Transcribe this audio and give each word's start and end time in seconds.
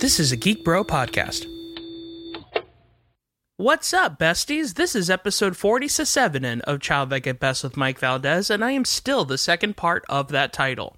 This 0.00 0.18
is 0.18 0.32
a 0.32 0.36
Geek 0.36 0.64
Bro 0.64 0.84
podcast. 0.84 1.44
What's 3.58 3.92
up, 3.92 4.18
besties? 4.18 4.76
This 4.76 4.96
is 4.96 5.10
episode 5.10 5.58
47 5.58 6.62
of 6.62 6.80
Childlike 6.80 7.26
at 7.26 7.38
Best 7.38 7.62
with 7.62 7.76
Mike 7.76 7.98
Valdes, 7.98 8.48
and 8.48 8.64
I 8.64 8.70
am 8.70 8.86
still 8.86 9.26
the 9.26 9.36
second 9.36 9.76
part 9.76 10.06
of 10.08 10.28
that 10.28 10.54
title. 10.54 10.96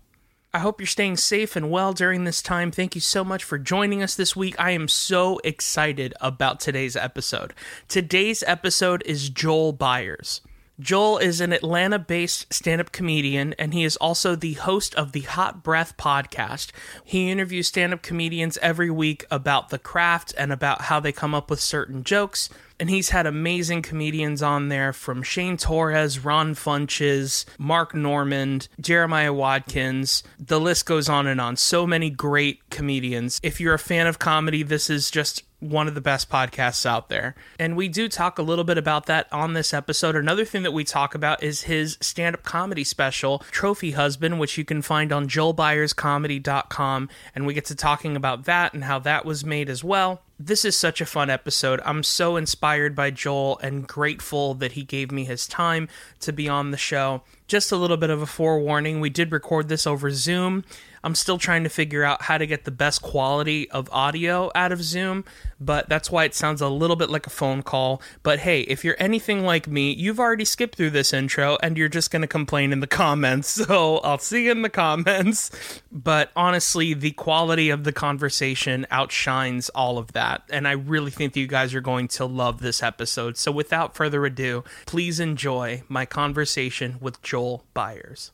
I 0.54 0.60
hope 0.60 0.80
you're 0.80 0.86
staying 0.86 1.16
safe 1.16 1.56
and 1.56 1.68
well 1.68 1.92
during 1.92 2.22
this 2.22 2.40
time. 2.42 2.70
Thank 2.70 2.94
you 2.94 3.00
so 3.00 3.24
much 3.24 3.42
for 3.42 3.58
joining 3.58 4.04
us 4.04 4.14
this 4.14 4.36
week. 4.36 4.54
I 4.56 4.70
am 4.70 4.86
so 4.86 5.40
excited 5.42 6.14
about 6.20 6.60
today's 6.60 6.94
episode. 6.94 7.54
Today's 7.88 8.44
episode 8.46 9.02
is 9.04 9.30
Joel 9.30 9.74
Byars. 9.74 10.42
Joel 10.80 11.18
is 11.18 11.40
an 11.40 11.52
Atlanta 11.52 11.98
based 11.98 12.52
stand 12.52 12.80
up 12.80 12.92
comedian, 12.92 13.54
and 13.58 13.74
he 13.74 13.84
is 13.84 13.96
also 13.96 14.34
the 14.34 14.54
host 14.54 14.94
of 14.94 15.12
the 15.12 15.20
Hot 15.20 15.62
Breath 15.62 15.96
podcast. 15.98 16.70
He 17.04 17.30
interviews 17.30 17.68
stand 17.68 17.92
up 17.92 18.02
comedians 18.02 18.58
every 18.62 18.90
week 18.90 19.24
about 19.30 19.68
the 19.68 19.78
craft 19.78 20.34
and 20.38 20.50
about 20.50 20.82
how 20.82 20.98
they 20.98 21.12
come 21.12 21.34
up 21.34 21.50
with 21.50 21.60
certain 21.60 22.04
jokes. 22.04 22.48
And 22.82 22.90
he's 22.90 23.10
had 23.10 23.26
amazing 23.26 23.82
comedians 23.82 24.42
on 24.42 24.68
there 24.68 24.92
from 24.92 25.22
Shane 25.22 25.56
Torres, 25.56 26.18
Ron 26.18 26.56
Funches, 26.56 27.44
Mark 27.56 27.94
Normand, 27.94 28.66
Jeremiah 28.80 29.32
Watkins. 29.32 30.24
The 30.40 30.58
list 30.58 30.84
goes 30.84 31.08
on 31.08 31.28
and 31.28 31.40
on. 31.40 31.54
So 31.54 31.86
many 31.86 32.10
great 32.10 32.70
comedians. 32.70 33.38
If 33.40 33.60
you're 33.60 33.74
a 33.74 33.78
fan 33.78 34.08
of 34.08 34.18
comedy, 34.18 34.64
this 34.64 34.90
is 34.90 35.12
just 35.12 35.44
one 35.60 35.86
of 35.86 35.94
the 35.94 36.00
best 36.00 36.28
podcasts 36.28 36.84
out 36.84 37.08
there. 37.08 37.36
And 37.56 37.76
we 37.76 37.86
do 37.86 38.08
talk 38.08 38.40
a 38.40 38.42
little 38.42 38.64
bit 38.64 38.78
about 38.78 39.06
that 39.06 39.32
on 39.32 39.52
this 39.52 39.72
episode. 39.72 40.16
Another 40.16 40.44
thing 40.44 40.64
that 40.64 40.72
we 40.72 40.82
talk 40.82 41.14
about 41.14 41.40
is 41.40 41.62
his 41.62 41.96
stand 42.00 42.34
up 42.34 42.42
comedy 42.42 42.82
special, 42.82 43.44
Trophy 43.52 43.92
Husband, 43.92 44.40
which 44.40 44.58
you 44.58 44.64
can 44.64 44.82
find 44.82 45.12
on 45.12 45.28
joelbyarscomedy.com. 45.28 47.08
And 47.32 47.46
we 47.46 47.54
get 47.54 47.66
to 47.66 47.76
talking 47.76 48.16
about 48.16 48.42
that 48.46 48.74
and 48.74 48.82
how 48.82 48.98
that 48.98 49.24
was 49.24 49.44
made 49.44 49.70
as 49.70 49.84
well. 49.84 50.22
This 50.44 50.64
is 50.64 50.76
such 50.76 51.00
a 51.00 51.06
fun 51.06 51.30
episode. 51.30 51.80
I'm 51.84 52.02
so 52.02 52.36
inspired 52.36 52.96
by 52.96 53.12
Joel 53.12 53.60
and 53.62 53.86
grateful 53.86 54.54
that 54.54 54.72
he 54.72 54.82
gave 54.82 55.12
me 55.12 55.24
his 55.24 55.46
time 55.46 55.88
to 56.18 56.32
be 56.32 56.48
on 56.48 56.72
the 56.72 56.76
show. 56.76 57.22
Just 57.46 57.70
a 57.70 57.76
little 57.76 57.96
bit 57.96 58.10
of 58.10 58.20
a 58.20 58.26
forewarning 58.26 58.98
we 58.98 59.08
did 59.08 59.30
record 59.30 59.68
this 59.68 59.86
over 59.86 60.10
Zoom. 60.10 60.64
I'm 61.04 61.14
still 61.14 61.38
trying 61.38 61.64
to 61.64 61.68
figure 61.68 62.04
out 62.04 62.22
how 62.22 62.38
to 62.38 62.46
get 62.46 62.64
the 62.64 62.70
best 62.70 63.02
quality 63.02 63.70
of 63.70 63.88
audio 63.92 64.50
out 64.54 64.72
of 64.72 64.82
Zoom, 64.82 65.24
but 65.60 65.88
that's 65.88 66.10
why 66.10 66.24
it 66.24 66.34
sounds 66.34 66.60
a 66.60 66.68
little 66.68 66.96
bit 66.96 67.10
like 67.10 67.26
a 67.26 67.30
phone 67.30 67.62
call. 67.62 68.00
But 68.22 68.40
hey, 68.40 68.62
if 68.62 68.84
you're 68.84 68.96
anything 68.98 69.44
like 69.44 69.66
me, 69.66 69.92
you've 69.92 70.20
already 70.20 70.44
skipped 70.44 70.76
through 70.76 70.90
this 70.90 71.12
intro 71.12 71.58
and 71.62 71.76
you're 71.76 71.88
just 71.88 72.10
going 72.10 72.22
to 72.22 72.28
complain 72.28 72.72
in 72.72 72.80
the 72.80 72.86
comments. 72.86 73.60
So 73.72 73.98
I'll 73.98 74.18
see 74.18 74.46
you 74.46 74.50
in 74.50 74.62
the 74.62 74.68
comments. 74.68 75.50
But 75.90 76.30
honestly, 76.34 76.94
the 76.94 77.12
quality 77.12 77.70
of 77.70 77.84
the 77.84 77.92
conversation 77.92 78.86
outshines 78.90 79.68
all 79.70 79.98
of 79.98 80.12
that. 80.12 80.42
And 80.50 80.66
I 80.66 80.72
really 80.72 81.12
think 81.12 81.34
that 81.34 81.40
you 81.40 81.46
guys 81.46 81.74
are 81.74 81.80
going 81.80 82.08
to 82.08 82.26
love 82.26 82.60
this 82.60 82.82
episode. 82.82 83.36
So 83.36 83.52
without 83.52 83.94
further 83.94 84.26
ado, 84.26 84.64
please 84.84 85.20
enjoy 85.20 85.84
my 85.88 86.04
conversation 86.04 86.96
with 87.00 87.22
Joel 87.22 87.64
Byars. 87.74 88.30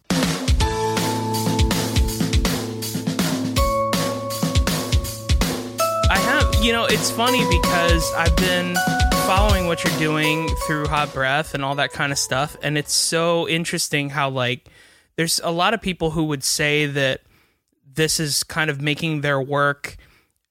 You 6.62 6.72
know, 6.72 6.84
it's 6.84 7.10
funny 7.10 7.44
because 7.48 8.12
I've 8.14 8.34
been 8.36 8.74
following 9.26 9.66
what 9.66 9.84
you're 9.84 9.98
doing 9.98 10.48
through 10.66 10.86
Hot 10.88 11.12
Breath 11.14 11.54
and 11.54 11.64
all 11.64 11.74
that 11.76 11.92
kind 11.92 12.12
of 12.12 12.18
stuff. 12.18 12.56
And 12.62 12.76
it's 12.76 12.92
so 12.92 13.48
interesting 13.48 14.10
how, 14.10 14.28
like, 14.30 14.68
there's 15.16 15.40
a 15.44 15.50
lot 15.50 15.72
of 15.74 15.80
people 15.80 16.10
who 16.10 16.24
would 16.24 16.42
say 16.42 16.86
that 16.86 17.22
this 17.90 18.18
is 18.20 18.42
kind 18.42 18.70
of 18.70 18.80
making 18.80 19.20
their 19.20 19.40
work 19.40 19.96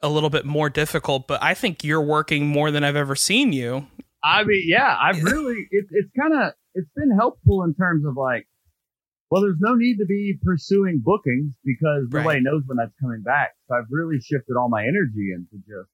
a 0.01 0.09
little 0.09 0.29
bit 0.29 0.45
more 0.45 0.69
difficult, 0.69 1.27
but 1.27 1.41
I 1.43 1.53
think 1.53 1.83
you're 1.83 2.01
working 2.01 2.47
more 2.47 2.71
than 2.71 2.83
I've 2.83 2.95
ever 2.95 3.15
seen 3.15 3.51
you. 3.51 3.87
I 4.23 4.43
mean, 4.43 4.63
yeah, 4.65 4.95
I've 4.99 5.21
really, 5.23 5.67
it, 5.71 5.85
it's 5.91 6.09
kind 6.19 6.33
of, 6.33 6.53
it's 6.73 6.89
been 6.95 7.11
helpful 7.17 7.63
in 7.63 7.73
terms 7.73 8.05
of 8.05 8.15
like, 8.15 8.47
well, 9.29 9.41
there's 9.41 9.57
no 9.59 9.75
need 9.75 9.97
to 9.97 10.05
be 10.05 10.37
pursuing 10.41 11.01
bookings 11.03 11.51
because 11.65 12.07
nobody 12.11 12.35
Right. 12.37 12.43
knows 12.43 12.63
when 12.65 12.77
that's 12.77 12.93
coming 13.01 13.23
back. 13.23 13.51
So 13.67 13.75
I've 13.75 13.87
really 13.89 14.19
shifted 14.21 14.55
all 14.57 14.69
my 14.69 14.83
energy 14.83 15.31
into 15.35 15.57
just, 15.67 15.89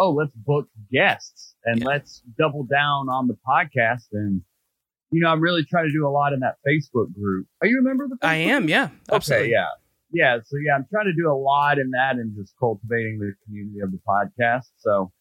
oh, 0.00 0.10
let's 0.12 0.32
book 0.34 0.66
guests 0.90 1.54
and 1.66 1.80
Yeah. 1.80 1.86
let's 1.86 2.22
double 2.38 2.64
down 2.64 3.08
on 3.10 3.28
the 3.28 3.36
podcast. 3.46 4.06
And, 4.12 4.40
you 5.10 5.20
know, 5.20 5.28
I'm 5.28 5.40
really 5.40 5.62
trying 5.64 5.86
to 5.88 5.92
do 5.92 6.06
a 6.06 6.10
lot 6.10 6.32
in 6.32 6.40
that 6.40 6.54
Facebook 6.66 7.12
group. 7.14 7.46
Are 7.60 7.66
you 7.66 7.78
a 7.80 7.82
member 7.82 8.04
of 8.04 8.10
the 8.10 8.16
Facebook 8.16 8.28
I 8.28 8.34
am, 8.36 8.68
yeah, 8.68 8.84
Okay, 8.84 9.16
absolutely. 9.16 9.50
yeah. 9.52 9.66
Yeah, 10.12 10.38
so 10.44 10.56
yeah, 10.66 10.74
I'm 10.74 10.86
trying 10.90 11.04
to 11.06 11.12
do 11.12 11.30
a 11.30 11.36
lot 11.38 11.78
in 11.78 11.90
that 11.90 12.16
and 12.16 12.34
just 12.34 12.54
cultivating 12.58 13.18
the 13.20 13.32
community 13.44 13.80
of 13.80 13.92
the 13.92 14.00
podcast. 14.08 14.70
So 14.78 15.12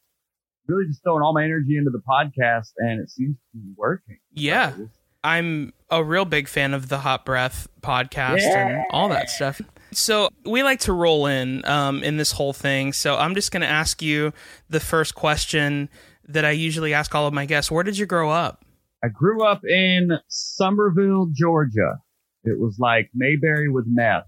really 0.68 0.86
just 0.88 1.04
throwing 1.04 1.22
all 1.24 1.34
my 1.34 1.44
energy 1.44 1.78
into 1.78 1.92
the 1.92 2.02
podcast 2.08 2.70
and 2.78 3.02
it 3.02 3.10
seems 3.10 3.36
to 3.52 3.58
be 3.60 3.74
working. 3.76 4.18
Yeah. 4.34 4.76
So, 4.76 4.90
I'm 5.24 5.74
a 5.90 6.02
real 6.04 6.24
big 6.26 6.48
fan 6.48 6.74
of 6.74 6.88
the 6.88 7.00
Hot 7.00 7.26
Breath 7.26 7.68
podcast 7.82 8.40
and 8.42 8.86
all 8.92 9.10
that 9.10 9.30
stuff. 9.30 9.60
So 9.92 10.30
we 10.46 10.64
like 10.64 10.80
to 10.82 10.94
roll 10.94 11.26
in 11.26 11.66
um, 11.66 12.04
in 12.04 12.18
this 12.18 12.32
whole 12.32 12.54
thing. 12.54 12.94
So 12.94 13.16
I'm 13.18 13.36
just 13.36 13.52
going 13.52 13.62
to 13.62 13.68
ask 13.68 14.02
you 14.02 14.34
the 14.70 14.80
first 14.80 15.16
question 15.16 15.90
that 16.28 16.46
I 16.46 16.52
usually 16.52 16.94
ask 16.94 17.14
all 17.16 17.28
of 17.28 17.34
my 17.34 17.46
guests. 17.46 17.72
Where 17.72 17.84
did 17.84 17.98
you 17.98 18.06
grow 18.06 18.30
up? 18.30 18.64
I 19.04 19.08
grew 19.08 19.44
up 19.44 19.62
in 19.66 20.12
Summerville, 20.28 21.28
Georgia. 21.34 21.98
It 22.44 22.60
was 22.60 22.78
like 22.80 23.10
Mayberry 23.14 23.70
with 23.70 23.86
meth 23.88 24.26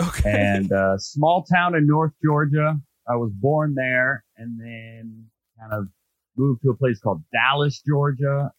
Okay. 0.00 0.30
and 0.30 0.70
a 0.70 0.96
small 0.98 1.44
town 1.44 1.74
in 1.74 1.86
North 1.86 2.12
Georgia. 2.24 2.78
I 3.08 3.16
was 3.16 3.32
born 3.34 3.74
there 3.74 4.24
and 4.36 4.58
then 4.60 5.26
kind 5.58 5.72
of 5.72 5.88
moved 6.36 6.62
to 6.62 6.70
a 6.70 6.76
place 6.76 6.98
called 7.00 7.22
Dallas, 7.32 7.82
Georgia, 7.86 8.52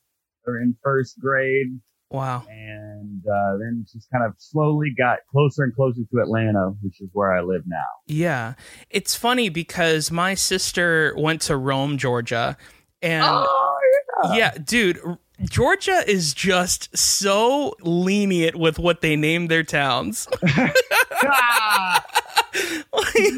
or 0.46 0.60
in 0.60 0.76
first 0.84 1.20
grade. 1.20 1.80
Wow. 2.14 2.44
and 2.50 3.24
uh, 3.26 3.58
then 3.58 3.86
just 3.92 4.10
kind 4.12 4.24
of 4.24 4.34
slowly 4.38 4.94
got 4.98 5.20
closer 5.32 5.64
and 5.64 5.76
closer 5.76 6.02
to 6.12 6.20
Atlanta, 6.22 6.74
which 6.82 7.02
is 7.02 7.10
where 7.14 7.36
I 7.36 7.42
live 7.42 7.64
now. 7.66 7.80
Yeah. 8.08 8.54
It's 8.90 9.16
funny 9.16 9.50
because 9.50 10.12
my 10.12 10.36
sister 10.36 11.14
went 11.18 11.42
to 11.44 11.58
Rome, 11.58 11.98
Georgia. 11.98 12.58
And 13.02 13.26
oh, 13.26 13.80
yeah, 14.34 14.52
dude, 14.52 15.02
Georgia 15.42 16.04
is 16.08 16.34
just 16.34 16.96
so 16.98 17.76
lenient 17.82 18.56
with 18.56 18.80
what 18.80 19.02
they 19.02 19.16
name 19.16 19.48
their 19.48 19.64
towns. 19.64 20.28
Like 22.94 23.34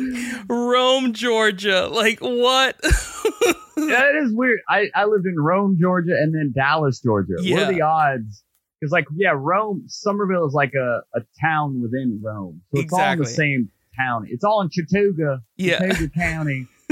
Rome, 0.49 1.13
Georgia. 1.13 1.87
Like 1.87 2.19
what? 2.19 2.77
that 2.81 4.21
is 4.21 4.33
weird. 4.33 4.59
I, 4.69 4.89
I 4.93 5.05
lived 5.05 5.25
in 5.25 5.35
Rome, 5.37 5.77
Georgia, 5.79 6.11
and 6.11 6.33
then 6.33 6.51
Dallas, 6.53 6.99
Georgia. 6.99 7.35
What 7.37 7.63
are 7.63 7.73
the 7.73 7.81
odds? 7.81 8.43
Because, 8.85 8.91
like, 8.91 9.07
yeah, 9.16 9.34
Rome, 9.35 9.85
Summerville 9.88 10.46
is 10.46 10.53
like 10.53 10.73
a, 10.75 11.01
a 11.16 11.22
town 11.41 11.81
within 11.81 12.22
Rome. 12.23 12.62
So 12.73 12.81
it's 12.81 12.94
all 12.94 13.12
in 13.13 13.18
the 13.18 13.25
same 13.25 13.72
town. 13.97 14.28
It's 14.29 14.44
all 14.44 14.62
in 14.62 14.69
Chattooga, 14.69 15.40
Yeah. 15.57 15.79
Chattooga 15.79 16.13
County. 16.13 16.68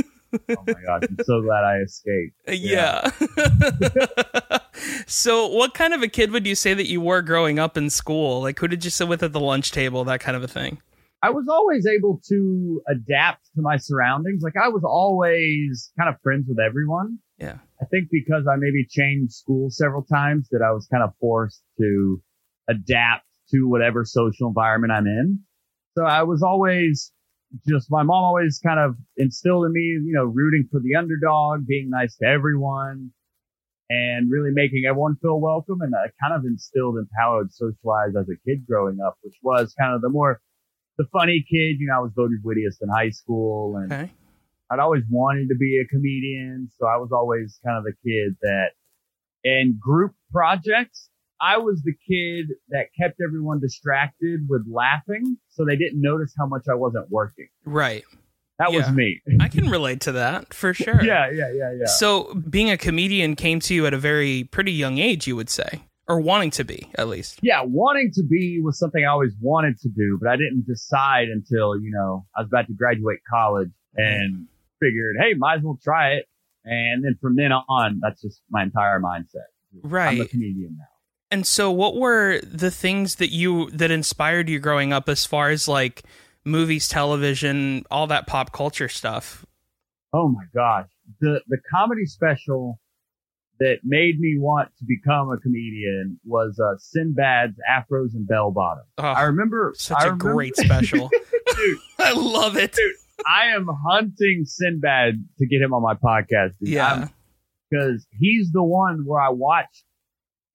oh 0.50 0.64
my 0.66 0.74
gosh, 0.74 1.04
I'm 1.08 1.18
so 1.24 1.42
glad 1.44 1.64
I 1.64 1.78
escaped. 1.78 2.36
Uh, 2.48 2.54
yeah. 2.54 3.12
so, 5.06 5.46
what 5.48 5.76
kind 5.76 5.94
of 5.94 6.02
a 6.02 6.08
kid 6.08 6.32
would 6.32 6.48
you 6.48 6.56
say 6.56 6.74
that 6.74 6.88
you 6.88 7.00
were 7.00 7.22
growing 7.22 7.60
up 7.60 7.78
in 7.78 7.92
school? 7.92 8.42
Like, 8.42 8.58
who 8.58 8.68
did 8.68 8.84
you 8.84 8.90
sit 8.90 9.08
with 9.08 9.22
at 9.22 9.32
the 9.32 9.40
lunch 9.40 9.72
table? 9.72 10.04
That 10.04 10.20
kind 10.20 10.36
of 10.36 10.42
a 10.42 10.48
thing. 10.48 10.82
I 11.22 11.30
was 11.30 11.46
always 11.48 11.86
able 11.86 12.20
to 12.30 12.82
adapt 12.90 13.46
to 13.56 13.62
my 13.62 13.78
surroundings. 13.78 14.42
Like 14.42 14.56
I 14.62 14.70
was 14.70 14.84
always 14.84 15.92
kind 15.98 16.10
of 16.10 16.20
friends 16.24 16.48
with 16.50 16.60
everyone. 16.60 17.20
Yeah. 17.44 17.58
I 17.82 17.86
think 17.86 18.08
because 18.10 18.46
I 18.50 18.56
maybe 18.56 18.86
changed 18.90 19.34
schools 19.34 19.78
several 19.78 20.04
times 20.04 20.48
that 20.52 20.62
I 20.62 20.72
was 20.72 20.88
kind 20.88 21.04
of 21.04 21.12
forced 21.20 21.62
to 21.78 22.22
adapt 22.70 23.26
to 23.52 23.68
whatever 23.68 24.06
social 24.06 24.48
environment 24.48 24.94
I'm 24.94 25.06
in. 25.06 25.40
So 25.98 26.06
I 26.06 26.24
was 26.24 26.42
always 26.42 27.12
just, 27.68 27.92
my 27.92 28.04
mom 28.04 28.24
always 28.24 28.62
kind 28.66 28.80
of 28.80 28.96
instilled 29.18 29.66
in 29.66 29.74
me, 29.74 29.82
you 29.82 30.14
know, 30.14 30.24
rooting 30.24 30.70
for 30.72 30.80
the 30.80 30.96
underdog, 30.96 31.68
being 31.68 31.90
nice 31.90 32.16
to 32.18 32.26
everyone 32.26 33.12
and 33.90 34.32
really 34.32 34.52
making 34.54 34.86
everyone 34.88 35.18
feel 35.22 35.42
welcome. 35.42 35.82
And 35.82 35.94
I 35.94 36.08
kind 36.22 36.34
of 36.34 36.46
instilled 36.46 36.96
in 36.96 37.08
how 37.20 37.34
I 37.34 37.38
would 37.40 37.54
socialize 37.54 38.16
as 38.18 38.30
a 38.30 38.38
kid 38.48 38.66
growing 38.66 39.00
up, 39.06 39.18
which 39.22 39.36
was 39.44 39.76
kind 39.78 39.94
of 39.94 40.02
the 40.02 40.10
more 40.10 40.40
the 40.98 41.06
funny 41.12 41.46
kid. 41.52 41.80
You 41.80 41.88
know, 41.88 41.98
I 41.98 42.00
was 42.00 42.14
voted 42.16 42.40
wittiest 42.44 42.82
in 42.82 42.88
high 42.88 43.10
school 43.10 43.76
and 43.76 43.92
Okay. 43.92 44.12
I'd 44.74 44.80
always 44.80 45.04
wanted 45.10 45.48
to 45.50 45.56
be 45.56 45.80
a 45.80 45.88
comedian. 45.88 46.70
So 46.78 46.88
I 46.88 46.98
was 46.98 47.12
always 47.12 47.60
kind 47.66 47.78
of 47.78 47.84
the 47.84 47.94
kid 48.04 48.36
that 48.42 48.70
in 49.44 49.78
group 49.80 50.14
projects, 50.32 51.10
I 51.42 51.58
was 51.58 51.82
the 51.84 51.94
kid 52.08 52.56
that 52.70 52.88
kept 53.00 53.20
everyone 53.26 53.60
distracted 53.60 54.42
with 54.50 54.64
laughing. 54.70 55.38
So 55.50 55.66
they 55.66 55.76
didn't 55.76 56.02
notice 56.02 56.34
how 56.38 56.46
much 56.48 56.64
I 56.70 56.76
wasn't 56.76 57.10
working. 57.12 57.48
Right. 57.66 58.04
That 58.60 58.72
Yeah. 58.72 58.78
was 58.80 58.92
me. 58.92 59.20
I 59.42 59.48
can 59.50 59.70
relate 59.70 60.02
to 60.02 60.14
that 60.14 60.54
for 60.54 60.74
sure. 60.84 61.04
yeah, 61.04 61.30
yeah, 61.32 61.52
yeah, 61.54 61.74
yeah. 61.80 61.86
So, 61.86 62.34
being 62.36 62.70
a 62.70 62.78
comedian 62.78 63.36
came 63.36 63.60
to 63.62 63.74
you 63.74 63.86
at 63.88 63.94
a 63.94 63.98
very 63.98 64.46
pretty 64.46 64.72
young 64.72 65.00
age, 65.00 65.26
you 65.28 65.36
would 65.36 65.50
say, 65.50 65.82
or 66.08 66.20
wanting 66.22 66.52
to 66.52 66.64
be, 66.64 66.88
at 66.96 67.08
least. 67.08 67.40
yeah, 67.42 67.62
wanting 67.64 68.12
to 68.14 68.24
be 68.24 68.62
was 68.62 68.78
something 68.78 69.04
I 69.04 69.08
always 69.08 69.34
wanted 69.42 69.80
to 69.80 69.90
do, 69.90 70.20
but 70.22 70.30
I 70.30 70.36
didn't 70.38 70.66
decide 70.68 71.30
until, 71.30 71.76
you 71.82 71.90
know, 71.92 72.26
I 72.38 72.42
was 72.42 72.48
about 72.48 72.68
to 72.68 72.74
graduate 72.74 73.20
college 73.30 73.72
and 73.96 74.48
figured, 74.84 75.16
hey, 75.20 75.34
might 75.38 75.58
as 75.60 75.64
well 75.64 75.80
try 75.84 76.14
it. 76.14 76.26
And 76.66 77.04
then 77.04 77.18
from 77.22 77.36
then 77.36 77.52
on, 77.52 78.00
that's 78.02 78.22
just 78.22 78.42
my 78.50 78.64
entire 78.64 79.00
mindset. 79.00 79.48
Right. 79.82 80.18
I'm 80.20 80.22
a 80.22 80.26
comedian 80.28 80.78
now. 80.78 80.86
And 81.32 81.46
so 81.48 81.72
what 81.72 81.96
were 81.96 82.40
the 82.42 82.70
things 82.72 83.16
that 83.16 83.32
you 83.32 83.70
that 83.72 83.90
inspired 83.92 84.48
you 84.50 84.60
growing 84.60 84.94
up 84.94 85.10
as 85.10 85.26
far 85.26 85.50
as 85.50 85.68
like 85.68 86.04
movies, 86.46 86.88
television, 86.88 87.84
all 87.90 88.08
that 88.08 88.28
pop 88.28 88.52
culture 88.54 88.88
stuff? 88.88 89.46
Oh 90.14 90.28
my 90.30 90.44
gosh. 90.54 90.88
The 91.20 91.42
the 91.48 91.58
comedy 91.74 92.06
special 92.06 92.80
that 93.60 93.78
made 93.84 94.20
me 94.20 94.38
want 94.38 94.70
to 94.78 94.86
become 94.86 95.32
a 95.32 95.38
comedian 95.38 96.20
was 96.26 96.60
uh, 96.60 96.76
Sinbad's 96.78 97.58
Afros 97.70 98.14
and 98.14 98.28
Bell 98.28 98.52
Bottoms. 98.52 98.88
Oh, 98.98 99.04
I 99.04 99.24
remember 99.24 99.74
such 99.76 99.98
I 99.98 100.02
a 100.02 100.06
remember- 100.12 100.34
great 100.34 100.56
special. 100.56 101.10
dude. 101.56 101.78
I 102.00 102.14
love 102.14 102.58
it. 102.58 102.78
I 103.28 103.56
am 103.56 103.68
hunting 103.88 104.46
Sinbad 104.46 105.24
to 105.40 105.46
get 105.48 105.62
him 105.62 105.74
on 105.74 105.82
my 105.82 105.96
podcast. 105.96 106.54
dude. 106.60 106.70
Yeah. 106.70 107.08
because 107.70 108.06
he's 108.20 108.52
the 108.52 108.64
one 108.64 109.04
where 109.06 109.22
I 109.22 109.30
watched 109.30 109.84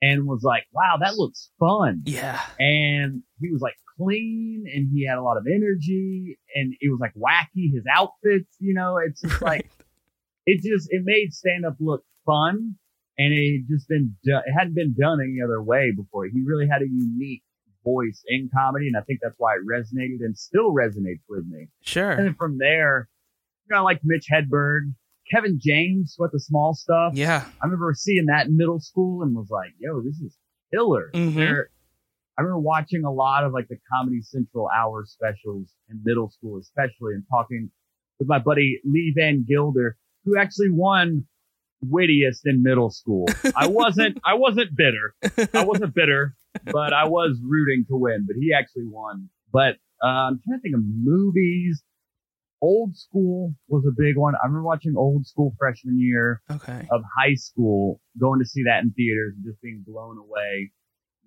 and 0.01 0.27
was 0.27 0.43
like, 0.43 0.65
"Wow, 0.73 0.99
that 1.01 1.17
looks 1.17 1.51
fun." 1.59 2.03
Yeah. 2.05 2.41
And 2.59 3.23
he 3.41 3.51
was 3.51 3.61
like 3.61 3.75
clean, 3.97 4.65
and 4.73 4.89
he 4.93 5.07
had 5.07 5.19
a 5.19 5.23
lot 5.23 5.37
of 5.37 5.47
energy, 5.47 6.39
and 6.55 6.75
it 6.81 6.91
was 6.91 7.01
like 7.01 7.15
wacky. 7.15 7.73
His 7.73 7.85
outfits, 7.93 8.55
you 8.59 8.75
know, 8.75 8.99
it's 8.99 9.21
just 9.21 9.43
like 9.43 9.69
it 10.47 10.63
just 10.63 10.89
it 10.91 11.03
made 11.05 11.33
stand 11.33 11.65
up 11.67 11.77
look 11.81 12.05
fun, 12.25 12.77
and 13.19 13.33
it 13.35 13.59
had 13.59 13.69
just 13.69 13.89
been 13.89 14.17
done, 14.25 14.43
it 14.47 14.53
hadn't 14.57 14.75
been 14.75 14.95
done 14.99 15.19
any 15.21 15.43
other 15.45 15.61
way 15.63 15.93
before. 15.97 16.27
He 16.27 16.43
really 16.47 16.69
had 16.69 16.83
a 16.83 16.89
unique 16.89 17.43
voice 17.89 18.23
in 18.27 18.51
comedy, 18.55 18.87
and 18.89 18.97
I 18.97 19.01
think 19.03 19.21
that's 19.23 19.35
why 19.39 19.55
it 19.55 19.63
resonated 19.67 20.21
and 20.21 20.37
still 20.37 20.73
resonates 20.73 21.23
with 21.29 21.45
me. 21.49 21.69
Sure. 21.83 22.11
And 22.11 22.27
then 22.27 22.35
from 22.35 22.59
there, 22.59 23.09
you 23.69 23.75
know, 23.75 23.81
I 23.81 23.85
like 23.85 24.01
Mitch 24.05 24.27
Hedberg, 24.33 24.93
Kevin 25.31 25.59
James 25.61 26.17
with 26.19 26.33
the 26.33 26.41
small 26.41 26.75
stuff. 26.75 27.13
Yeah. 27.15 27.45
I 27.61 27.67
remember 27.67 27.93
seeing 27.95 28.27
that 28.27 28.47
in 28.47 28.57
middle 28.57 28.81
school 28.81 29.23
and 29.23 29.35
was 29.35 29.51
like, 29.51 29.73
yo, 29.79 30.01
this 30.03 30.19
is 30.21 30.37
killer. 30.73 31.11
Mhm. 31.15 31.65
I 32.39 32.43
remember 32.43 32.61
watching 32.61 33.05
a 33.05 33.13
lot 33.13 33.45
of 33.45 33.53
like 33.53 33.69
the 33.69 33.79
Comedy 33.93 34.21
Central 34.23 34.69
hour 34.75 35.05
specials 35.07 35.75
in 35.91 36.01
middle 36.05 36.31
school, 36.31 36.59
especially, 36.59 37.15
and 37.15 37.25
talking 37.31 37.71
with 38.19 38.29
my 38.29 38.39
buddy 38.39 38.81
Lee 38.85 39.13
Van 39.17 39.45
Gilder, 39.47 39.97
who 40.25 40.39
actually 40.39 40.71
won 40.71 41.27
wittiest 41.83 42.47
in 42.47 42.63
middle 42.63 42.91
school. 42.91 43.27
I 43.57 43.67
wasn't, 43.67 44.19
I 44.25 44.35
wasn't 44.35 44.77
bitter. 44.77 45.15
I 45.53 45.65
wasn't 45.65 45.95
bitter, 45.95 46.35
but 46.65 46.93
I 46.93 47.05
was 47.07 47.39
rooting 47.43 47.85
to 47.89 47.97
win, 47.97 48.25
but 48.27 48.37
he 48.41 48.53
actually 48.53 48.87
won. 48.87 49.29
But, 49.53 49.77
uh, 50.03 50.07
I'm 50.31 50.41
trying 50.47 50.59
to 50.59 50.63
think 50.63 50.75
of 50.75 50.83
movies. 50.85 51.83
Old 52.61 52.97
school 52.97 53.55
was 53.69 53.85
a 53.87 53.93
big 53.97 54.17
one. 54.17 54.35
I 54.35 54.47
remember 54.47 54.65
watching 54.65 54.95
old 54.97 55.27
school 55.27 55.55
freshman 55.59 55.99
year 55.99 56.43
Okay. 56.51 56.87
of 56.91 57.03
high 57.19 57.35
school, 57.35 58.01
going 58.19 58.41
to 58.41 58.47
see 58.47 58.65
that 58.65 58.83
in 58.83 58.91
theaters 58.93 59.35
and 59.37 59.45
just 59.45 59.61
being 59.63 59.85
blown 59.87 60.19
away 60.19 60.71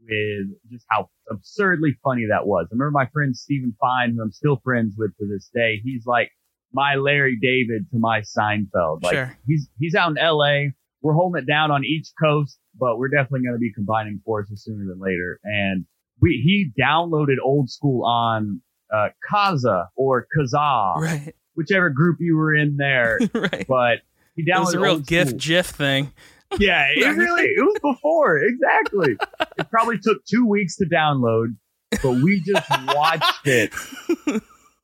with 0.03 0.47
just 0.69 0.85
how 0.89 1.09
absurdly 1.29 1.95
funny 2.03 2.25
that 2.29 2.45
was. 2.47 2.68
I 2.69 2.73
remember 2.73 2.91
my 2.91 3.06
friend 3.13 3.35
Stephen 3.35 3.75
Fine, 3.79 4.15
who 4.15 4.21
I'm 4.21 4.31
still 4.31 4.59
friends 4.63 4.95
with 4.97 5.15
to 5.18 5.27
this 5.27 5.50
day. 5.53 5.79
He's 5.83 6.06
like 6.06 6.31
my 6.73 6.95
Larry 6.95 7.38
David 7.41 7.89
to 7.91 8.00
my 8.00 8.21
Seinfeld. 8.21 9.01
Like 9.03 9.13
Sure. 9.15 9.38
he's 9.47 9.69
he's 9.79 9.95
out 9.95 10.12
in 10.12 10.18
L.A. 10.18 10.73
We're 11.01 11.13
holding 11.13 11.42
it 11.42 11.48
down 11.48 11.71
on 11.71 11.83
each 11.83 12.09
coast, 12.21 12.59
but 12.80 12.98
we're 12.98 13.09
definitely 13.09 13.42
going 13.42 13.56
to 13.56 13.59
be 13.59 13.74
combining 13.74 14.21
forces 14.25 14.63
sooner 14.63 14.86
than 14.86 15.00
later. 15.00 15.39
And 15.44 15.86
we 16.21 16.42
he 16.44 16.71
downloaded 16.80 17.36
old 17.44 17.69
school 17.69 18.06
on 18.06 18.62
uh, 18.94 19.07
Kaza 19.31 19.88
or 19.95 20.27
Kazaa, 20.38 20.95
Right. 20.98 21.36
whichever 21.56 21.89
group 21.89 22.18
you 22.19 22.36
were 22.38 22.53
in 22.53 22.77
there. 22.77 23.18
right. 23.33 23.65
But 23.68 24.00
he 24.36 24.44
It 24.44 24.48
downloaded 24.53 24.59
was 24.65 24.74
a 24.75 24.80
real 24.80 25.00
GIF. 25.00 25.38
GIF 25.38 25.68
thing. 25.68 26.12
Yeah, 26.59 26.86
it 26.94 27.15
really, 27.15 27.45
it 27.45 27.62
was 27.62 27.80
before. 27.95 28.38
Exactly. 28.38 29.15
it 29.57 29.69
probably 29.69 29.97
took 30.04 30.18
two 30.25 30.45
weeks 30.45 30.75
to 30.80 30.86
download, 30.86 31.56
but 32.04 32.12
we 32.21 32.42
just 32.42 32.69
watched 32.94 33.47
it 33.47 33.71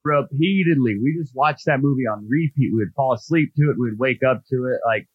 repeatedly. 0.05 0.97
We 1.01 1.17
just 1.21 1.35
watched 1.35 1.65
that 1.65 1.79
movie 1.81 2.03
on 2.07 2.25
repeat. 2.29 2.71
We 2.71 2.79
would 2.79 2.93
fall 2.95 3.13
asleep 3.13 3.53
to 3.57 3.63
it. 3.69 3.75
We'd 3.77 3.99
wake 3.99 4.21
up 4.23 4.43
to 4.49 4.55
it. 4.67 4.79
Like 4.85 5.07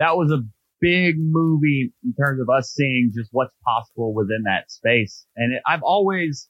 that 0.00 0.16
was 0.16 0.32
a 0.32 0.42
big 0.80 1.16
movie 1.18 1.92
in 2.02 2.14
terms 2.14 2.40
of 2.40 2.48
us 2.48 2.72
seeing 2.72 3.12
just 3.14 3.28
what's 3.32 3.54
possible 3.64 4.14
within 4.14 4.42
that 4.44 4.70
space. 4.70 5.26
And 5.36 5.52
it, 5.52 5.62
I've 5.66 5.82
always 5.82 6.48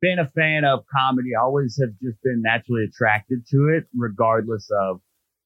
been 0.00 0.18
a 0.18 0.28
fan 0.28 0.64
of 0.64 0.84
comedy. 0.90 1.30
I 1.38 1.42
always 1.42 1.78
have 1.80 1.90
just 2.02 2.22
been 2.22 2.42
naturally 2.42 2.84
attracted 2.84 3.46
to 3.50 3.68
it, 3.76 3.84
regardless 3.94 4.68
of 4.70 5.00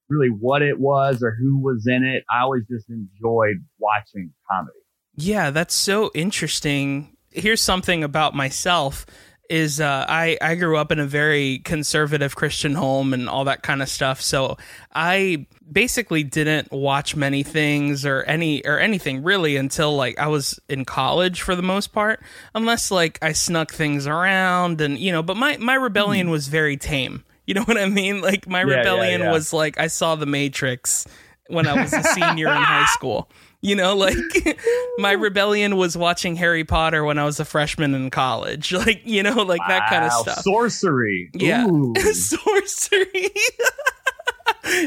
really 0.08 0.28
what 0.28 0.62
it 0.62 0.78
was 0.78 1.22
or 1.22 1.34
who 1.34 1.58
was 1.58 1.86
in 1.86 2.04
it. 2.04 2.24
I 2.30 2.42
always 2.42 2.64
just 2.70 2.88
enjoyed 2.90 3.56
watching 3.78 4.30
comedy. 4.48 4.78
Yeah, 5.16 5.50
that's 5.50 5.74
so 5.74 6.10
interesting. 6.14 7.16
Here's 7.30 7.60
something 7.60 8.04
about 8.04 8.34
myself 8.34 9.06
is 9.50 9.80
uh, 9.80 10.06
I 10.08 10.38
I 10.40 10.54
grew 10.54 10.76
up 10.76 10.90
in 10.90 10.98
a 10.98 11.06
very 11.06 11.58
conservative 11.58 12.34
Christian 12.34 12.74
home 12.74 13.12
and 13.12 13.28
all 13.28 13.44
that 13.44 13.62
kind 13.62 13.82
of 13.82 13.88
stuff. 13.88 14.20
So 14.20 14.56
I 14.94 15.46
basically 15.70 16.22
didn't 16.22 16.72
watch 16.72 17.14
many 17.16 17.42
things 17.42 18.06
or 18.06 18.22
any 18.22 18.64
or 18.64 18.78
anything 18.78 19.22
really 19.22 19.56
until 19.56 19.94
like 19.96 20.18
I 20.18 20.28
was 20.28 20.58
in 20.68 20.84
college 20.84 21.42
for 21.42 21.54
the 21.54 21.62
most 21.62 21.92
part, 21.92 22.20
unless 22.54 22.90
like 22.90 23.18
I 23.22 23.32
snuck 23.32 23.72
things 23.72 24.06
around 24.06 24.80
and 24.80 24.98
you 24.98 25.12
know. 25.12 25.22
But 25.22 25.36
my 25.36 25.56
my 25.58 25.74
rebellion 25.74 26.30
was 26.30 26.48
very 26.48 26.76
tame. 26.76 27.24
You 27.46 27.52
know 27.52 27.62
what 27.64 27.76
I 27.76 27.84
mean? 27.84 28.22
Like 28.22 28.48
my 28.48 28.62
Hmm. 28.62 28.70
Yeah, 28.70 28.74
yeah, 28.74 28.78
rebellion 28.80 29.20
yeah. 29.20 29.30
was 29.30 29.52
like 29.52 29.78
I 29.78 29.88
saw 29.88 30.14
The 30.14 30.24
Matrix 30.24 31.06
when 31.48 31.66
I 31.66 31.78
was 31.78 31.92
a 31.92 32.02
senior 32.02 32.46
in 32.48 32.56
high 32.56 32.86
school. 32.92 33.28
You 33.64 33.74
know, 33.74 33.96
like 33.96 34.18
my 34.98 35.12
rebellion 35.12 35.76
was 35.76 35.96
watching 35.96 36.36
Harry 36.36 36.64
Potter 36.64 37.02
when 37.02 37.18
I 37.18 37.24
was 37.24 37.40
a 37.40 37.46
freshman 37.46 37.94
in 37.94 38.10
college. 38.10 38.72
Like, 38.84 39.00
you 39.06 39.22
know, 39.22 39.42
like 39.42 39.62
that 39.68 39.88
kind 39.88 40.04
of 40.04 40.12
stuff. 40.12 40.40
Sorcery. 40.40 41.30
Yeah. 41.32 41.66
Sorcery. 42.12 43.30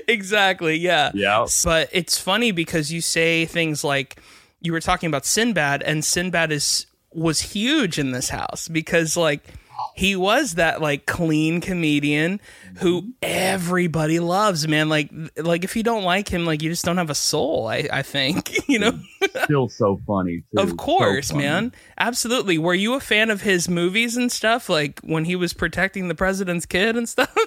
exactly. 0.08 0.76
Yeah. 0.76 1.10
yeah. 1.16 1.48
But 1.64 1.90
it's 1.92 2.20
funny 2.20 2.52
because 2.52 2.92
you 2.92 3.02
say 3.02 3.48
things 3.48 3.84
like 3.84 4.22
you 4.62 4.72
were 4.72 4.82
talking 4.82 5.08
about 5.08 5.26
Sinbad, 5.26 5.82
and 5.82 6.06
Sinbad 6.06 6.52
is 6.52 6.86
was 7.12 7.42
huge 7.42 7.98
in 7.98 8.12
this 8.12 8.30
house 8.30 8.68
because 8.68 9.18
like 9.18 9.42
he 9.96 10.16
was 10.16 10.56
that 10.56 10.82
like 10.82 11.06
clean 11.06 11.62
comedian 11.62 12.40
who 12.80 13.14
everybody 13.22 14.20
loves, 14.20 14.68
man. 14.68 14.90
Like 14.90 15.10
like 15.38 15.64
if 15.64 15.76
you 15.76 15.84
don't 15.84 16.04
like 16.04 16.30
him, 16.30 16.46
like 16.46 16.62
you 16.62 16.70
just 16.70 16.86
don't 16.86 16.98
have 16.98 17.10
a 17.10 17.16
soul. 17.16 17.68
I 17.68 17.88
I 17.92 18.02
think 18.04 18.52
you 18.70 18.80
know. 18.80 19.00
Still 19.44 19.70
so 19.70 20.00
funny. 20.08 20.44
Too. 20.56 20.62
Of 20.62 20.78
course, 20.78 21.28
So 21.28 21.34
funny. 21.36 21.46
man. 21.46 21.72
Absolutely. 22.00 22.58
Were 22.58 22.74
you 22.74 22.94
a 22.94 23.00
fan 23.00 23.30
of 23.30 23.42
his 23.42 23.68
movies 23.70 24.16
and 24.18 24.32
stuff? 24.32 24.70
Like 24.70 25.00
when 25.02 25.26
he 25.26 25.36
was 25.36 25.54
protecting 25.54 26.08
the 26.08 26.16
president's 26.16 26.66
kid 26.66 26.96
and 26.98 27.08
stuff? 27.08 27.36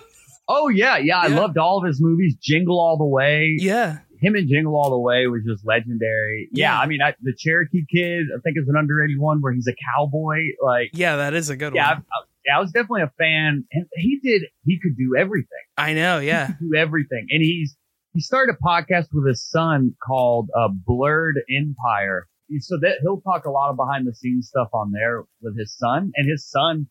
Oh 0.52 0.66
yeah, 0.68 0.96
yeah. 0.98 1.16
I 1.20 1.28
loved 1.28 1.58
all 1.58 1.78
of 1.78 1.86
his 1.86 2.00
movies. 2.00 2.34
Jingle 2.42 2.80
All 2.80 2.96
the 2.96 3.04
Way. 3.04 3.54
yeah. 3.60 3.98
Him 4.20 4.34
and 4.34 4.48
Jingle 4.48 4.76
All 4.76 4.90
the 4.90 4.98
Way 4.98 5.26
was 5.26 5.42
just 5.46 5.66
legendary. 5.66 6.48
Yeah, 6.52 6.74
Yeah. 6.74 6.80
I 6.80 6.86
mean, 6.86 7.02
I, 7.02 7.14
the 7.22 7.34
Cherokee 7.36 7.84
Kid, 7.92 8.26
I 8.36 8.40
think 8.40 8.56
is 8.58 8.68
an 8.68 8.76
underrated 8.76 9.18
one 9.18 9.40
where 9.40 9.52
he's 9.52 9.66
a 9.66 9.74
cowboy. 9.94 10.38
Like, 10.62 10.90
Yeah, 10.92 11.16
that 11.16 11.34
is 11.34 11.50
a 11.50 11.56
good 11.56 11.74
yeah, 11.74 11.88
I, 11.88 11.94
one. 11.94 12.02
I, 12.12 12.24
yeah, 12.46 12.56
I 12.56 12.60
was 12.60 12.72
definitely 12.72 13.02
a 13.02 13.12
fan. 13.18 13.64
And 13.72 13.86
he 13.94 14.18
did. 14.22 14.42
He 14.64 14.78
could 14.80 14.96
do 14.96 15.16
everything. 15.18 15.48
I 15.76 15.94
know, 15.94 16.18
yeah. 16.18 16.52
do 16.60 16.74
everything. 16.76 17.26
And 17.30 17.42
he's 17.42 17.76
he 18.12 18.20
started 18.20 18.56
a 18.60 18.64
podcast 18.64 19.06
with 19.12 19.26
his 19.26 19.42
son 19.42 19.94
called 20.04 20.50
uh, 20.56 20.68
Blurred 20.68 21.40
Empire. 21.50 22.26
So 22.58 22.76
that 22.80 22.96
he'll 23.02 23.20
talk 23.20 23.44
a 23.44 23.50
lot 23.50 23.70
of 23.70 23.76
behind 23.76 24.08
the 24.08 24.14
scenes 24.14 24.48
stuff 24.48 24.68
on 24.72 24.90
there 24.90 25.22
with 25.40 25.56
his 25.56 25.72
son, 25.76 26.10
and 26.16 26.28
his 26.28 26.44
son 26.50 26.88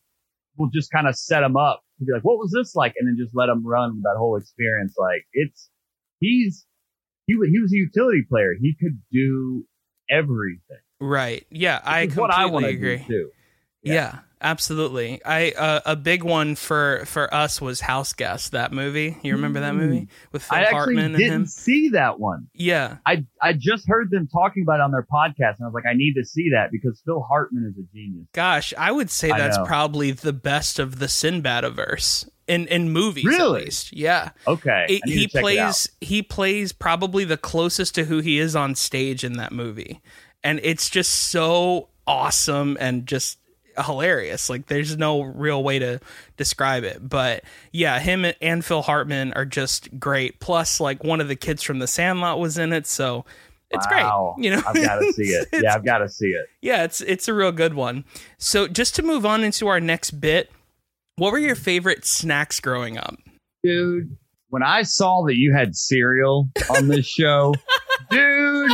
will 0.56 0.70
just 0.72 0.90
kind 0.90 1.06
of 1.06 1.14
set 1.14 1.42
him 1.42 1.54
up 1.54 1.82
to 1.98 2.06
be 2.06 2.12
like, 2.12 2.22
"What 2.22 2.38
was 2.38 2.50
this 2.50 2.74
like?" 2.74 2.94
and 2.96 3.06
then 3.06 3.18
just 3.22 3.36
let 3.36 3.50
him 3.50 3.66
run 3.66 3.96
with 3.96 4.04
that 4.04 4.16
whole 4.16 4.36
experience. 4.36 4.94
Like 4.96 5.26
it's 5.34 5.68
he's 6.18 6.64
he 7.30 7.50
he 7.50 7.60
was 7.60 7.72
a 7.72 7.76
utility 7.76 8.22
player. 8.28 8.54
He 8.60 8.74
could 8.80 9.00
do 9.12 9.64
everything. 10.10 10.82
Right. 11.00 11.46
Yeah, 11.50 11.80
I 11.84 12.06
Which 12.06 12.16
what 12.16 12.32
I 12.32 12.44
completely 12.44 12.74
agree. 12.74 12.98
do 12.98 13.04
too. 13.06 13.30
Yeah. 13.82 14.18
Absolutely. 14.40 15.20
I 15.24 15.50
uh, 15.52 15.80
a 15.86 15.96
big 15.96 16.22
one 16.24 16.54
for 16.56 17.04
for 17.06 17.32
us 17.32 17.60
was 17.60 17.80
House 17.80 18.12
Guest, 18.12 18.52
that 18.52 18.72
movie. 18.72 19.16
You 19.22 19.34
remember 19.34 19.60
that 19.60 19.74
movie 19.74 20.08
with 20.32 20.42
Phil 20.42 20.58
I 20.58 20.64
Hartman 20.64 21.04
and 21.06 21.16
didn't 21.16 21.32
him? 21.32 21.46
see 21.46 21.90
that 21.90 22.18
one. 22.20 22.48
Yeah. 22.54 22.98
I 23.06 23.24
I 23.42 23.52
just 23.52 23.88
heard 23.88 24.10
them 24.10 24.28
talking 24.32 24.62
about 24.62 24.76
it 24.80 24.82
on 24.82 24.90
their 24.92 25.06
podcast, 25.12 25.56
and 25.58 25.62
I 25.62 25.66
was 25.66 25.74
like, 25.74 25.86
I 25.86 25.94
need 25.94 26.14
to 26.14 26.24
see 26.24 26.50
that 26.50 26.70
because 26.72 27.00
Phil 27.04 27.20
Hartman 27.22 27.64
is 27.72 27.78
a 27.82 27.86
genius. 27.96 28.26
Gosh, 28.32 28.72
I 28.76 28.92
would 28.92 29.10
say 29.10 29.30
I 29.30 29.38
that's 29.38 29.56
know. 29.58 29.64
probably 29.64 30.10
the 30.12 30.32
best 30.32 30.78
of 30.78 30.98
the 30.98 31.06
Sinbadiverse 31.06 32.28
in 32.46 32.66
in 32.68 32.90
movies 32.90 33.24
Really? 33.24 33.60
at 33.60 33.64
least. 33.66 33.96
Yeah. 33.96 34.30
Okay, 34.46 34.86
It- 34.88 35.02
he 35.08 35.26
to 35.26 35.32
check 35.32 35.34
it 35.34 35.36
out. 35.36 35.40
plays 35.42 35.88
he 36.00 36.22
plays 36.22 36.72
probably 36.72 37.24
the 37.24 37.36
closest 37.36 37.94
to 37.96 38.04
who 38.04 38.20
he 38.20 38.38
is 38.38 38.56
on 38.56 38.74
stage 38.74 39.22
in 39.24 39.34
that 39.34 39.52
movie 39.52 40.00
and 40.42 40.58
it's 40.62 40.88
just 40.88 41.10
so 41.10 41.90
awesome 42.06 42.76
and 42.80 43.06
just 43.06 43.38
hilarious. 43.84 44.48
Like 44.50 44.66
there's 44.66 44.96
no 44.96 45.22
real 45.22 45.62
way 45.62 45.78
to 45.78 46.00
describe 46.36 46.84
it. 46.84 47.06
But 47.08 47.44
yeah, 47.72 47.98
him 47.98 48.24
and 48.40 48.64
Phil 48.64 48.82
Hartman 48.82 49.32
are 49.34 49.44
just 49.44 49.98
great. 49.98 50.40
Plus, 50.40 50.80
like 50.80 51.04
one 51.04 51.20
of 51.20 51.28
the 51.28 51.36
kids 51.36 51.62
from 51.62 51.78
The 51.78 51.86
Sandlot 51.86 52.38
was 52.38 52.58
in 52.58 52.72
it, 52.72 52.86
so 52.86 53.24
it's 53.70 53.86
Wow. 53.90 54.34
great. 54.36 54.44
You 54.44 54.50
know, 54.56 54.62
I've 54.66 54.74
got 54.74 54.96
to 55.00 55.12
see 55.12 55.28
it. 55.28 55.48
Yeah, 55.62 55.74
I've 55.74 55.84
got 55.84 55.98
to 55.98 56.08
see 56.08 56.28
it. 56.28 56.46
yeah, 56.60 56.84
it's 56.84 57.00
it's 57.00 57.28
a 57.28 57.34
real 57.34 57.52
good 57.52 57.74
one. 57.74 58.04
So 58.38 58.66
just 58.68 58.94
to 58.96 59.02
move 59.02 59.24
on 59.26 59.44
into 59.44 59.66
our 59.68 59.80
next 59.80 60.12
bit, 60.12 60.50
what 61.16 61.32
were 61.32 61.38
your 61.38 61.54
favorite 61.54 62.04
snacks 62.04 62.60
growing 62.60 62.98
up? 62.98 63.16
Dude, 63.62 64.16
when 64.48 64.62
I 64.62 64.82
saw 64.82 65.22
that 65.26 65.36
you 65.36 65.52
had 65.52 65.76
cereal 65.76 66.48
on 66.70 66.88
this 66.88 67.06
show, 67.06 67.54
dude, 68.10 68.72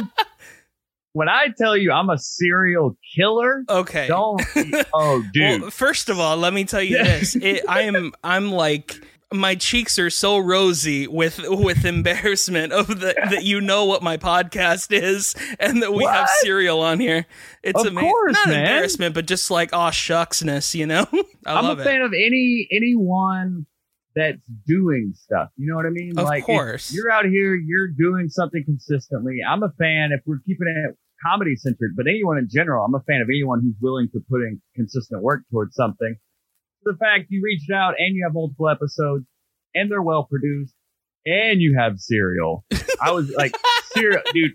when 1.16 1.30
I 1.30 1.46
tell 1.56 1.75
you 1.76 1.92
I'm 1.92 2.11
a 2.11 2.18
serial 2.18 2.96
killer, 3.16 3.64
Okay. 3.70 4.06
don't. 4.06 4.42
Oh, 4.92 5.23
dude. 5.32 5.62
Well, 5.62 5.70
first 5.70 6.11
of 6.11 6.20
all, 6.20 6.37
let 6.37 6.52
me 6.52 6.64
tell 6.64 6.82
you 6.82 6.99
this: 7.02 7.35
it, 7.40 7.64
I 7.68 7.82
am 7.82 8.12
I'm 8.23 8.52
like 8.52 8.94
my 9.32 9.54
cheeks 9.56 9.99
are 9.99 10.08
so 10.11 10.38
rosy 10.38 11.06
with 11.06 11.40
with 11.49 11.85
embarrassment 11.85 12.73
of 12.73 12.87
the 13.00 13.14
that 13.30 13.44
you 13.44 13.61
know 13.61 13.85
what 13.87 14.02
my 14.02 14.16
podcast 14.16 14.92
is 14.92 15.35
and 15.58 15.82
that 15.82 15.92
we 15.92 16.04
have 16.04 16.23
What? 16.25 16.30
cereal 16.42 16.80
on 16.80 17.00
here. 17.00 17.26
It's 17.62 17.80
Of 17.80 17.88
ama- 17.88 18.00
course, 18.02 18.35
not 18.35 18.49
man. 18.49 18.61
embarrassment, 18.61 19.14
but 19.14 19.26
just 19.26 19.50
like 19.50 19.70
oh 19.73 19.88
shucksness, 19.90 20.75
you 20.75 20.87
know. 20.87 21.06
I 21.46 21.54
I'm 21.54 21.64
love 21.64 21.78
a 21.78 21.82
it. 21.82 21.85
fan 21.87 22.02
of 22.02 22.12
any 22.12 22.68
anyone 22.70 23.66
that's 24.14 24.38
doing 24.66 25.12
stuff. 25.14 25.49
You 25.56 25.68
know 25.70 25.76
what 25.76 25.87
I 25.87 25.90
mean? 25.90 26.18
Of 26.18 26.25
like, 26.25 26.44
course. 26.44 26.92
you're 26.94 27.11
out 27.11 27.25
here, 27.26 27.54
you're 27.54 27.88
doing 27.88 28.28
something 28.28 28.64
consistently. 28.64 29.38
I'm 29.46 29.62
a 29.62 29.70
fan 29.78 30.11
if 30.12 30.20
we're 30.25 30.38
keeping 30.46 30.68
it 30.68 30.96
comedy 31.25 31.54
centric, 31.56 31.92
but 31.96 32.06
anyone 32.06 32.38
in 32.38 32.49
general, 32.50 32.85
I'm 32.85 32.94
a 32.94 33.00
fan 33.00 33.20
of 33.20 33.28
anyone 33.28 33.61
who's 33.62 33.76
willing 33.80 34.08
to 34.12 34.20
put 34.30 34.42
in 34.42 34.61
consistent 34.75 35.23
work 35.23 35.42
towards 35.50 35.75
something. 35.75 36.16
The 36.85 36.94
fact 36.99 37.26
you 37.30 37.40
reached 37.42 37.70
out 37.70 37.94
and 37.99 38.14
you 38.16 38.25
have 38.26 38.35
multiple 38.35 38.68
episodes 38.68 39.25
and 39.75 39.90
they're 39.90 40.02
well 40.02 40.25
produced 40.25 40.75
and 41.25 41.61
you 41.61 41.76
have 41.78 41.99
cereal. 41.99 42.64
I 43.00 43.11
was 43.12 43.30
like, 43.30 43.54
cereal, 43.94 44.23
dude, 44.32 44.52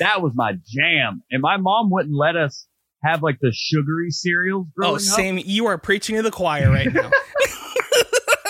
that 0.00 0.20
was 0.22 0.32
my 0.34 0.54
jam. 0.66 1.22
And 1.30 1.40
my 1.42 1.56
mom 1.56 1.90
wouldn't 1.90 2.14
let 2.16 2.36
us 2.36 2.66
have 3.04 3.22
like 3.22 3.38
the 3.40 3.52
sugary 3.54 4.10
cereals 4.10 4.66
oh, 4.68 4.72
growing 4.76 4.92
Oh, 4.92 4.96
up. 4.96 5.00
same. 5.02 5.38
You 5.44 5.66
are 5.66 5.78
preaching 5.78 6.16
to 6.16 6.22
the 6.22 6.30
choir 6.30 6.70
right 6.70 6.92
now. 6.92 7.10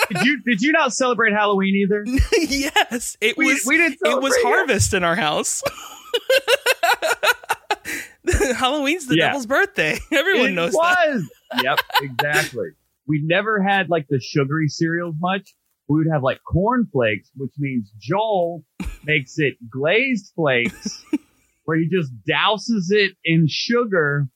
Did 0.09 0.21
you 0.23 0.41
did 0.43 0.61
you 0.61 0.71
not 0.71 0.93
celebrate 0.93 1.33
Halloween 1.33 1.75
either? 1.77 2.03
yes, 2.39 3.17
it 3.21 3.35
We, 3.37 3.45
was. 3.45 3.63
we 3.65 3.77
didn't. 3.77 3.97
it 4.03 4.21
was 4.21 4.35
harvest 4.43 4.93
in 4.93 5.03
our 5.03 5.15
house. 5.15 5.63
Halloween's 8.55 9.07
the 9.07 9.15
Yeah. 9.17 9.27
devil's 9.27 9.45
birthday. 9.45 9.97
Everyone 10.11 10.49
it 10.49 10.53
knows 10.53 10.71
that. 10.73 11.07
was. 11.07 11.29
yep, 11.63 11.79
exactly. 12.01 12.69
We 13.07 13.21
never 13.23 13.61
had 13.61 13.89
like 13.89 14.07
the 14.09 14.19
sugary 14.19 14.67
cereals 14.67 15.15
much. 15.19 15.53
We 15.87 15.99
would 15.99 16.07
have 16.11 16.23
like 16.23 16.39
corn 16.43 16.87
flakes, 16.91 17.29
which 17.35 17.51
means 17.59 17.91
Joel 17.99 18.63
makes 19.03 19.37
it 19.37 19.53
glazed 19.69 20.31
flakes, 20.35 21.03
where 21.65 21.77
he 21.77 21.87
just 21.87 22.11
douses 22.27 22.87
it 22.89 23.11
in 23.23 23.45
sugar 23.47 24.27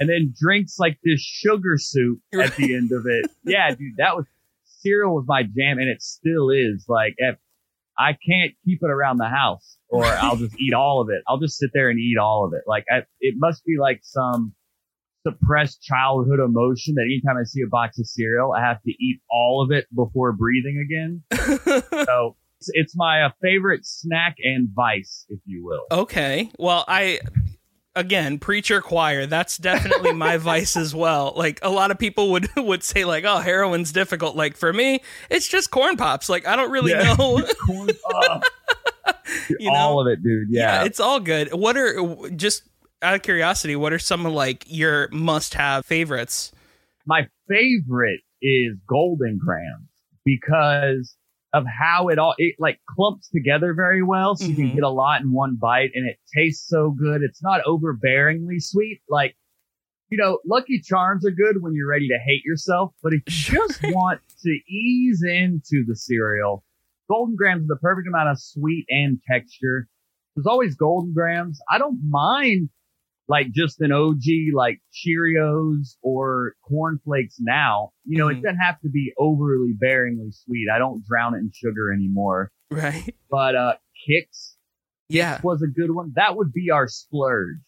and 0.00 0.08
then 0.08 0.34
drinks 0.36 0.80
like 0.80 0.98
this 1.04 1.20
sugar 1.20 1.76
soup 1.78 2.18
at 2.34 2.56
the 2.56 2.74
end 2.74 2.90
of 2.90 3.06
it. 3.06 3.30
Yeah, 3.44 3.70
dude, 3.70 3.96
that 3.98 4.16
was 4.16 4.26
cereal 4.64 5.14
was 5.14 5.26
my 5.28 5.44
jam, 5.44 5.78
and 5.78 5.88
it 5.88 6.02
still 6.02 6.50
is. 6.50 6.86
Like, 6.88 7.14
I 7.98 8.12
can't 8.12 8.52
keep 8.64 8.80
it 8.82 8.90
around 8.90 9.18
the 9.18 9.28
house, 9.28 9.76
or 9.88 10.04
I'll 10.22 10.36
just 10.36 10.58
eat 10.60 10.74
all 10.74 11.00
of 11.00 11.08
it. 11.10 11.22
I'll 11.26 11.38
just 11.38 11.58
sit 11.58 11.70
there 11.72 11.90
and 11.90 11.98
eat 11.98 12.18
all 12.18 12.44
of 12.46 12.52
it. 12.52 12.62
Like, 12.66 12.84
I, 12.90 13.02
it 13.20 13.34
must 13.36 13.64
be 13.64 13.76
like 13.80 14.00
some 14.02 14.54
suppressed 15.26 15.82
childhood 15.82 16.38
emotion 16.38 16.94
that 16.94 17.02
anytime 17.02 17.36
I 17.36 17.44
see 17.44 17.62
a 17.62 17.68
box 17.68 17.98
of 17.98 18.06
cereal, 18.06 18.52
I 18.52 18.60
have 18.60 18.80
to 18.82 18.90
eat 18.90 19.20
all 19.30 19.62
of 19.62 19.76
it 19.76 19.86
before 19.94 20.32
breathing 20.32 20.84
again. 20.84 21.22
so 22.04 22.36
it's, 22.60 22.70
it's 22.72 22.96
my 22.96 23.22
uh, 23.22 23.30
favorite 23.42 23.84
snack 23.84 24.36
and 24.42 24.68
vice, 24.72 25.26
if 25.28 25.40
you 25.44 25.64
will. 25.64 25.86
Okay. 25.90 26.50
Well, 26.58 26.84
I 26.86 27.20
again, 27.96 28.38
preacher 28.38 28.80
choir, 28.80 29.26
that's 29.26 29.56
definitely 29.58 30.12
my 30.12 30.36
vice 30.36 30.76
as 30.76 30.94
well. 30.94 31.32
Like 31.34 31.58
a 31.62 31.70
lot 31.70 31.90
of 31.90 31.98
people 31.98 32.30
would 32.30 32.48
would 32.56 32.84
say 32.84 33.04
like, 33.04 33.24
"Oh, 33.24 33.38
heroin's 33.38 33.90
difficult." 33.90 34.36
Like 34.36 34.56
for 34.56 34.72
me, 34.72 35.00
it's 35.30 35.48
just 35.48 35.72
corn 35.72 35.96
pops. 35.96 36.28
Like 36.28 36.46
I 36.46 36.54
don't 36.54 36.70
really 36.70 36.92
Yeah. 36.92 37.14
know. 37.18 37.42
Corn, 37.66 37.88
You 39.58 39.70
all 39.70 39.94
know? 39.94 40.00
of 40.00 40.12
it, 40.12 40.22
dude. 40.22 40.48
Yeah. 40.50 40.84
it's 40.84 41.00
all 41.00 41.20
good. 41.20 41.52
What 41.52 41.76
are 41.76 42.28
just 42.30 42.62
out 43.02 43.14
of 43.14 43.22
curiosity, 43.22 43.76
what 43.76 43.92
are 43.92 43.98
some 43.98 44.24
of 44.26 44.32
like 44.32 44.64
your 44.68 45.08
must-have 45.10 45.84
favorites? 45.84 46.52
my 47.08 47.28
favorite 47.48 48.20
is 48.42 48.72
Golden 48.88 49.38
Grahams 49.38 49.88
because 50.24 51.14
of 51.56 51.64
how 51.66 52.08
it 52.08 52.18
all 52.18 52.34
it 52.38 52.54
like 52.58 52.78
clumps 52.88 53.28
together 53.30 53.74
very 53.74 54.02
well, 54.02 54.36
so 54.36 54.46
you 54.46 54.52
Mhm. 54.54 54.56
can 54.56 54.74
get 54.76 54.84
a 54.84 54.88
lot 54.90 55.20
in 55.22 55.32
one 55.32 55.56
bite, 55.56 55.90
and 55.94 56.08
it 56.08 56.18
tastes 56.34 56.68
so 56.68 56.90
good. 56.90 57.22
It's 57.22 57.42
not 57.42 57.62
overbearingly 57.64 58.60
sweet, 58.60 59.00
like. 59.08 59.34
You 60.08 60.18
know, 60.18 60.38
Lucky 60.46 60.80
Charms 60.80 61.26
are 61.26 61.32
good 61.32 61.60
when 61.62 61.74
you're 61.74 61.88
ready 61.88 62.06
to 62.06 62.18
hate 62.24 62.44
yourself, 62.44 62.94
but 63.02 63.12
if 63.12 63.22
you 63.26 63.58
just 63.58 63.82
want 63.82 64.20
to 64.44 64.50
ease 64.68 65.24
into 65.24 65.84
the 65.84 65.96
cereal, 65.96 66.62
Golden 67.10 67.34
Grahams 67.34 67.64
are 67.64 67.74
the 67.74 67.80
perfect 67.80 68.06
amount 68.06 68.28
of 68.28 68.38
sweet 68.40 68.84
and 68.88 69.18
texture. 69.28 69.88
There's 70.36 70.46
always 70.46 70.76
Golden 70.76 71.12
Grahams. 71.12 71.58
I 71.68 71.78
don't 71.78 71.98
mind 72.08 72.68
like 73.28 73.50
just 73.52 73.80
an 73.80 73.92
OG 73.92 74.52
like 74.54 74.80
Cheerios 74.92 75.96
or 76.02 76.54
cornflakes 76.68 77.36
now. 77.40 77.90
You 78.04 78.18
know, 78.18 78.26
Mhm. 78.28 78.38
it 78.38 78.42
doesn't 78.42 78.58
have 78.58 78.80
to 78.80 78.88
be 78.88 79.12
overly 79.18 79.72
bearingly 79.72 80.30
sweet. 80.32 80.68
I 80.72 80.78
don't 80.78 81.04
drown 81.04 81.34
it 81.34 81.38
in 81.38 81.50
sugar 81.54 81.92
anymore. 81.92 82.50
Right? 82.70 83.14
But 83.30 83.56
uh 83.56 83.74
Kix 84.08 84.54
Yeah. 85.08 85.40
was 85.42 85.62
a 85.62 85.66
good 85.66 85.90
one. 85.90 86.12
That 86.16 86.36
would 86.36 86.52
be 86.52 86.70
our 86.70 86.88
splurge. 86.88 87.58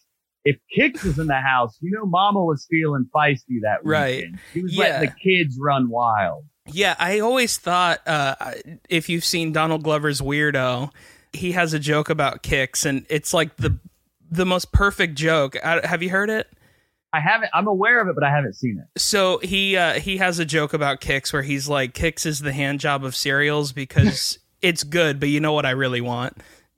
If 0.45 0.57
Kix 0.77 1.03
was 1.03 1.19
in 1.19 1.27
the 1.27 1.35
house, 1.41 1.77
you 1.81 1.91
know 1.91 2.05
Mama 2.05 2.43
was 2.43 2.65
feeling 2.69 3.09
feisty 3.13 3.59
that 3.63 3.79
Right. 3.83 4.15
weekend. 4.17 4.39
She 4.53 4.61
was 4.61 4.73
Yeah. 4.75 4.79
letting 4.83 5.09
the 5.09 5.15
kids 5.21 5.57
run 5.61 5.89
wild. 5.89 6.45
Yeah, 6.71 6.95
I 6.99 7.19
always 7.19 7.57
thought 7.57 7.99
uh, 8.07 8.35
if 8.89 9.09
you've 9.09 9.25
seen 9.25 9.51
Donald 9.51 9.83
Glover's 9.83 10.21
Weirdo, 10.21 10.91
he 11.33 11.51
has 11.53 11.73
a 11.73 11.79
joke 11.79 12.09
about 12.09 12.43
Kix, 12.43 12.85
and 12.85 13.05
it's 13.09 13.33
like 13.33 13.57
the 13.57 13.79
the 14.29 14.45
most 14.45 14.71
perfect 14.71 15.15
joke. 15.15 15.55
Uh, 15.61 15.85
have 15.85 16.03
you 16.03 16.09
heard 16.09 16.29
it? 16.29 16.47
I 17.11 17.19
haven't 17.19 17.49
I'm 17.53 17.67
aware 17.67 17.99
of 18.01 18.07
it, 18.07 18.15
but 18.15 18.23
I 18.23 18.29
haven't 18.29 18.53
seen 18.53 18.79
it. 18.79 18.99
So 18.99 19.39
he 19.39 19.75
uh, 19.75 19.93
he 19.93 20.17
has 20.17 20.39
a 20.39 20.45
joke 20.45 20.73
about 20.73 21.01
Kix 21.01 21.33
where 21.33 21.41
he's 21.41 21.67
like, 21.67 21.93
"Kix 21.93 22.25
is 22.25 22.39
the 22.39 22.53
hand 22.53 22.79
job 22.79 23.03
of 23.03 23.15
cereals 23.15 23.71
because 23.71 24.37
it's 24.61 24.83
good, 24.83 25.19
but 25.19 25.29
you 25.29 25.39
know 25.39 25.53
what 25.53 25.65
I 25.65 25.71
really 25.71 26.01
want." 26.01 26.37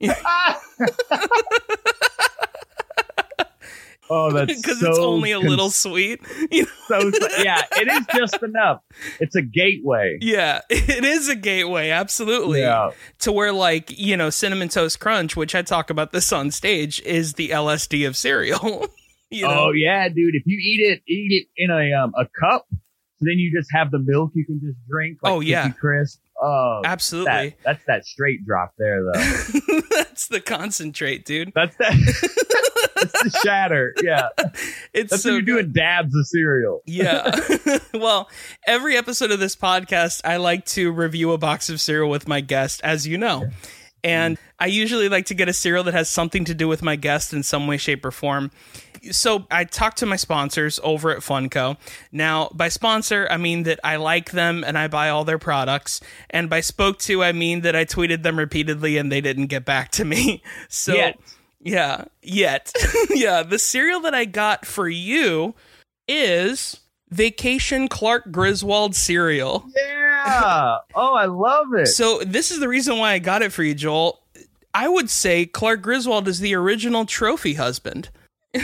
oh, 4.12 4.30
that's 4.32 4.54
Because 4.62 4.80
so 4.80 4.90
it's 4.90 4.98
only 4.98 5.32
a 5.32 5.40
little 5.40 5.70
sweet. 5.70 6.20
You 6.50 6.66
know? 6.90 7.10
so 7.10 7.10
yeah, 7.42 7.62
it 7.72 7.88
is 7.88 8.06
just 8.14 8.42
enough. 8.42 8.80
It's 9.20 9.34
a 9.36 9.42
gateway. 9.42 10.18
Yeah, 10.20 10.60
it 10.68 11.04
is 11.04 11.28
a 11.28 11.34
gateway, 11.36 11.90
absolutely. 11.90 12.60
Yeah. 12.60 12.90
To 13.20 13.32
where, 13.32 13.52
like, 13.52 13.98
you 13.98 14.16
know, 14.16 14.28
Cinnamon 14.30 14.68
Toast 14.68 15.00
Crunch, 15.00 15.36
which 15.36 15.54
I 15.54 15.62
talk 15.62 15.88
about 15.90 16.12
this 16.12 16.32
on 16.32 16.50
stage, 16.50 17.00
is 17.02 17.34
the 17.34 17.48
LSD 17.50 18.06
of 18.06 18.16
cereal. 18.16 18.86
you 19.30 19.42
know? 19.46 19.68
Oh 19.68 19.72
yeah, 19.72 20.08
dude. 20.08 20.34
If 20.34 20.42
you 20.46 20.58
eat 20.58 20.80
it, 20.92 21.02
eat 21.10 21.46
it 21.56 21.62
in 21.62 21.70
a 21.70 21.92
um 21.94 22.12
a 22.18 22.26
cup. 22.38 22.66
So 22.70 23.26
then 23.26 23.38
you 23.38 23.56
just 23.56 23.70
have 23.72 23.90
the 23.90 24.00
milk 24.00 24.32
you 24.34 24.44
can 24.44 24.60
just 24.60 24.78
drink. 24.88 25.18
Like 25.22 25.32
Oh, 25.32 25.40
yeah. 25.40 25.70
Crisp. 25.70 26.20
Oh, 26.44 26.82
Absolutely. 26.84 27.30
that, 27.50 27.54
that's 27.64 27.84
that 27.86 28.04
straight 28.04 28.44
drop 28.44 28.72
there, 28.78 29.02
though. 29.04 29.12
That's 29.90 30.26
the 30.28 30.40
concentrate, 30.40 31.24
dude. 31.24 31.52
That's 31.54 31.76
that. 31.76 31.92
that's 32.96 33.12
the 33.22 33.40
shatter. 33.44 33.94
Yeah, 34.02 34.28
It's 34.92 35.10
that's 35.10 35.22
so 35.22 35.30
you're 35.30 35.40
good. 35.40 35.46
doing 35.46 35.72
dabs 35.72 36.14
of 36.14 36.26
cereal. 36.26 36.80
Yeah. 36.86 37.34
well, 37.94 38.28
every 38.66 38.96
episode 38.96 39.30
of 39.30 39.38
this 39.40 39.54
podcast, 39.56 40.20
I 40.24 40.36
like 40.38 40.64
to 40.66 40.90
review 40.92 41.32
a 41.32 41.38
box 41.38 41.68
of 41.70 41.80
cereal 41.80 42.10
with 42.10 42.26
my 42.28 42.40
guest, 42.40 42.80
as 42.84 43.06
you 43.06 43.18
know. 43.18 43.48
And 44.04 44.38
I 44.58 44.66
usually 44.66 45.08
like 45.08 45.26
to 45.26 45.34
get 45.34 45.48
a 45.48 45.52
cereal 45.52 45.84
that 45.84 45.94
has 45.94 46.08
something 46.08 46.44
to 46.46 46.54
do 46.54 46.66
with 46.66 46.82
my 46.82 46.96
guest 46.96 47.32
in 47.32 47.42
some 47.42 47.66
way, 47.66 47.76
shape, 47.76 48.04
or 48.04 48.10
form. 48.10 48.50
So 49.10 49.46
I 49.50 49.64
talked 49.64 49.98
to 49.98 50.06
my 50.06 50.16
sponsors 50.16 50.80
over 50.82 51.10
at 51.10 51.18
Funko. 51.18 51.76
Now, 52.10 52.50
by 52.52 52.68
sponsor, 52.68 53.26
I 53.30 53.36
mean 53.36 53.64
that 53.64 53.80
I 53.82 53.96
like 53.96 54.30
them 54.30 54.64
and 54.64 54.78
I 54.78 54.88
buy 54.88 55.08
all 55.08 55.24
their 55.24 55.38
products. 55.38 56.00
And 56.30 56.50
by 56.50 56.60
spoke 56.60 56.98
to, 57.00 57.22
I 57.22 57.32
mean 57.32 57.62
that 57.62 57.74
I 57.76 57.84
tweeted 57.84 58.22
them 58.22 58.38
repeatedly 58.38 58.96
and 58.96 59.10
they 59.10 59.20
didn't 59.20 59.46
get 59.46 59.64
back 59.64 59.90
to 59.92 60.04
me. 60.04 60.42
So. 60.68 60.94
Yet. 60.94 61.18
Yeah, 61.60 62.04
yet. 62.22 62.72
yeah, 63.10 63.42
the 63.42 63.58
cereal 63.58 64.00
that 64.00 64.14
I 64.14 64.24
got 64.24 64.66
for 64.66 64.88
you 64.88 65.54
is 66.08 66.80
Vacation 67.12 67.88
Clark 67.88 68.30
Griswold 68.32 68.94
cereal. 68.94 69.64
Yeah. 69.76 70.78
oh, 70.94 71.14
I 71.14 71.26
love 71.26 71.74
it. 71.74 71.86
So, 71.86 72.20
this 72.24 72.50
is 72.50 72.60
the 72.60 72.68
reason 72.68 72.98
why 72.98 73.12
I 73.12 73.18
got 73.18 73.42
it 73.42 73.52
for 73.52 73.62
you, 73.62 73.74
Joel. 73.74 74.20
I 74.74 74.88
would 74.88 75.10
say 75.10 75.46
Clark 75.46 75.82
Griswold 75.82 76.26
is 76.28 76.40
the 76.40 76.54
original 76.54 77.04
trophy 77.04 77.54
husband. 77.54 78.08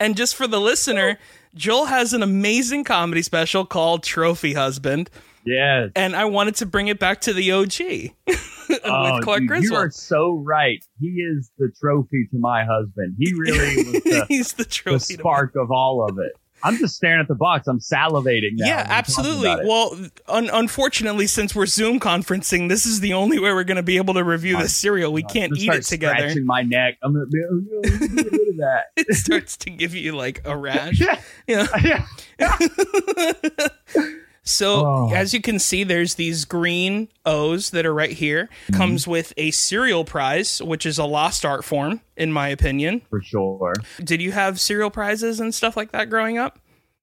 And 0.00 0.16
just 0.16 0.34
for 0.34 0.46
the 0.46 0.60
listener, 0.60 1.18
Joel 1.54 1.84
has 1.84 2.14
an 2.14 2.22
amazing 2.22 2.84
comedy 2.84 3.20
special 3.20 3.66
called 3.66 4.02
Trophy 4.02 4.54
Husband. 4.54 5.10
Yes. 5.44 5.90
And 5.96 6.14
I 6.14 6.26
wanted 6.26 6.56
to 6.56 6.66
bring 6.66 6.88
it 6.88 6.98
back 6.98 7.22
to 7.22 7.32
the 7.32 7.52
OG 7.52 8.12
with 8.26 8.80
Oh, 8.84 9.18
Clark 9.22 9.40
dude, 9.40 9.48
Griswold. 9.48 9.70
You 9.70 9.76
are 9.76 9.90
so 9.90 10.32
right. 10.32 10.84
He 11.00 11.08
is 11.08 11.50
the 11.58 11.72
trophy 11.80 12.28
to 12.30 12.38
my 12.38 12.64
husband. 12.64 13.16
He 13.18 13.32
really 13.34 13.76
was 13.92 14.02
the, 14.02 14.26
He's 14.28 14.52
the 14.52 14.64
the 14.64 14.68
trophy. 14.70 15.14
to- 15.16 15.20
spark 15.20 15.56
of 15.56 15.70
all 15.70 16.04
of 16.08 16.18
it. 16.18 16.32
I'm 16.62 16.76
just 16.76 16.94
staring 16.94 17.20
at 17.20 17.26
the 17.26 17.34
box. 17.34 17.66
I'm 17.68 17.78
salivating 17.78 18.50
now. 18.52 18.66
yeah, 18.66 18.76
when 18.76 18.76
you're 18.76 18.84
talking 18.84 18.94
absolutely. 18.98 19.66
Well, 19.66 19.98
un- 20.28 20.50
unfortunately, 20.52 21.26
since 21.26 21.54
we're 21.54 21.64
Zoom 21.64 21.98
conferencing, 21.98 22.68
this 22.68 22.84
is 22.84 23.00
the 23.00 23.14
only 23.14 23.38
way 23.38 23.50
we're 23.54 23.64
going 23.64 23.78
to 23.78 23.82
be 23.82 23.96
able 23.96 24.12
to 24.12 24.22
review 24.22 24.58
this 24.58 24.76
cereal. 24.76 25.10
We 25.10 25.22
can't 25.22 25.56
eat 25.56 25.72
it 25.72 25.84
together. 25.84 26.16
Scratching 26.18 26.44
my 26.44 26.60
neck. 26.60 26.98
I'm 27.02 27.14
gonna 27.14 27.24
be. 27.24 27.38
Oh, 27.50 27.62
no, 27.66 27.80
get 27.80 28.30
rid 28.30 28.48
of 28.50 28.56
that. 28.58 28.84
It 28.98 29.14
starts 29.14 29.56
to 29.56 29.70
give 29.70 29.94
you 29.94 30.12
like 30.14 30.42
a 30.44 30.54
rash. 30.54 31.00
yeah. 31.00 31.18
Yeah. 31.46 32.04
yeah. 32.38 33.68
So 34.50 34.84
Oh. 34.86 35.12
as 35.14 35.32
you 35.32 35.40
can 35.40 35.58
see, 35.58 35.84
there's 35.84 36.14
these 36.16 36.44
green 36.44 37.08
O's 37.24 37.70
that 37.70 37.86
are 37.86 37.94
right 37.94 38.10
here. 38.12 38.48
Mm-hmm. 38.66 38.76
Comes 38.76 39.06
with 39.06 39.32
a 39.36 39.50
cereal 39.52 40.04
prize, 40.04 40.60
which 40.62 40.84
is 40.84 40.98
a 40.98 41.04
lost 41.04 41.44
art 41.44 41.64
form, 41.64 42.00
in 42.16 42.32
my 42.32 42.48
opinion. 42.48 43.02
For 43.10 43.22
sure. 43.22 43.74
Did 44.02 44.20
you 44.20 44.32
have 44.32 44.60
cereal 44.60 44.90
prizes 44.90 45.40
and 45.40 45.54
stuff 45.54 45.76
like 45.76 45.92
that 45.92 46.10
growing 46.10 46.38
up? 46.38 46.58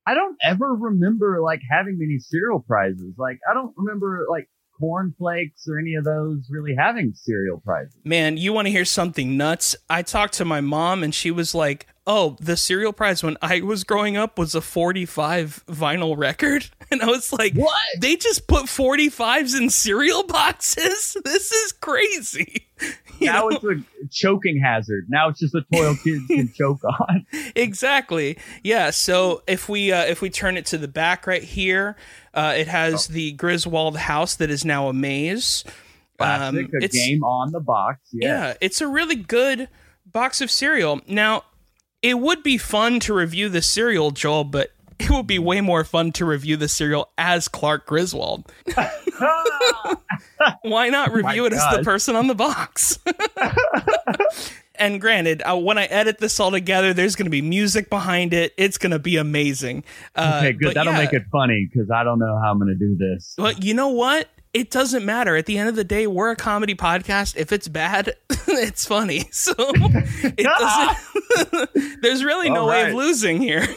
I 0.06 0.14
don't 0.14 0.38
ever 0.44 0.74
remember 0.74 1.42
like 1.42 1.62
having 1.70 1.98
many 2.00 2.20
cereal 2.20 2.60
prizes. 2.60 3.14
Like 3.18 3.40
I 3.50 3.54
don't 3.54 3.74
remember 3.76 4.26
like 4.30 4.48
cornflakes 4.80 5.68
or 5.68 5.80
any 5.80 5.96
of 5.96 6.04
those 6.04 6.48
really 6.50 6.76
having 6.78 7.12
cereal 7.14 7.60
prizes. 7.64 7.96
Man, 8.04 8.38
you 8.38 8.54
want 8.54 8.68
to 8.68 8.72
hear 8.72 8.86
something 8.86 9.36
nuts? 9.38 9.76
I 9.90 10.02
talked 10.04 10.34
to 10.36 10.46
my 10.46 10.62
mom 10.62 11.04
and 11.04 11.14
she 11.14 11.32
was 11.32 11.54
like, 11.56 11.88
"Oh, 12.08 12.36
the 12.40 12.58
cereal 12.58 12.94
prize 12.94 13.22
when 13.22 13.38
I 13.42 13.62
was 13.62 13.84
growing 13.84 14.18
up 14.18 14.40
was 14.40 14.56
a 14.56 14.62
45 14.62 15.64
vinyl 15.68 16.18
record." 16.18 16.70
And 16.90 17.02
I 17.02 17.08
was 17.08 17.34
like, 17.34 17.54
What? 17.54 17.76
They 18.00 18.16
just 18.16 18.48
put 18.48 18.68
45s 18.68 19.58
in 19.60 19.70
cereal 19.70 20.24
boxes? 20.24 21.18
This 21.26 21.52
is 21.52 21.74
crazy." 21.74 22.68
You 23.20 23.26
now 23.28 23.48
know? 23.50 23.50
it's 23.50 23.64
a 23.66 24.08
choking 24.12 24.62
hazard. 24.64 25.08
Now 25.10 25.30
it's 25.30 25.40
just 25.40 25.56
a 25.56 25.64
toy 25.74 25.96
kids 26.04 26.28
can 26.28 26.54
choke 26.54 26.84
on. 26.84 27.26
exactly 27.56 28.38
yeah 28.64 28.92
so 28.92 29.42
if 29.48 29.68
we 29.68 29.92
uh, 29.92 30.06
if 30.06 30.22
we 30.22 30.30
turn 30.30 30.56
it 30.56 30.68
to 30.68 30.78
the 30.78 30.88
back 30.88 31.26
right 31.26 31.42
here 31.44 31.96
uh, 32.36 32.54
it 32.56 32.68
has 32.68 33.08
the 33.08 33.32
griswold 33.34 33.98
house 33.98 34.36
that 34.36 34.52
is 34.52 34.64
now 34.64 34.88
a 34.88 34.94
maze 34.94 35.64
Classic, 36.20 36.56
a 36.56 36.60
Um, 36.60 36.70
it's- 36.84 36.92
game 36.94 37.24
on 37.24 37.52
the 37.52 37.60
box. 37.60 38.02
Yeah 38.14 38.54
it's 38.62 38.82
a 38.82 38.88
really 38.88 39.16
good 39.16 39.68
box 40.06 40.40
of 40.40 40.52
cereal 40.52 41.02
now 41.08 41.44
it 42.08 42.20
would 42.20 42.42
be 42.42 42.58
fun 42.58 43.02
to 43.02 43.14
review 43.14 43.50
the 43.50 43.62
cereal 43.62 44.12
joel 44.12 44.44
but 44.44 44.72
it 45.00 45.10
would 45.12 45.28
be 45.28 45.38
way 45.38 45.62
more 45.62 45.84
fun 45.84 46.12
to 46.12 46.26
review 46.26 46.58
the 46.58 46.68
cereal 46.68 47.10
as 47.18 47.48
clark 47.48 47.86
griswold 47.86 48.52
why 50.62 50.90
not 50.90 51.12
review 51.12 51.46
it 51.46 51.54
as 51.54 51.76
the 51.76 51.84
person 51.84 52.16
on 52.16 52.28
the 52.28 52.36
box 52.36 52.98
and 54.76 55.02
granted 55.02 55.42
uh, 55.44 55.56
when 55.56 55.78
i 55.78 55.86
edit 55.86 56.18
this 56.20 56.40
all 56.40 56.52
together 56.52 56.94
there's 56.94 57.16
going 57.16 57.26
to 57.26 57.32
be 57.32 57.42
music 57.42 57.90
behind 57.90 58.34
it 58.34 58.54
it's 58.58 58.78
going 58.78 58.92
to 58.92 59.00
be 59.00 59.18
amazing 59.18 59.84
uh, 60.16 60.40
okay, 60.42 60.54
good. 60.54 60.76
That'll 60.76 60.94
yeah. 60.94 61.00
make 61.00 61.14
it 61.14 61.24
funny 61.32 61.68
because 61.72 61.92
I 61.92 62.04
don't 62.04 62.20
know 62.20 62.40
how 62.42 62.52
I'm 62.52 62.60
going 62.60 62.70
to 62.70 62.76
do 62.76 62.96
this. 62.96 63.34
But 63.38 63.64
you 63.64 63.74
know 63.74 63.90
what? 63.90 64.30
It 64.54 64.72
doesn't 64.72 65.06
matter. 65.06 65.36
At 65.36 65.46
the 65.46 65.58
end 65.58 65.70
of 65.70 65.76
the 65.76 65.84
day, 65.84 66.08
we're 66.08 66.32
a 66.32 66.36
comedy 66.36 66.74
podcast. 66.74 67.36
If 67.38 67.52
it's 67.52 67.68
bad, 67.68 68.14
it's 68.48 68.86
funny. 68.86 69.26
So 69.32 69.54
it 69.58 70.38
doesn't. 71.68 72.02
there's 72.02 72.24
really 72.24 72.50
no 72.50 72.62
All 72.62 72.70
way 72.70 72.90
of 72.90 72.96
losing 72.96 73.42
here. 73.42 73.68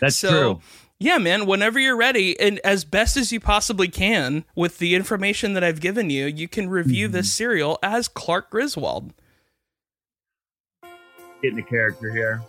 That's 0.00 0.16
So 0.16 0.28
true. 0.28 0.60
yeah, 0.98 1.18
man. 1.18 1.46
Whenever 1.46 1.78
you're 1.78 1.96
ready, 1.96 2.38
and 2.40 2.58
as 2.64 2.84
best 2.84 3.16
as 3.16 3.30
you 3.32 3.38
possibly 3.38 3.86
can 3.88 4.44
with 4.56 4.78
the 4.78 4.94
information 4.96 5.52
that 5.54 5.62
I've 5.62 5.80
given 5.80 6.10
you, 6.10 6.26
you 6.26 6.48
can 6.48 6.68
review 6.68 7.06
this 7.08 7.26
Mm-hmm. 7.26 7.30
serial 7.36 7.78
as 7.82 8.08
Clark 8.08 8.50
Griswold. 8.50 9.12
Getting 11.42 11.58
a 11.60 11.62
character 11.62 12.10
here. 12.10 12.42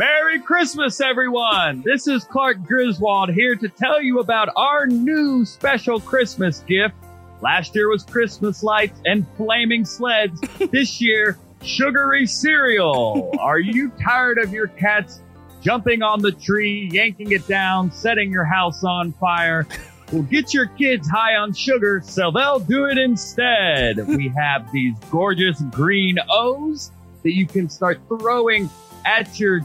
Merry 0.00 0.40
Christmas, 0.40 0.98
everyone! 1.02 1.82
This 1.84 2.08
is 2.08 2.24
Clark 2.24 2.64
Griswold 2.64 3.28
here 3.34 3.54
to 3.54 3.68
tell 3.68 4.00
you 4.00 4.20
about 4.20 4.48
our 4.56 4.86
new 4.86 5.44
special 5.44 6.00
Christmas 6.00 6.60
gift. 6.60 6.94
Last 7.42 7.74
year 7.74 7.90
was 7.90 8.02
Christmas 8.04 8.62
lights 8.62 8.98
and 9.04 9.26
flaming 9.36 9.84
sleds. 9.84 10.40
this 10.72 11.02
year, 11.02 11.36
sugary 11.62 12.26
cereal. 12.26 13.30
Are 13.40 13.58
you 13.58 13.92
tired 14.02 14.38
of 14.38 14.54
your 14.54 14.68
cats 14.68 15.20
jumping 15.60 16.00
on 16.00 16.22
the 16.22 16.32
tree, 16.32 16.88
yanking 16.90 17.32
it 17.32 17.46
down, 17.46 17.92
setting 17.92 18.32
your 18.32 18.46
house 18.46 18.82
on 18.82 19.12
fire? 19.12 19.66
Well, 20.12 20.22
get 20.22 20.54
your 20.54 20.68
kids 20.68 21.10
high 21.10 21.36
on 21.36 21.52
sugar 21.52 22.00
so 22.02 22.30
they'll 22.30 22.58
do 22.58 22.86
it 22.86 22.96
instead. 22.96 23.98
we 24.08 24.32
have 24.34 24.72
these 24.72 24.94
gorgeous 25.10 25.60
green 25.72 26.16
O's 26.30 26.90
that 27.22 27.34
you 27.34 27.46
can 27.46 27.68
start 27.68 28.00
throwing 28.08 28.70
at 29.04 29.38
your 29.38 29.60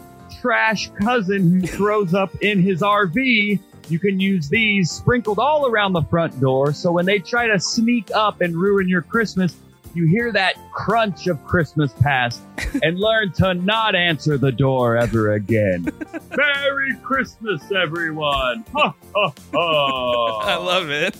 trash 0.46 0.92
cousin 1.02 1.60
who 1.60 1.66
throws 1.66 2.14
up 2.14 2.30
in 2.44 2.62
his 2.62 2.82
RV. 2.82 3.60
You 3.90 3.98
can 3.98 4.20
use 4.20 4.48
these 4.48 4.92
sprinkled 4.92 5.40
all 5.40 5.66
around 5.66 5.94
the 5.94 6.04
front 6.04 6.40
door 6.40 6.72
so 6.72 6.92
when 6.92 7.08
they 7.08 7.18
try 7.18 7.48
to 7.48 7.60
sneak 7.60 8.12
up 8.14 8.42
and 8.42 8.56
ruin 8.56 8.88
your 8.88 9.02
Christmas, 9.02 9.56
you 9.96 10.06
hear 10.06 10.32
that 10.34 10.54
crunch 10.72 11.26
of 11.26 11.44
Christmas 11.46 11.92
past 11.94 12.44
and 12.84 13.00
learn 13.00 13.32
to 13.34 13.56
not 13.56 13.96
answer 13.96 14.38
the 14.38 14.52
door 14.52 14.98
ever 14.98 15.34
again. 15.34 15.88
Merry 16.38 16.96
Christmas, 17.02 17.64
everyone! 17.72 18.66
Ha, 18.74 18.94
ha, 19.16 19.34
ha. 19.52 20.40
I 20.44 20.58
love 20.58 20.92
it. 20.92 21.18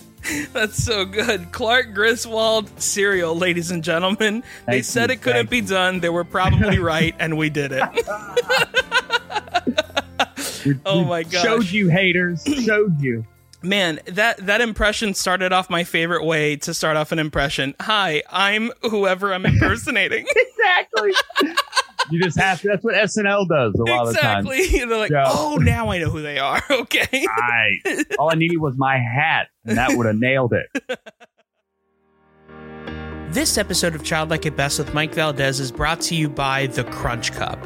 That's 0.52 0.82
so 0.82 1.04
good. 1.04 1.50
Clark 1.50 1.94
Griswold 1.94 2.80
cereal, 2.80 3.36
ladies 3.36 3.72
and 3.72 3.82
gentlemen. 3.82 4.44
they 4.66 4.82
said 4.82 5.10
you, 5.10 5.14
it 5.14 5.22
couldn't 5.22 5.48
thank 5.48 5.50
be 5.50 5.60
done. 5.62 5.98
They 6.00 6.10
were 6.10 6.24
probably 6.24 6.78
right, 6.78 7.14
and 7.18 7.36
we 7.36 7.50
did 7.50 7.72
it. 7.72 7.82
We- 10.64 10.74
Oh 10.86 11.04
my 11.04 11.22
god! 11.22 11.42
Showed 11.42 11.70
you 11.70 11.88
haters. 11.88 12.42
Showed 12.64 13.00
you. 13.00 13.24
Man, 13.62 14.00
that 14.06 14.38
that 14.46 14.60
impression 14.60 15.14
started 15.14 15.52
off 15.52 15.70
my 15.70 15.84
favorite 15.84 16.24
way 16.24 16.56
to 16.56 16.74
start 16.74 16.96
off 16.96 17.12
an 17.12 17.18
impression. 17.18 17.74
Hi, 17.80 18.22
I'm 18.30 18.70
whoever 18.82 19.32
I'm 19.32 19.46
impersonating. 19.46 20.26
Exactly. 20.58 21.12
you 22.10 22.20
just 22.22 22.36
have 22.38 22.60
to. 22.62 22.68
That's 22.68 22.82
what 22.84 22.94
SNL 22.96 23.48
does 23.48 23.74
a 23.74 23.82
lot 23.84 24.08
of 24.08 24.14
the 24.14 24.20
time. 24.20 24.46
exactly. 24.46 24.78
They're 24.84 24.98
like, 24.98 25.10
Yeah. 25.12 25.24
oh, 25.28 25.56
now 25.60 25.90
I 25.90 25.98
know 25.98 26.10
who 26.10 26.22
they 26.22 26.38
are. 26.40 26.60
Okay. 26.70 27.24
Right. 27.38 27.78
All 28.18 28.30
I 28.30 28.34
needed 28.34 28.58
was 28.58 28.74
my 28.76 28.98
hat, 28.98 29.48
and 29.64 29.78
that 29.78 29.96
would 29.96 30.06
have 30.06 30.16
nailed 30.18 30.52
it. 30.54 30.98
This 33.32 33.56
episode 33.58 33.94
of 33.94 34.02
Childlike 34.02 34.46
at 34.46 34.56
Best 34.56 34.78
with 34.80 34.92
Mike 34.92 35.14
Valdes 35.14 35.60
is 35.60 35.70
brought 35.70 36.00
to 36.02 36.14
you 36.16 36.28
by 36.28 36.66
the 36.66 36.82
Crunch 36.84 37.32
Cup. 37.32 37.58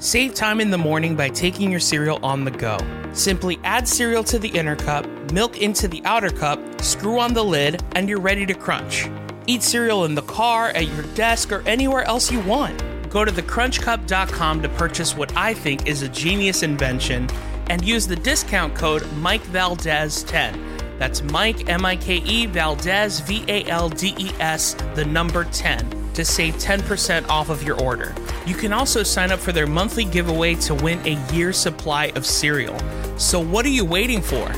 Save 0.00 0.34
time 0.34 0.60
in 0.60 0.70
the 0.70 0.78
morning 0.78 1.16
by 1.16 1.28
taking 1.28 1.72
your 1.72 1.80
cereal 1.80 2.20
on 2.24 2.44
the 2.44 2.52
go. 2.52 2.78
Simply 3.14 3.58
add 3.64 3.88
cereal 3.88 4.22
to 4.24 4.38
the 4.38 4.46
inner 4.48 4.76
cup, 4.76 5.04
milk 5.32 5.60
into 5.60 5.88
the 5.88 6.00
outer 6.04 6.30
cup, 6.30 6.60
screw 6.80 7.18
on 7.18 7.34
the 7.34 7.42
lid, 7.42 7.82
and 7.96 8.08
you're 8.08 8.20
ready 8.20 8.46
to 8.46 8.54
crunch. 8.54 9.08
Eat 9.48 9.60
cereal 9.60 10.04
in 10.04 10.14
the 10.14 10.22
car, 10.22 10.68
at 10.68 10.86
your 10.86 11.02
desk, 11.16 11.50
or 11.50 11.66
anywhere 11.66 12.04
else 12.04 12.30
you 12.30 12.38
want. 12.42 12.80
Go 13.10 13.24
to 13.24 13.32
thecrunchcup.com 13.32 14.62
to 14.62 14.68
purchase 14.68 15.16
what 15.16 15.36
I 15.36 15.52
think 15.52 15.88
is 15.88 16.02
a 16.02 16.08
genius 16.08 16.62
invention 16.62 17.28
and 17.68 17.84
use 17.84 18.06
the 18.06 18.14
discount 18.14 18.76
code 18.76 19.02
MikeValdes10. 19.02 20.77
That's 20.98 21.22
Mike, 21.22 21.68
M 21.68 21.86
I 21.86 21.96
K 21.96 22.16
E, 22.16 22.46
Valdes, 22.46 23.20
V 23.20 23.44
A 23.48 23.64
L 23.66 23.88
D 23.88 24.14
E 24.18 24.30
S, 24.40 24.74
the 24.94 25.04
number 25.04 25.44
10, 25.44 26.12
to 26.14 26.24
save 26.24 26.54
10% 26.54 27.28
off 27.28 27.48
of 27.48 27.62
your 27.62 27.80
order. 27.80 28.14
You 28.46 28.54
can 28.54 28.72
also 28.72 29.02
sign 29.02 29.30
up 29.30 29.38
for 29.38 29.52
their 29.52 29.66
monthly 29.66 30.04
giveaway 30.04 30.54
to 30.56 30.74
win 30.74 30.98
a 31.06 31.18
year's 31.32 31.56
supply 31.56 32.06
of 32.16 32.26
cereal. 32.26 32.78
So, 33.18 33.40
what 33.40 33.64
are 33.64 33.70
you 33.70 33.84
waiting 33.84 34.22
for? 34.22 34.52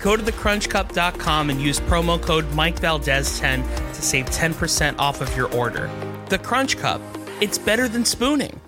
Go 0.00 0.16
to 0.16 0.22
thecrunchcup.com 0.22 1.50
and 1.50 1.60
use 1.60 1.80
promo 1.80 2.20
code 2.20 2.44
MikeValdes10 2.50 3.94
to 3.94 4.02
save 4.02 4.26
10% 4.26 4.98
off 4.98 5.20
of 5.20 5.34
your 5.36 5.52
order. 5.52 5.90
The 6.28 6.38
Crunch 6.38 6.76
Cup, 6.76 7.00
it's 7.40 7.58
better 7.58 7.88
than 7.88 8.04
spooning. 8.04 8.60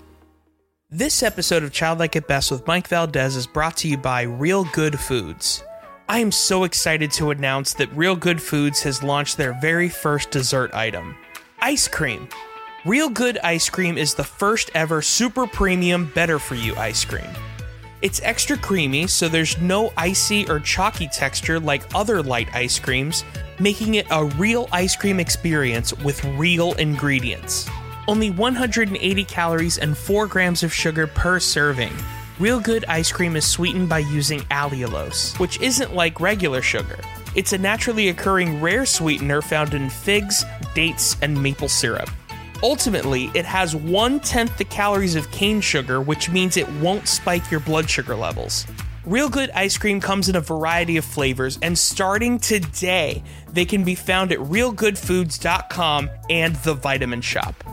This 0.90 1.22
episode 1.22 1.62
of 1.62 1.72
Childlike 1.72 2.16
at 2.16 2.26
Best 2.26 2.50
with 2.50 2.66
Mike 2.66 2.88
Valdes 2.88 3.36
is 3.36 3.46
brought 3.46 3.76
to 3.78 3.88
you 3.88 3.98
by 3.98 4.22
Real 4.22 4.64
Good 4.72 4.98
Foods. 4.98 5.62
I 6.10 6.20
am 6.20 6.32
so 6.32 6.64
excited 6.64 7.10
to 7.12 7.32
announce 7.32 7.74
that 7.74 7.92
Real 7.92 8.16
Good 8.16 8.40
Foods 8.40 8.80
has 8.80 9.02
launched 9.02 9.36
their 9.36 9.52
very 9.60 9.90
first 9.90 10.30
dessert 10.30 10.72
item 10.72 11.14
ice 11.60 11.86
cream. 11.86 12.30
Real 12.86 13.10
Good 13.10 13.36
Ice 13.44 13.68
Cream 13.68 13.98
is 13.98 14.14
the 14.14 14.24
first 14.24 14.70
ever 14.74 15.02
super 15.02 15.46
premium, 15.46 16.10
better 16.14 16.38
for 16.38 16.54
you 16.54 16.74
ice 16.76 17.04
cream. 17.04 17.28
It's 18.00 18.22
extra 18.22 18.56
creamy, 18.56 19.06
so 19.06 19.28
there's 19.28 19.60
no 19.60 19.92
icy 19.98 20.48
or 20.48 20.60
chalky 20.60 21.08
texture 21.08 21.60
like 21.60 21.94
other 21.94 22.22
light 22.22 22.48
ice 22.54 22.78
creams, 22.78 23.22
making 23.60 23.96
it 23.96 24.06
a 24.10 24.24
real 24.24 24.66
ice 24.72 24.96
cream 24.96 25.20
experience 25.20 25.92
with 25.98 26.24
real 26.24 26.72
ingredients. 26.74 27.68
Only 28.06 28.30
180 28.30 29.24
calories 29.24 29.76
and 29.76 29.94
4 29.94 30.26
grams 30.26 30.62
of 30.62 30.72
sugar 30.72 31.06
per 31.06 31.38
serving. 31.38 31.92
Real 32.38 32.60
Good 32.60 32.84
ice 32.84 33.10
cream 33.10 33.34
is 33.34 33.44
sweetened 33.44 33.88
by 33.88 33.98
using 33.98 34.42
allulose, 34.42 35.36
which 35.40 35.60
isn't 35.60 35.92
like 35.92 36.20
regular 36.20 36.62
sugar. 36.62 37.00
It's 37.34 37.52
a 37.52 37.58
naturally 37.58 38.10
occurring 38.10 38.60
rare 38.60 38.86
sweetener 38.86 39.42
found 39.42 39.74
in 39.74 39.90
figs, 39.90 40.44
dates, 40.72 41.16
and 41.20 41.42
maple 41.42 41.68
syrup. 41.68 42.08
Ultimately, 42.62 43.32
it 43.34 43.44
has 43.44 43.74
one 43.74 44.20
tenth 44.20 44.56
the 44.56 44.64
calories 44.64 45.16
of 45.16 45.28
cane 45.32 45.60
sugar, 45.60 46.00
which 46.00 46.30
means 46.30 46.56
it 46.56 46.70
won't 46.74 47.08
spike 47.08 47.50
your 47.50 47.58
blood 47.58 47.90
sugar 47.90 48.14
levels. 48.14 48.66
Real 49.04 49.28
Good 49.28 49.50
ice 49.50 49.76
cream 49.76 50.00
comes 50.00 50.28
in 50.28 50.36
a 50.36 50.40
variety 50.40 50.96
of 50.96 51.04
flavors, 51.04 51.58
and 51.60 51.76
starting 51.76 52.38
today, 52.38 53.20
they 53.52 53.64
can 53.64 53.82
be 53.82 53.96
found 53.96 54.30
at 54.30 54.38
realgoodfoods.com 54.38 56.08
and 56.30 56.54
the 56.54 56.74
Vitamin 56.74 57.20
Shoppe. 57.20 57.64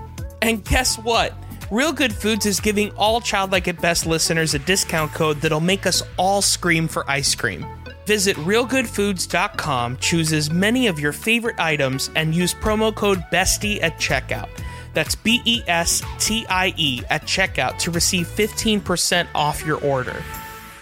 And 0.41 0.65
guess 0.65 0.97
what? 0.97 1.36
Real 1.71 1.91
Good 1.91 2.13
Foods 2.13 2.45
is 2.45 2.60
giving 2.60 2.91
all 2.91 3.19
Childlike 3.19 3.67
at 3.67 3.82
Best 3.82 4.06
listeners 4.06 4.54
a 4.54 4.60
discount 4.60 5.12
code 5.13 5.41
that'll 5.41 5.60
make 5.60 5.88
us 5.88 6.04
all 6.15 6.43
scream 6.43 6.88
for 6.88 7.10
ice 7.10 7.34
cream. 7.34 7.65
Visit 8.06 8.38
realgoodfoods.com, 8.38 9.97
choose 9.97 10.32
as 10.32 10.51
many 10.51 10.86
of 10.86 10.99
your 10.99 11.12
favorite 11.12 11.60
items, 11.60 12.12
and 12.15 12.36
use 12.36 12.54
promo 12.54 12.93
code 12.93 13.23
BESTIE 13.32 13.82
at 13.82 13.97
checkout. 13.97 14.47
That's 14.93 15.15
B 15.15 15.41
E 15.43 15.63
S 15.65 16.04
T 16.19 16.45
I 16.49 16.71
E 16.78 17.01
at 17.10 17.23
checkout 17.23 17.80
to 17.80 17.89
receive 17.89 18.28
15% 18.28 19.28
off 19.34 19.65
your 19.65 19.82
order. 19.82 20.23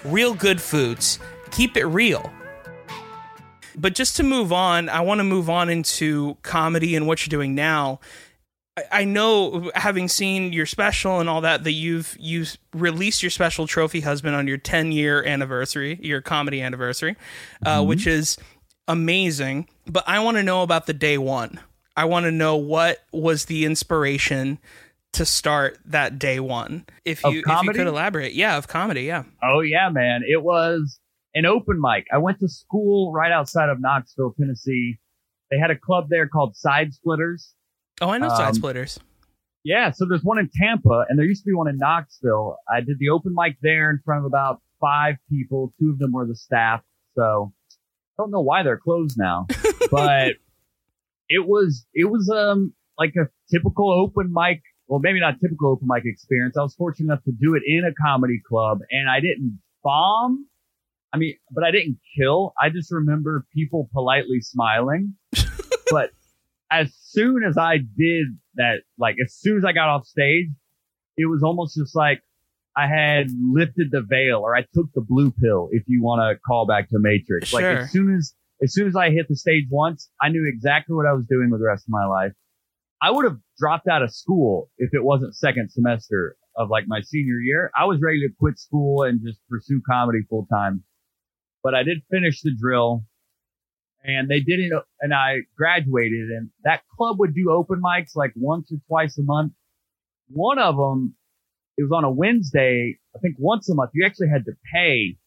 Real 0.04 0.34
Good 0.34 0.62
Foods. 0.62 1.18
Keep 1.52 1.78
it 1.78 1.86
real. 1.86 2.30
But 3.78 3.96
just 3.96 4.18
to 4.18 4.24
move 4.24 4.52
on, 4.52 4.90
I 4.90 5.00
want 5.00 5.20
to 5.20 5.24
move 5.24 5.50
on 5.50 5.70
into 5.70 6.36
comedy 6.42 6.94
and 6.98 7.08
what 7.08 7.26
you're 7.26 7.32
doing 7.32 7.56
now. 7.56 8.02
I 8.92 9.06
know, 9.06 9.72
having 9.76 10.08
seen 10.08 10.52
your 10.52 10.66
special 10.66 11.20
and 11.20 11.30
all 11.30 11.42
that, 11.42 11.64
that 11.64 11.74
you've 11.74 12.18
you've 12.20 12.58
released 12.74 13.22
your 13.22 13.30
special 13.30 13.68
trophy 13.68 14.02
husband 14.02 14.36
on 14.36 14.48
your 14.48 14.58
10 14.58 14.92
year 14.92 15.24
anniversary, 15.24 16.00
your 16.02 16.22
comedy 16.22 16.60
anniversary, 16.60 17.16
uh, 17.64 17.78
mm-hmm. 17.78 17.90
which 17.90 18.08
is 18.08 18.38
amazing. 18.88 19.70
But 19.86 20.04
I 20.08 20.20
want 20.20 20.38
to 20.38 20.44
know 20.44 20.64
about 20.64 20.88
the 20.88 20.94
day 20.94 21.20
one. 21.20 21.60
I 21.96 22.06
want 22.06 22.26
to 22.26 22.32
know 22.32 22.56
what 22.56 23.04
was 23.12 23.46
the 23.46 23.66
inspiration 23.66 24.58
to 25.14 25.26
start 25.26 25.78
that 25.86 26.18
day 26.18 26.40
one. 26.40 26.86
If 27.06 27.24
you 27.24 27.44
if 27.46 27.64
you 27.64 27.72
could 27.72 27.88
elaborate, 27.88 28.34
yeah, 28.34 28.58
of 28.58 28.68
comedy, 28.68 29.04
yeah. 29.04 29.24
Oh 29.44 29.62
yeah, 29.62 29.90
man, 29.90 30.22
it 30.28 30.42
was 30.42 31.00
an 31.36 31.46
open 31.46 31.80
mic. 31.80 32.08
I 32.12 32.18
went 32.18 32.40
to 32.40 32.48
school 32.48 33.12
right 33.14 33.32
outside 33.32 33.70
of 33.70 33.80
Knoxville, 33.80 34.34
Tennessee. 34.40 34.98
They 35.52 35.60
had 35.60 35.70
a 35.70 35.78
club 35.78 36.08
there 36.10 36.28
called 36.28 36.56
Side 36.56 36.94
Splitters. 36.94 37.54
Oh, 38.02 38.10
I 38.10 38.18
know 38.18 38.28
um, 38.28 38.36
Side 38.36 38.56
Splitters. 38.56 39.00
Yeah, 39.64 39.92
so 39.92 40.06
there's 40.06 40.24
one 40.24 40.40
in 40.40 40.50
Tampa, 40.54 41.06
and 41.08 41.18
there 41.18 41.26
used 41.26 41.44
to 41.44 41.48
be 41.50 41.54
one 41.54 41.70
in 41.70 41.78
Knoxville. 41.78 42.58
I 42.70 42.82
did 42.82 43.00
the 43.00 43.10
open 43.10 43.34
mic 43.34 43.58
there 43.62 43.90
in 43.90 44.00
front 44.04 44.20
of 44.20 44.26
about 44.26 44.62
five 44.82 45.16
people. 45.30 45.74
Two 45.80 45.92
of 45.92 46.00
them 46.00 46.12
were 46.12 46.28
the 46.28 46.36
staff, 46.36 46.82
so 47.16 47.54
I 48.18 48.24
don't 48.24 48.32
know 48.32 48.42
why 48.42 48.64
they're 48.64 48.78
closed 48.78 49.18
now, 49.18 49.48
but 49.92 50.34
it 51.30 51.48
was 51.48 51.86
it 51.94 52.06
was 52.06 52.30
um 52.30 52.74
like 53.00 53.14
a 53.16 53.30
typical 53.50 53.92
open 53.92 54.34
mic 54.34 54.62
well, 54.88 55.00
maybe 55.00 55.20
not 55.20 55.40
typical 55.42 55.72
open 55.72 55.88
mic 55.90 56.04
experience. 56.06 56.58
I 56.58 56.62
was 56.62 56.76
fortunate 56.76 57.08
enough 57.08 57.24
to 57.24 57.32
do 57.32 57.56
it 57.56 57.64
in 57.66 57.84
a 57.86 57.94
comedy 57.94 58.42
club 58.48 58.80
and 58.92 59.10
I 59.10 59.20
didn't 59.20 59.60
bomb. 59.84 60.48
I 61.14 61.18
mean, 61.18 61.36
but 61.52 61.64
I 61.64 61.72
didn't 61.72 61.98
kill. 62.18 62.54
I 62.62 62.70
just 62.70 62.92
remember 62.92 63.46
people 63.54 63.90
politely 63.94 64.42
smiling. 64.42 65.16
but 65.92 66.12
as 66.74 66.94
soon 67.02 67.44
as 67.44 67.58
I 67.58 67.78
did 67.78 68.28
that, 68.56 68.82
like 68.98 69.16
as 69.24 69.34
soon 69.34 69.58
as 69.58 69.66
I 69.66 69.74
got 69.74 69.90
off 69.90 70.06
stage, 70.06 70.48
it 71.18 71.26
was 71.26 71.44
almost 71.44 71.78
just 71.78 71.96
like 71.96 72.22
I 72.76 72.88
had 72.88 73.28
lifted 73.40 73.92
the 73.92 74.02
veil 74.02 74.40
or 74.40 74.56
I 74.56 74.62
took 74.74 74.88
the 74.96 75.02
blue 75.02 75.32
pill, 75.32 75.70
if 75.72 75.84
you 75.88 76.02
want 76.02 76.22
to 76.22 76.40
call 76.40 76.66
back 76.66 76.90
to 76.90 76.98
Matrix. 77.00 77.50
Sure. 77.50 77.62
Like 77.62 77.84
as 77.84 77.92
soon 77.92 78.16
as, 78.16 78.34
as 78.64 78.74
soon 78.74 78.88
as 78.88 78.96
I 78.96 79.12
hit 79.12 79.28
the 79.30 79.36
stage 79.36 79.66
once, 79.70 80.10
I 80.22 80.30
knew 80.30 80.46
exactly 80.48 80.96
what 80.96 81.06
I 81.06 81.14
was 81.14 81.26
doing 81.28 81.52
with 81.52 81.60
the 81.62 81.68
rest 81.68 81.86
of 81.88 81.92
my 81.92 82.06
life. 82.06 82.32
I 83.02 83.12
would 83.12 83.26
have 83.26 83.38
dropped 83.60 83.88
out 83.88 84.02
of 84.02 84.12
school 84.12 84.70
if 84.78 84.94
it 84.94 85.04
wasn't 85.04 85.36
second 85.36 85.72
semester 85.72 86.36
of 86.56 86.70
like 86.70 86.86
my 86.88 87.02
senior 87.02 87.40
year. 87.40 87.70
I 87.78 87.86
was 87.86 88.00
ready 88.02 88.22
to 88.22 88.34
quit 88.40 88.58
school 88.58 89.04
and 89.04 89.22
just 89.24 89.40
pursue 89.50 89.82
comedy 89.88 90.20
full 90.30 90.48
time. 90.52 90.84
But 91.64 91.76
I 91.76 91.84
did 91.84 92.02
finish 92.10 92.42
the 92.42 92.52
drill 92.60 93.04
and 94.04 94.30
they 94.30 94.40
did 94.40 94.60
it 94.60 94.72
and 95.02 95.14
I 95.14 95.38
graduated 95.58 96.30
and 96.30 96.50
that 96.64 96.82
club 96.96 97.20
would 97.20 97.34
do 97.34 97.52
open 97.52 97.82
mics 97.82 98.16
like 98.16 98.34
once 98.36 98.72
or 98.72 98.78
twice 98.88 99.18
a 99.18 99.24
month. 99.24 99.54
One 100.30 100.60
of 100.60 100.76
them, 100.76 101.16
it 101.78 101.84
was 101.84 101.92
on 101.92 102.04
a 102.04 102.12
Wednesday. 102.12 102.98
I 103.16 103.20
think 103.20 103.36
once 103.40 103.70
a 103.70 103.76
month 103.76 103.92
you 103.94 104.06
actually 104.06 104.30
had 104.30 104.46
to 104.46 104.54
pay 104.74 105.18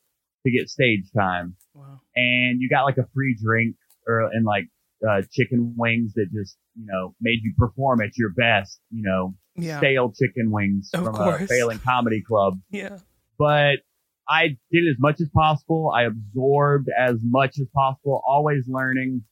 to 0.44 0.50
get 0.50 0.68
stage 0.68 1.04
time. 1.16 1.56
Wow. 1.74 2.00
And 2.14 2.60
you 2.60 2.68
got 2.68 2.84
like 2.84 2.98
a 2.98 3.06
free 3.14 3.36
drink 3.42 3.76
or, 4.06 4.28
and 4.32 4.44
like 4.44 4.68
uh, 5.08 5.22
chicken 5.32 5.74
wings 5.76 6.12
that 6.14 6.26
just, 6.32 6.56
you 6.74 6.86
know, 6.86 7.14
made 7.20 7.40
you 7.42 7.52
perform 7.56 8.00
at 8.00 8.16
your 8.16 8.30
best, 8.30 8.80
you 8.90 9.02
know, 9.02 9.34
yeah. 9.54 9.78
stale 9.78 10.12
chicken 10.12 10.50
wings 10.50 10.90
of 10.92 11.04
from 11.04 11.14
course. 11.14 11.42
a 11.42 11.46
failing 11.46 11.78
comedy 11.78 12.22
club. 12.22 12.60
Yeah. 12.70 12.98
But 13.38 13.80
I 14.28 14.56
did 14.72 14.88
as 14.88 14.96
much 14.98 15.20
as 15.20 15.28
possible. 15.28 15.92
I 15.94 16.04
absorbed 16.04 16.88
as 16.98 17.16
much 17.22 17.58
as 17.60 17.66
possible, 17.74 18.22
always 18.26 18.64
learning, 18.68 19.22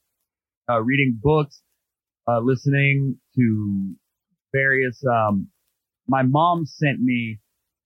uh, 0.71 0.81
reading 0.83 1.19
books, 1.21 1.63
uh, 2.29 2.41
listening 2.41 3.17
to 3.37 3.95
various, 4.53 5.03
um, 5.05 5.49
my 6.07 6.23
mom 6.23 6.65
sent 6.67 7.01
me, 7.01 7.41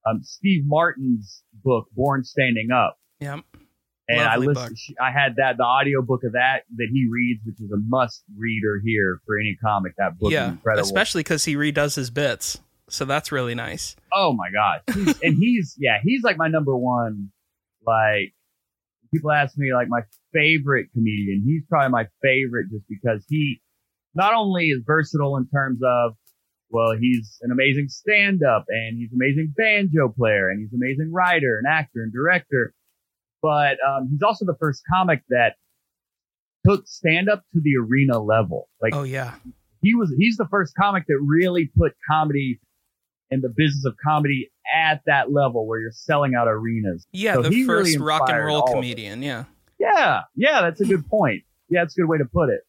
um, 0.06 0.22
Steve 0.22 0.64
Martin's 0.66 1.42
book, 1.64 1.86
Born 1.94 2.24
Standing 2.24 2.70
Up. 2.70 2.98
Yep. 3.20 3.40
And 4.10 4.20
Lovely 4.20 4.30
I 4.30 4.36
listened, 4.36 4.78
book. 4.88 4.96
I 5.02 5.10
had 5.10 5.36
that, 5.36 5.56
the 5.58 5.64
audio 5.64 6.00
book 6.02 6.24
of 6.24 6.32
that 6.32 6.62
that 6.76 6.88
he 6.90 7.08
reads, 7.10 7.40
which 7.44 7.60
is 7.60 7.70
a 7.70 7.76
must 7.88 8.24
reader 8.36 8.80
here 8.82 9.20
for 9.26 9.38
any 9.38 9.56
comic. 9.62 9.92
That 9.98 10.18
book 10.18 10.32
yeah, 10.32 10.46
is 10.46 10.52
incredible. 10.52 10.86
Especially 10.86 11.20
because 11.20 11.44
he 11.44 11.56
redoes 11.56 11.96
his 11.96 12.10
bits. 12.10 12.58
So 12.88 13.04
that's 13.04 13.32
really 13.32 13.54
nice. 13.54 13.96
Oh 14.12 14.32
my 14.32 14.50
God. 14.50 14.80
He's, 14.94 15.20
and 15.22 15.36
he's, 15.38 15.76
yeah, 15.78 15.98
he's 16.02 16.22
like 16.22 16.36
my 16.38 16.48
number 16.48 16.76
one, 16.76 17.30
like, 17.86 18.34
people 19.12 19.30
ask 19.30 19.56
me 19.56 19.72
like 19.72 19.88
my 19.88 20.00
favorite 20.32 20.88
comedian. 20.92 21.42
He's 21.46 21.62
probably 21.68 21.90
my 21.90 22.06
favorite 22.22 22.66
just 22.70 22.84
because 22.88 23.24
he 23.28 23.60
not 24.14 24.34
only 24.34 24.68
is 24.68 24.82
versatile 24.86 25.36
in 25.36 25.48
terms 25.48 25.80
of, 25.84 26.12
well, 26.70 26.94
he's 26.98 27.38
an 27.42 27.50
amazing 27.50 27.88
stand 27.88 28.42
up 28.42 28.64
and 28.68 28.98
he's 28.98 29.10
an 29.12 29.18
amazing 29.18 29.54
banjo 29.56 30.08
player 30.08 30.50
and 30.50 30.60
he's 30.60 30.72
an 30.72 30.80
amazing 30.82 31.10
writer 31.12 31.58
and 31.58 31.66
actor 31.66 32.02
and 32.02 32.12
director 32.12 32.74
but 33.42 33.76
um, 33.86 34.08
he's 34.10 34.22
also 34.22 34.44
the 34.44 34.56
first 34.58 34.82
comic 34.92 35.22
that 35.28 35.54
took 36.66 36.86
stand 36.86 37.28
up 37.28 37.42
to 37.54 37.60
the 37.60 37.76
arena 37.76 38.18
level. 38.18 38.68
Like, 38.80 38.94
oh 38.94 39.04
yeah, 39.04 39.34
he 39.80 39.94
was 39.94 40.12
he's 40.18 40.36
the 40.36 40.48
first 40.50 40.74
comic 40.78 41.04
that 41.06 41.18
really 41.24 41.70
put 41.76 41.92
comedy 42.10 42.60
and 43.30 43.42
the 43.42 43.48
business 43.48 43.84
of 43.84 43.94
comedy 44.02 44.50
at 44.72 45.02
that 45.06 45.32
level 45.32 45.66
where 45.66 45.80
you're 45.80 45.92
selling 45.92 46.34
out 46.34 46.48
arenas. 46.48 47.06
Yeah, 47.12 47.34
so 47.34 47.42
the 47.42 47.64
first 47.64 47.94
really 47.94 47.98
rock 47.98 48.28
and 48.28 48.44
roll 48.44 48.62
comedian. 48.62 49.22
Yeah, 49.22 49.44
yeah, 49.78 50.22
yeah. 50.34 50.62
That's 50.62 50.80
a 50.80 50.84
good 50.84 51.06
point. 51.08 51.44
Yeah, 51.68 51.82
that's 51.82 51.96
a 51.96 52.02
good 52.02 52.08
way 52.08 52.18
to 52.18 52.24
put 52.24 52.48
it. 52.48 52.60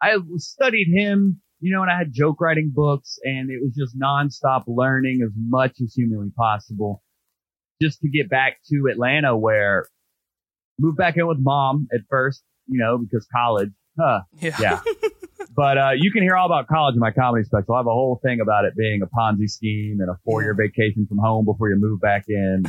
I 0.00 0.16
studied 0.36 0.88
him, 0.92 1.40
you 1.60 1.74
know, 1.74 1.82
and 1.82 1.90
I 1.90 1.98
had 1.98 2.12
joke 2.12 2.40
writing 2.40 2.70
books, 2.74 3.18
and 3.24 3.50
it 3.50 3.60
was 3.60 3.74
just 3.74 3.98
nonstop 3.98 4.64
learning 4.66 5.22
as 5.24 5.32
much 5.36 5.80
as 5.82 5.94
humanly 5.94 6.30
possible, 6.36 7.02
just 7.80 8.00
to 8.00 8.08
get 8.08 8.28
back 8.28 8.58
to 8.70 8.88
Atlanta 8.90 9.36
where 9.36 9.88
moved 10.78 10.96
back 10.96 11.16
in 11.16 11.26
with 11.26 11.38
mom 11.40 11.88
at 11.92 12.00
first, 12.08 12.42
you 12.66 12.78
know, 12.78 12.98
because 12.98 13.26
college. 13.32 13.70
Huh. 13.98 14.20
Yeah. 14.40 14.56
yeah. 14.60 14.80
but 15.58 15.76
uh, 15.76 15.90
you 15.96 16.12
can 16.12 16.22
hear 16.22 16.36
all 16.36 16.46
about 16.46 16.68
college 16.68 16.94
in 16.94 17.00
my 17.00 17.10
comedy 17.10 17.42
special. 17.42 17.74
I 17.74 17.78
have 17.78 17.88
a 17.88 17.90
whole 17.90 18.20
thing 18.22 18.38
about 18.40 18.64
it 18.64 18.76
being 18.76 19.02
a 19.02 19.08
Ponzi 19.08 19.50
scheme 19.50 19.98
and 20.00 20.08
a 20.08 20.16
four 20.24 20.40
year 20.44 20.54
vacation 20.54 21.04
from 21.08 21.18
home 21.18 21.44
before 21.44 21.68
you 21.68 21.74
move 21.74 22.00
back 22.00 22.26
in. 22.28 22.64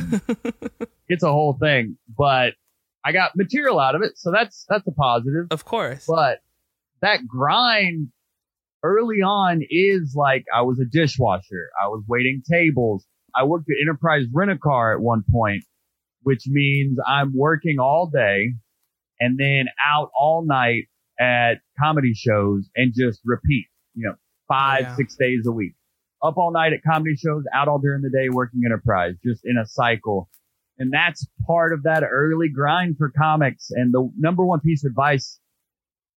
it's 1.08 1.22
a 1.22 1.30
whole 1.30 1.52
thing. 1.52 1.98
But 2.18 2.54
I 3.04 3.12
got 3.12 3.36
material 3.36 3.78
out 3.78 3.94
of 3.94 4.02
it, 4.02 4.18
so 4.18 4.32
that's 4.32 4.66
that's 4.68 4.84
a 4.88 4.90
positive. 4.90 5.46
Of 5.52 5.64
course. 5.64 6.04
But 6.04 6.40
that 7.00 7.28
grind 7.28 8.08
early 8.82 9.22
on 9.22 9.62
is 9.70 10.16
like 10.16 10.46
I 10.52 10.62
was 10.62 10.80
a 10.80 10.84
dishwasher. 10.84 11.70
I 11.80 11.86
was 11.86 12.02
waiting 12.08 12.42
tables. 12.50 13.06
I 13.36 13.44
worked 13.44 13.68
at 13.70 13.80
Enterprise 13.80 14.24
Rent 14.34 14.50
a 14.50 14.58
Car 14.58 14.94
at 14.94 15.00
one 15.00 15.22
point 15.30 15.62
which 16.22 16.42
means 16.46 16.98
I'm 17.06 17.32
working 17.34 17.78
all 17.78 18.10
day 18.12 18.54
and 19.18 19.38
then 19.38 19.66
out 19.84 20.10
all 20.18 20.44
night 20.44 20.88
at 21.20 21.60
comedy 21.78 22.14
shows 22.14 22.68
and 22.74 22.92
just 22.96 23.20
repeat, 23.24 23.66
you 23.94 24.06
know, 24.06 24.14
five, 24.48 24.82
yeah. 24.82 24.96
six 24.96 25.16
days 25.16 25.46
a 25.46 25.52
week. 25.52 25.74
Up 26.22 26.36
all 26.36 26.52
night 26.52 26.72
at 26.72 26.82
comedy 26.82 27.14
shows, 27.16 27.44
out 27.54 27.68
all 27.68 27.78
during 27.78 28.02
the 28.02 28.10
day 28.10 28.28
working 28.30 28.62
enterprise, 28.64 29.14
just 29.24 29.42
in 29.44 29.56
a 29.56 29.66
cycle. 29.66 30.28
And 30.78 30.92
that's 30.92 31.26
part 31.46 31.72
of 31.72 31.82
that 31.84 32.02
early 32.02 32.48
grind 32.48 32.96
for 32.98 33.12
comics. 33.16 33.70
And 33.70 33.92
the 33.92 34.10
number 34.18 34.44
one 34.44 34.60
piece 34.60 34.84
of 34.84 34.90
advice 34.90 35.38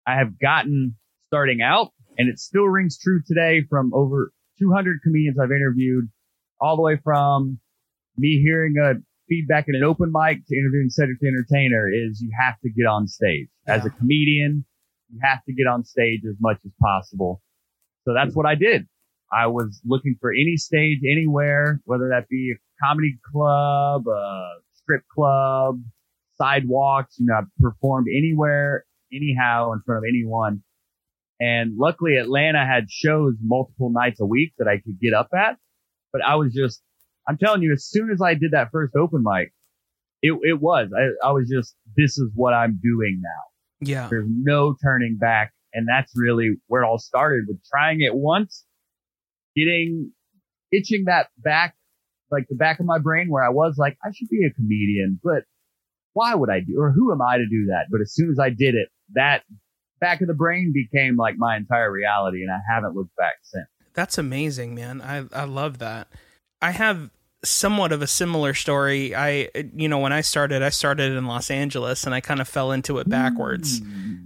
I 0.07 0.15
have 0.15 0.39
gotten 0.39 0.95
starting 1.27 1.61
out, 1.61 1.91
and 2.17 2.29
it 2.29 2.39
still 2.39 2.65
rings 2.65 2.97
true 2.97 3.21
today 3.25 3.63
from 3.69 3.93
over 3.93 4.31
200 4.59 5.01
comedians 5.03 5.37
I've 5.39 5.51
interviewed, 5.51 6.09
all 6.59 6.75
the 6.75 6.81
way 6.81 6.99
from 7.03 7.59
me 8.17 8.41
hearing 8.41 8.75
a 8.77 8.95
feedback 9.27 9.65
in 9.67 9.75
an 9.75 9.83
open 9.83 10.11
mic 10.13 10.45
to 10.47 10.55
interviewing 10.57 10.89
Cedric 10.89 11.19
the 11.19 11.27
Entertainer 11.27 11.89
is 11.89 12.21
you 12.21 12.29
have 12.39 12.59
to 12.61 12.69
get 12.69 12.85
on 12.85 13.07
stage. 13.07 13.47
As 13.67 13.85
a 13.85 13.89
comedian, 13.89 14.65
you 15.11 15.19
have 15.23 15.43
to 15.45 15.53
get 15.53 15.67
on 15.67 15.83
stage 15.83 16.21
as 16.27 16.35
much 16.39 16.57
as 16.65 16.71
possible. 16.81 17.41
So 18.05 18.13
that's 18.13 18.35
what 18.35 18.45
I 18.45 18.55
did. 18.55 18.87
I 19.31 19.47
was 19.47 19.79
looking 19.85 20.15
for 20.19 20.31
any 20.31 20.57
stage 20.57 20.99
anywhere, 21.09 21.79
whether 21.85 22.09
that 22.09 22.27
be 22.29 22.53
a 22.55 22.85
comedy 22.85 23.17
club, 23.31 24.07
a 24.07 24.49
strip 24.73 25.03
club, 25.13 25.81
sidewalks, 26.35 27.15
you 27.19 27.27
know, 27.27 27.35
I've 27.35 27.55
performed 27.59 28.07
anywhere, 28.09 28.85
anyhow, 29.13 29.71
in 29.73 29.81
front 29.85 29.99
of 29.99 30.03
anyone. 30.09 30.63
And 31.39 31.77
luckily 31.77 32.17
Atlanta 32.17 32.65
had 32.65 32.89
shows 32.89 33.35
multiple 33.41 33.89
nights 33.91 34.19
a 34.19 34.25
week 34.25 34.53
that 34.57 34.67
I 34.67 34.77
could 34.77 34.99
get 34.99 35.13
up 35.13 35.29
at. 35.35 35.57
But 36.11 36.23
I 36.25 36.35
was 36.35 36.53
just, 36.53 36.81
I'm 37.27 37.37
telling 37.37 37.61
you, 37.61 37.71
as 37.73 37.85
soon 37.85 38.11
as 38.11 38.21
I 38.21 38.33
did 38.33 38.51
that 38.51 38.69
first 38.71 38.95
open 38.95 39.23
mic, 39.23 39.53
it, 40.21 40.33
it 40.43 40.59
was, 40.59 40.89
I, 40.95 41.27
I 41.27 41.31
was 41.31 41.49
just, 41.49 41.75
this 41.95 42.17
is 42.17 42.29
what 42.35 42.53
I'm 42.53 42.79
doing 42.81 43.21
now. 43.23 43.50
Yeah. 43.81 44.07
There's 44.09 44.27
no 44.29 44.75
turning 44.81 45.17
back. 45.19 45.53
And 45.73 45.87
that's 45.87 46.11
really 46.15 46.57
where 46.67 46.83
it 46.83 46.85
all 46.85 46.99
started 46.99 47.45
with 47.47 47.57
trying 47.69 48.01
it 48.01 48.13
once, 48.13 48.65
getting, 49.55 50.11
itching 50.71 51.05
that 51.05 51.27
back, 51.37 51.75
like 52.29 52.45
the 52.49 52.55
back 52.55 52.79
of 52.79 52.85
my 52.85 52.99
brain 52.99 53.29
where 53.29 53.43
I 53.43 53.49
was 53.49 53.77
like, 53.77 53.97
I 54.03 54.11
should 54.13 54.29
be 54.29 54.45
a 54.45 54.53
comedian, 54.53 55.19
but 55.23 55.43
why 56.13 56.35
would 56.35 56.49
I 56.49 56.59
do, 56.59 56.75
or 56.77 56.91
who 56.91 57.11
am 57.13 57.21
I 57.21 57.37
to 57.37 57.45
do 57.45 57.67
that? 57.67 57.85
But 57.89 58.01
as 58.01 58.13
soon 58.13 58.29
as 58.29 58.37
I 58.37 58.49
did 58.49 58.75
it, 58.75 58.89
that 59.13 59.43
back 60.01 60.19
of 60.21 60.27
the 60.27 60.33
brain 60.33 60.73
became 60.73 61.15
like 61.15 61.35
my 61.37 61.55
entire 61.55 61.91
reality 61.91 62.43
and 62.43 62.51
I 62.51 62.59
haven't 62.69 62.95
looked 62.95 63.15
back 63.15 63.35
since. 63.43 63.67
That's 63.93 64.17
amazing, 64.17 64.75
man. 64.75 65.01
I 65.01 65.25
I 65.33 65.45
love 65.45 65.77
that. 65.79 66.07
I 66.61 66.71
have 66.71 67.11
somewhat 67.43 67.91
of 67.91 68.01
a 68.01 68.07
similar 68.07 68.53
story. 68.53 69.15
I 69.15 69.49
you 69.75 69.89
know, 69.89 69.99
when 69.99 70.13
I 70.13 70.21
started, 70.21 70.61
I 70.61 70.69
started 70.69 71.13
in 71.13 71.25
Los 71.25 71.49
Angeles 71.51 72.05
and 72.05 72.13
I 72.13 72.21
kind 72.21 72.39
of 72.41 72.47
fell 72.47 72.71
into 72.71 72.99
it 72.99 73.09
backwards. 73.09 73.81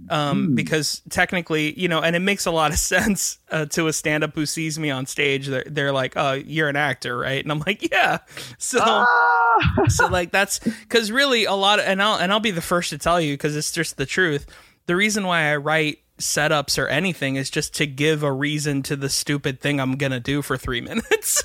Um 0.08 0.48
Hmm. 0.48 0.54
because 0.54 1.02
technically, 1.10 1.78
you 1.80 1.88
know, 1.88 2.00
and 2.00 2.14
it 2.14 2.20
makes 2.20 2.46
a 2.46 2.50
lot 2.50 2.70
of 2.72 2.78
sense 2.94 3.38
uh, 3.50 3.66
to 3.66 3.88
a 3.88 3.92
stand-up 3.92 4.34
who 4.34 4.46
sees 4.46 4.78
me 4.78 4.90
on 4.90 5.06
stage. 5.06 5.46
They're, 5.48 5.64
they're 5.66 5.92
like, 5.92 6.12
"Oh, 6.16 6.32
you're 6.34 6.68
an 6.68 6.76
actor, 6.76 7.16
right?" 7.18 7.42
And 7.42 7.50
I'm 7.50 7.62
like, 7.66 7.90
"Yeah." 7.90 8.18
So 8.58 8.78
Ah! 8.82 9.84
so 9.88 10.06
like 10.08 10.30
that's 10.30 10.58
because 10.82 11.10
really 11.10 11.44
a 11.46 11.54
lot 11.54 11.78
of, 11.80 11.86
and 11.86 12.00
I'll 12.02 12.18
and 12.18 12.30
I'll 12.32 12.40
be 12.40 12.50
the 12.52 12.60
first 12.62 12.90
to 12.90 12.98
tell 12.98 13.20
you 13.20 13.34
because 13.34 13.56
it's 13.56 13.72
just 13.72 13.96
the 13.96 14.06
truth. 14.06 14.46
The 14.86 14.94
reason 14.94 15.26
why 15.26 15.50
I 15.52 15.56
write 15.56 15.98
setups 16.18 16.78
or 16.78 16.86
anything 16.88 17.36
is 17.36 17.50
just 17.50 17.74
to 17.74 17.86
give 17.86 18.22
a 18.22 18.30
reason 18.32 18.82
to 18.84 18.96
the 18.96 19.08
stupid 19.08 19.60
thing 19.60 19.80
I'm 19.80 19.96
gonna 19.96 20.20
do 20.20 20.40
for 20.42 20.56
three 20.56 20.80
minutes. 20.80 21.42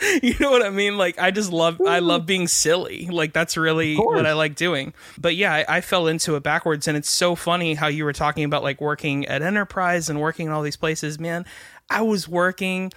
you 0.22 0.34
know 0.40 0.50
what 0.50 0.62
I 0.64 0.70
mean? 0.70 0.96
Like 0.96 1.18
I 1.18 1.30
just 1.30 1.52
love 1.52 1.80
I 1.86 1.98
love 1.98 2.26
being 2.26 2.48
silly. 2.48 3.06
Like 3.10 3.32
that's 3.32 3.56
really 3.56 3.96
what 3.96 4.26
I 4.26 4.32
like 4.32 4.54
doing. 4.54 4.94
But 5.18 5.36
yeah, 5.36 5.52
I, 5.52 5.76
I 5.76 5.80
fell 5.80 6.06
into 6.06 6.36
it 6.36 6.42
backwards, 6.42 6.88
and 6.88 6.96
it's 6.96 7.10
so 7.10 7.34
funny 7.34 7.74
how 7.74 7.86
you 7.88 8.04
were 8.04 8.12
talking 8.12 8.44
about 8.44 8.62
like 8.62 8.80
working 8.80 9.26
at 9.26 9.42
Enterprise 9.42 10.08
and 10.08 10.20
working 10.20 10.46
in 10.46 10.52
all 10.52 10.62
these 10.62 10.76
places. 10.76 11.18
Man, 11.18 11.44
I 11.90 12.02
was 12.02 12.26
working 12.28 12.92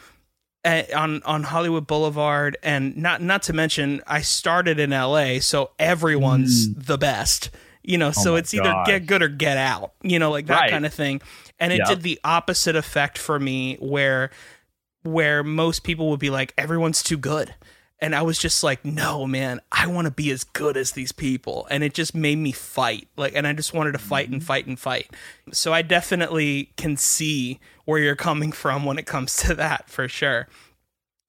at, 0.63 0.94
on 0.94 1.22
on 1.24 1.44
Hollywood 1.44 1.88
Boulevard, 1.88 2.58
and 2.63 2.96
not 2.96 3.22
not 3.22 3.44
to 3.44 3.54
mention, 3.54 4.02
I 4.08 4.22
started 4.22 4.80
in 4.80 4.94
L.A., 4.94 5.39
so 5.39 5.72
everyone's 5.80 6.74
the 6.74 6.98
best. 6.98 7.50
You 7.86 7.98
know, 7.98 8.12
so 8.12 8.22
Mm. 8.22 8.28
Oh 8.28 8.32
my 8.34 8.39
it's 8.39 8.54
either 8.54 8.84
get 8.86 9.06
good 9.08 9.22
or 9.22 9.28
get 9.28 9.58
out. 9.58 9.92
You 10.04 10.20
know, 10.20 10.32
like 10.32 10.46
that 10.46 10.62
Right. 10.62 10.72
kind 10.72 10.86
of 10.86 10.94
thing. 10.94 11.22
And 11.60 11.74
it 11.74 11.82
did 11.86 12.02
the 12.02 12.20
opposite 12.24 12.76
effect 12.78 13.18
for 13.18 13.39
me, 13.39 13.76
where 13.80 14.32
where 15.04 15.44
most 15.44 15.84
people 15.84 16.10
would 16.10 16.20
be 16.20 16.30
like, 16.30 16.54
everyone's 16.58 17.04
too 17.04 17.18
good. 17.18 17.54
And 18.00 18.13
I 18.13 18.22
was 18.22 18.38
just 18.38 18.63
like, 18.63 18.84
no, 18.84 19.26
man, 19.26 19.62
I 19.72 19.88
want 19.88 20.06
to 20.06 20.12
be 20.12 20.30
as 20.32 20.44
good 20.44 20.76
as 20.76 20.92
these 20.92 21.13
people. 21.13 21.66
And 21.72 21.84
it 21.86 21.94
just 21.94 22.13
made 22.13 22.38
me 22.38 22.52
fight. 22.52 23.08
Like, 23.16 23.34
and 23.34 23.48
I 23.48 23.54
just 23.54 23.74
wanted 23.74 23.94
to 23.94 23.98
fight 24.00 24.26
Mm-hmm. 24.26 24.34
and 24.34 24.44
fight 24.44 24.66
and 24.68 24.78
fight. 24.80 25.10
So 25.54 25.72
I 25.74 25.84
definitely 25.84 26.74
can 26.76 26.98
see 26.98 27.62
where 27.86 28.00
you're 28.00 28.16
coming 28.18 28.52
from 28.63 28.84
when 28.84 28.98
it 28.98 29.06
comes 29.06 29.38
to 29.38 29.56
that 29.56 29.89
for 29.89 30.10
sure. 30.10 30.48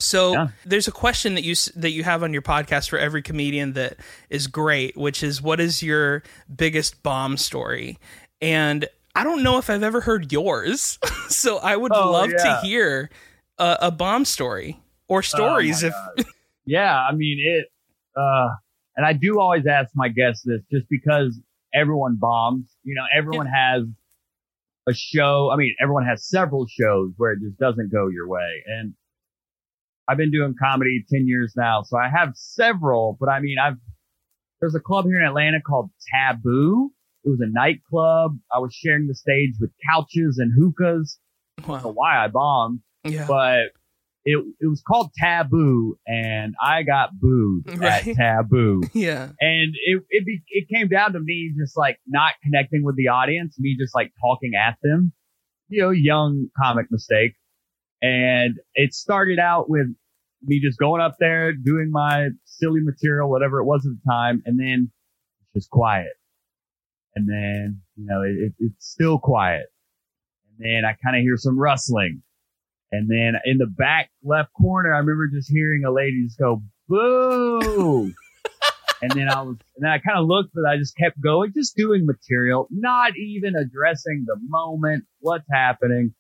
So 0.01 0.33
Yeah. 0.33 0.49
there's 0.65 0.89
a 0.89 0.93
question 0.93 1.35
that 1.37 1.45
you 1.45 1.55
that 1.77 1.91
you 1.91 2.03
have 2.03 2.25
on 2.25 2.33
your 2.33 2.43
podcast 2.43 2.89
for 2.89 2.99
every 2.99 3.23
comedian 3.23 3.75
that 3.75 3.97
is 4.29 4.49
great, 4.49 4.97
which 4.97 5.23
is 5.23 5.41
what 5.41 5.61
is 5.61 5.81
your 5.83 6.25
biggest 6.55 7.05
bomb 7.05 7.37
story? 7.37 7.99
And 8.43 8.87
I 9.15 9.23
don't 9.23 9.45
know 9.45 9.59
if 9.59 9.71
I've 9.71 9.85
ever 9.85 10.01
heard 10.01 10.33
yours, 10.33 10.99
so 11.29 11.59
I 11.59 11.77
would 11.77 11.93
Oh, 11.95 12.11
love 12.11 12.31
yeah. 12.33 12.43
to 12.61 12.61
hear 12.67 13.11
a, 13.59 13.79
a 13.83 13.91
bomb 13.91 14.25
story 14.25 14.81
or 15.09 15.23
stories. 15.23 15.85
Oh, 15.85 15.91
if 16.17 16.27
yeah, 16.65 16.99
I 16.99 17.15
mean 17.15 17.39
it. 17.43 17.67
Uh, 18.17 18.49
and 18.97 19.05
I 19.05 19.13
do 19.13 19.41
always 19.41 19.67
ask 19.67 19.91
my 19.95 20.09
guests 20.09 20.43
this, 20.45 20.61
just 20.71 20.87
because 20.89 21.41
everyone 21.75 22.17
bombs. 22.19 22.71
You 22.85 22.95
know, 22.95 23.05
everyone 23.17 23.47
has 23.47 23.83
a 24.89 24.95
show. 24.95 25.51
I 25.53 25.57
mean, 25.57 25.75
everyone 25.81 26.07
has 26.07 26.29
several 26.29 26.67
shows 26.67 27.13
where 27.17 27.33
it 27.33 27.41
just 27.41 27.59
doesn't 27.59 27.91
go 27.93 28.09
your 28.09 28.29
way. 28.29 28.63
And 28.67 28.95
I've 30.07 30.19
been 30.19 30.31
doing 30.31 30.55
comedy 30.61 31.05
ten 31.11 31.27
years 31.27 31.55
now, 31.57 31.83
so 31.83 31.97
I 31.99 32.09
have 32.09 32.33
several. 32.35 33.17
But 33.19 33.29
I 33.29 33.41
mean, 33.41 33.57
I've 33.63 33.77
there's 34.61 34.75
a 34.75 34.81
club 34.81 35.07
here 35.07 35.21
in 35.21 35.27
Atlanta 35.27 35.61
called 35.61 35.91
Taboo. 36.13 36.91
It 37.25 37.31
was 37.31 37.41
a 37.41 37.51
nightclub. 37.51 38.39
I 38.53 38.59
was 38.59 38.75
sharing 38.75 39.07
the 39.07 39.15
stage 39.15 39.55
with 39.59 39.71
couches 39.91 40.39
and 40.39 40.53
hookahs. 40.55 41.19
I 41.59 41.63
don't 41.67 41.83
know 41.83 41.89
wow, 41.89 41.95
why 41.95 42.25
I 42.25 42.29
bombed 42.29 42.81
yeah, 43.05 43.27
but 43.27 43.67
it 44.25 44.43
it 44.61 44.67
was 44.67 44.83
called 44.87 45.11
Taboo, 45.19 45.97
and 46.07 46.55
I 46.63 46.83
got 46.83 47.11
booed 47.21 47.65
Right. 47.79 48.07
at 48.07 48.17
Taboo, 48.17 48.83
yeah, 48.95 49.31
and 49.41 49.75
it 49.87 50.03
it 50.11 50.25
be, 50.25 50.43
it 50.49 50.69
came 50.75 50.89
down 50.89 51.13
to 51.13 51.21
me 51.21 51.53
just 51.59 51.77
like 51.77 51.99
not 52.07 52.33
connecting 52.43 52.85
with 52.85 52.97
the 52.97 53.09
audience, 53.09 53.57
me 53.59 53.77
just 53.79 53.95
like 53.95 54.13
talking 54.21 54.53
at 54.55 54.77
them, 54.83 55.13
you 55.69 55.83
know, 55.83 55.91
young 55.91 56.49
comic 56.57 56.87
mistake, 56.91 57.33
and 58.01 58.57
it 58.75 58.95
started 58.95 59.39
out 59.39 59.69
with 59.69 59.87
me 60.43 60.61
just 60.61 60.79
going 60.79 61.01
up 61.01 61.17
there 61.21 61.53
doing 61.53 61.91
my 61.91 62.29
silly 62.45 62.81
material, 62.83 63.31
whatever 63.31 63.61
it 63.61 63.65
was 63.65 63.87
at 63.87 63.93
the 63.93 64.11
time, 64.11 64.43
and 64.47 64.59
then 64.59 64.91
it's 65.43 65.65
just 65.65 65.71
quiet, 65.71 66.13
and 67.15 67.29
then 67.29 67.83
you 67.97 68.07
know 68.07 68.23
it, 68.23 68.37
it, 68.47 68.53
it's 68.59 68.87
still 68.87 69.19
quiet, 69.19 69.67
and 70.49 70.65
then 70.67 70.85
I 70.87 70.97
kind 71.05 71.15
of 71.17 71.21
hear 71.21 71.37
some 71.37 71.59
rustling. 71.59 72.23
And 72.95 73.09
then 73.09 73.35
in 73.45 73.59
the 73.59 73.67
back 73.67 74.11
left 74.23 74.53
corner, 74.53 74.95
I 74.95 74.99
remember 74.99 75.27
just 75.27 75.51
hearing 75.51 75.85
a 75.85 75.91
lady 75.91 76.25
just 76.25 76.39
go, 76.39 76.63
boo. 76.89 78.13
and 79.03 79.11
then 79.11 79.29
I 79.29 79.43
was, 79.43 79.57
and 79.77 79.85
then 79.85 79.91
I 79.91 79.99
kind 79.99 80.17
of 80.17 80.27
looked, 80.27 80.51
but 80.55 80.65
I 80.65 80.77
just 80.77 80.97
kept 80.97 81.21
going, 81.21 81.53
just 81.53 81.77
doing 81.77 82.07
material, 82.07 82.69
not 82.71 83.17
even 83.17 83.57
addressing 83.57 84.25
the 84.27 84.37
moment, 84.49 85.05
what's 85.19 85.47
happening. 85.51 86.15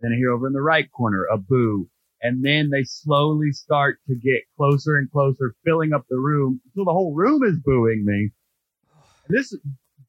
Then 0.00 0.12
I 0.12 0.16
hear 0.16 0.32
over 0.32 0.46
in 0.46 0.52
the 0.52 0.60
right 0.60 0.90
corner, 0.92 1.24
a 1.32 1.38
boo. 1.38 1.88
And 2.20 2.44
then 2.44 2.68
they 2.70 2.84
slowly 2.84 3.52
start 3.52 3.98
to 4.08 4.14
get 4.14 4.42
closer 4.56 4.96
and 4.96 5.10
closer, 5.10 5.54
filling 5.64 5.94
up 5.94 6.04
the 6.10 6.18
room 6.18 6.60
until 6.66 6.84
the 6.84 6.92
whole 6.92 7.14
room 7.14 7.42
is 7.42 7.56
booing 7.64 8.04
me. 8.04 8.32
This, 9.28 9.56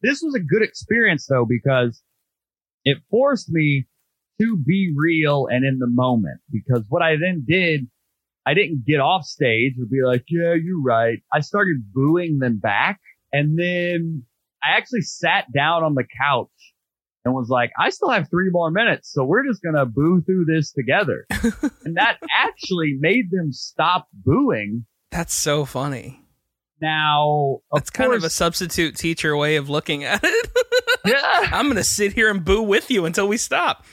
this 0.02 0.22
was 0.22 0.36
a 0.36 0.40
good 0.40 0.64
experience 0.64 1.28
though, 1.28 1.46
because 1.46 2.04
it 2.84 2.98
forced 3.10 3.50
me 3.50 3.86
to 4.40 4.58
be 4.58 4.94
real 4.96 5.48
and 5.48 5.66
in 5.66 5.80
the 5.80 5.88
moment 5.88 6.40
because 6.52 6.84
what 6.90 7.02
I 7.02 7.18
then 7.18 7.46
did, 7.48 7.88
I 8.46 8.54
didn't 8.54 8.86
get 8.86 9.00
off 9.00 9.24
stage 9.26 9.74
and 9.78 9.90
be 9.90 10.02
like, 10.04 10.24
yeah, 10.30 10.54
you're 10.54 10.82
right. 10.82 11.20
I 11.34 11.42
started 11.42 11.92
booing 11.94 12.40
them 12.40 12.58
back 12.58 13.00
and 13.32 13.58
then 13.60 14.24
I 14.64 14.78
actually 14.78 15.02
sat 15.02 15.46
down 15.54 15.84
on 15.84 15.96
the 15.96 16.06
couch 16.20 16.48
and 17.26 17.34
was 17.34 17.50
like, 17.50 17.72
I 17.78 17.90
still 17.90 18.10
have 18.10 18.30
three 18.30 18.50
more 18.50 18.72
minutes. 18.72 19.12
So 19.12 19.24
we're 19.24 19.46
just 19.46 19.62
going 19.62 19.76
to 19.76 19.86
boo 19.86 20.22
through 20.22 20.46
this 20.46 20.72
together. 20.72 21.26
and 21.84 21.96
that 21.96 22.18
actually 22.34 22.98
made 23.00 23.32
them 23.32 23.52
stop 23.52 24.08
booing. 24.14 24.86
that's 25.12 25.34
so 25.34 25.66
funny. 25.66 26.26
Now, 26.82 27.60
That's 27.74 27.90
kind 27.90 28.14
of 28.14 28.24
a 28.24 28.30
substitute 28.30 28.96
teacher 28.96 29.36
way 29.36 29.58
of 29.58 29.70
looking 29.70 30.06
at 30.06 30.22
it. 30.24 30.50
yeah. 31.10 31.50
I'm 31.52 31.68
gonna 31.68 31.84
sit 31.84 32.14
here 32.14 32.30
and 32.30 32.44
boo 32.44 32.62
with 32.62 32.90
you 32.92 33.06
until 33.06 33.28
we 33.28 33.38
stop. 33.38 33.86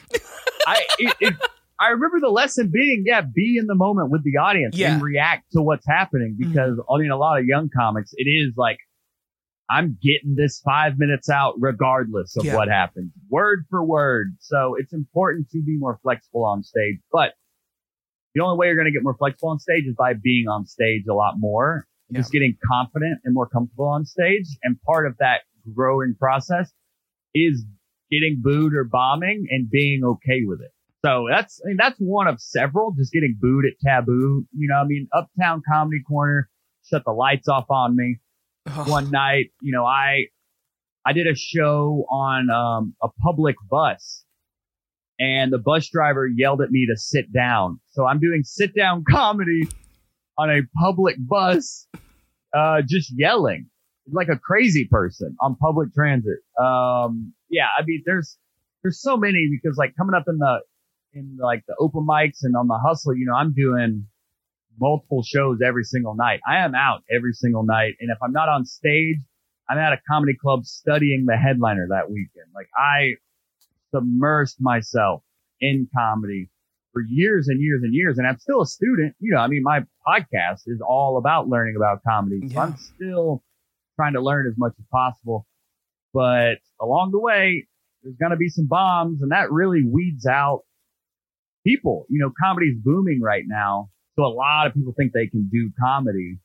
I 0.66 0.82
it, 0.98 1.16
it, 1.20 1.34
I 1.78 1.88
remember 1.88 2.20
the 2.20 2.30
lesson 2.30 2.70
being, 2.72 3.04
yeah, 3.06 3.20
be 3.20 3.56
in 3.58 3.66
the 3.66 3.74
moment 3.74 4.10
with 4.10 4.24
the 4.24 4.38
audience 4.38 4.76
Yeah. 4.76 4.94
and 4.94 5.02
react 5.02 5.52
to 5.52 5.62
what's 5.62 5.86
happening 5.86 6.36
mm-hmm. 6.40 6.50
because 6.50 6.80
I 6.90 6.98
mean, 6.98 7.10
a 7.10 7.16
lot 7.18 7.38
of 7.38 7.44
young 7.44 7.68
comics, 7.76 8.12
it 8.16 8.28
is 8.28 8.54
like, 8.56 8.78
I'm 9.68 9.98
getting 10.02 10.36
this 10.36 10.60
five 10.64 10.94
minutes 10.98 11.28
out 11.28 11.54
regardless 11.58 12.36
of 12.36 12.44
Yeah. 12.44 12.54
what 12.56 12.68
happens, 12.68 13.12
word 13.28 13.64
for 13.68 13.84
word. 13.84 14.36
So 14.40 14.76
it's 14.78 14.92
important 14.92 15.50
to 15.50 15.62
be 15.62 15.76
more 15.76 15.98
flexible 16.02 16.44
on 16.44 16.62
stage, 16.62 16.96
but 17.12 17.34
the 18.34 18.42
only 18.42 18.56
way 18.58 18.66
you're 18.68 18.76
going 18.76 18.86
to 18.86 18.92
get 18.92 19.02
more 19.02 19.16
flexible 19.16 19.50
on 19.50 19.58
stage 19.58 19.84
is 19.86 19.94
by 19.96 20.12
being 20.14 20.46
on 20.48 20.66
stage 20.66 21.04
a 21.10 21.14
lot 21.14 21.34
more, 21.38 21.86
Yeah. 22.10 22.20
just 22.20 22.32
getting 22.32 22.56
confident 22.70 23.20
and 23.24 23.34
more 23.34 23.48
comfortable 23.48 23.88
on 23.88 24.04
stage. 24.06 24.46
And 24.62 24.80
part 24.82 25.06
of 25.06 25.16
that 25.18 25.42
growing 25.74 26.14
process 26.18 26.70
is 27.36 27.64
getting 28.10 28.40
booed 28.40 28.74
or 28.74 28.84
bombing 28.84 29.46
and 29.50 29.70
being 29.70 30.02
okay 30.04 30.42
with 30.44 30.60
it. 30.60 30.72
So 31.04 31.26
that's 31.30 31.60
I 31.64 31.68
mean 31.68 31.76
that's 31.78 31.98
one 31.98 32.26
of 32.26 32.40
several. 32.40 32.92
Just 32.92 33.12
getting 33.12 33.36
booed 33.38 33.64
at 33.66 33.78
Taboo. 33.84 34.46
You 34.56 34.68
know, 34.68 34.76
I 34.76 34.84
mean, 34.84 35.08
Uptown 35.12 35.62
Comedy 35.70 36.02
Corner 36.06 36.48
shut 36.84 37.02
the 37.04 37.12
lights 37.12 37.48
off 37.48 37.66
on 37.70 37.96
me 37.96 38.18
one 38.86 39.10
night. 39.10 39.50
You 39.60 39.72
know, 39.72 39.84
I 39.84 40.26
I 41.04 41.12
did 41.12 41.26
a 41.26 41.36
show 41.36 42.06
on 42.10 42.50
um, 42.50 42.94
a 43.02 43.08
public 43.22 43.56
bus, 43.70 44.24
and 45.18 45.52
the 45.52 45.58
bus 45.58 45.88
driver 45.88 46.26
yelled 46.26 46.62
at 46.62 46.70
me 46.70 46.86
to 46.86 46.96
sit 46.98 47.32
down. 47.32 47.80
So 47.92 48.06
I'm 48.06 48.18
doing 48.18 48.42
sit 48.42 48.74
down 48.74 49.04
comedy 49.08 49.68
on 50.38 50.50
a 50.50 50.62
public 50.82 51.16
bus, 51.18 51.86
uh, 52.52 52.82
just 52.86 53.12
yelling 53.16 53.68
like 54.12 54.28
a 54.28 54.38
crazy 54.38 54.86
person 54.90 55.36
on 55.40 55.56
public 55.56 55.92
transit. 55.94 56.38
Um, 56.60 57.32
yeah, 57.48 57.66
I 57.78 57.82
mean, 57.84 58.02
there's 58.06 58.36
there's 58.82 59.00
so 59.00 59.16
many 59.16 59.48
because 59.50 59.76
like 59.76 59.94
coming 59.96 60.14
up 60.14 60.24
in 60.28 60.38
the 60.38 60.58
in 61.12 61.38
like 61.40 61.64
the 61.66 61.74
open 61.78 62.06
mics 62.08 62.38
and 62.42 62.56
on 62.56 62.68
the 62.68 62.78
hustle, 62.78 63.16
you 63.16 63.26
know, 63.26 63.34
I'm 63.34 63.52
doing 63.52 64.06
multiple 64.78 65.22
shows 65.22 65.58
every 65.66 65.84
single 65.84 66.14
night. 66.14 66.40
I 66.46 66.58
am 66.58 66.74
out 66.74 67.02
every 67.14 67.32
single 67.32 67.64
night. 67.64 67.94
And 68.00 68.10
if 68.10 68.18
I'm 68.22 68.32
not 68.32 68.48
on 68.48 68.64
stage, 68.64 69.16
I'm 69.68 69.78
at 69.78 69.92
a 69.92 69.98
comedy 70.08 70.34
club 70.40 70.64
studying 70.64 71.24
the 71.26 71.36
headliner 71.36 71.88
that 71.90 72.10
weekend. 72.10 72.46
Like 72.54 72.68
I 72.76 73.14
submersed 73.94 74.60
myself 74.60 75.22
in 75.60 75.88
comedy 75.96 76.50
for 76.92 77.02
years 77.02 77.48
and 77.48 77.60
years 77.60 77.82
and 77.82 77.92
years. 77.92 78.18
And 78.18 78.26
I'm 78.26 78.38
still 78.38 78.62
a 78.62 78.66
student. 78.66 79.14
You 79.18 79.34
know, 79.34 79.40
I 79.40 79.48
mean, 79.48 79.62
my 79.62 79.80
podcast 80.06 80.62
is 80.66 80.80
all 80.86 81.18
about 81.18 81.48
learning 81.48 81.74
about 81.76 82.02
comedy. 82.06 82.48
So 82.48 82.54
yeah. 82.54 82.62
I'm 82.62 82.76
still 82.76 83.42
trying 83.96 84.14
to 84.14 84.20
learn 84.20 84.46
as 84.46 84.54
much 84.56 84.72
as 84.78 84.84
possible. 84.92 85.46
But 86.14 86.58
along 86.80 87.10
the 87.12 87.20
way, 87.20 87.66
there's 88.02 88.16
going 88.16 88.30
to 88.30 88.36
be 88.36 88.48
some 88.48 88.66
bombs 88.66 89.20
and 89.22 89.32
that 89.32 89.50
really 89.50 89.82
weeds 89.84 90.26
out 90.26 90.62
people. 91.66 92.06
You 92.08 92.20
know, 92.20 92.32
comedy's 92.42 92.78
booming 92.82 93.20
right 93.20 93.44
now. 93.46 93.90
So 94.14 94.24
a 94.24 94.32
lot 94.32 94.66
of 94.66 94.74
people 94.74 94.94
think 94.96 95.12
they 95.12 95.26
can 95.26 95.48
do 95.52 95.70
comedy, 95.78 96.38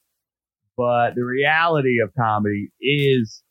but 0.75 1.15
the 1.15 1.23
reality 1.23 1.99
of 2.03 2.11
comedy 2.17 2.71
is 2.81 3.43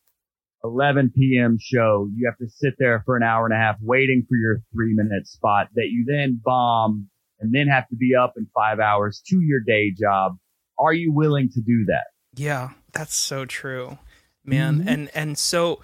11 0.62 1.12
p.m. 1.16 1.56
show. 1.58 2.08
You 2.14 2.26
have 2.26 2.36
to 2.38 2.52
sit 2.52 2.74
there 2.78 3.02
for 3.06 3.16
an 3.16 3.22
hour 3.22 3.46
and 3.46 3.54
a 3.54 3.58
half 3.58 3.76
waiting 3.80 4.26
for 4.28 4.36
your 4.36 4.60
three 4.74 4.92
minute 4.94 5.26
spot 5.26 5.68
that 5.74 5.88
you 5.90 6.04
then 6.06 6.40
bomb 6.44 7.08
and 7.40 7.52
then 7.54 7.68
have 7.68 7.88
to 7.88 7.96
be 7.96 8.14
up 8.14 8.34
in 8.36 8.46
five 8.54 8.78
hours 8.78 9.22
to 9.28 9.40
your 9.40 9.60
day 9.60 9.90
job. 9.90 10.36
Are 10.78 10.92
you 10.92 11.12
willing 11.12 11.48
to 11.54 11.60
do 11.60 11.86
that? 11.86 12.06
Yeah, 12.34 12.70
that's 12.92 13.14
so 13.14 13.44
true, 13.44 13.98
man. 14.44 14.80
Mm-hmm. 14.80 14.88
And, 14.88 15.10
and 15.14 15.38
so 15.38 15.80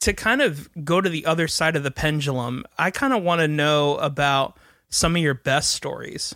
to 0.00 0.12
kind 0.12 0.42
of 0.42 0.68
go 0.84 1.00
to 1.00 1.08
the 1.08 1.26
other 1.26 1.48
side 1.48 1.76
of 1.76 1.82
the 1.82 1.90
pendulum, 1.90 2.64
I 2.78 2.90
kind 2.90 3.12
of 3.12 3.22
want 3.22 3.40
to 3.40 3.48
know 3.48 3.96
about 3.96 4.58
some 4.88 5.16
of 5.16 5.22
your 5.22 5.34
best 5.34 5.72
stories 5.72 6.34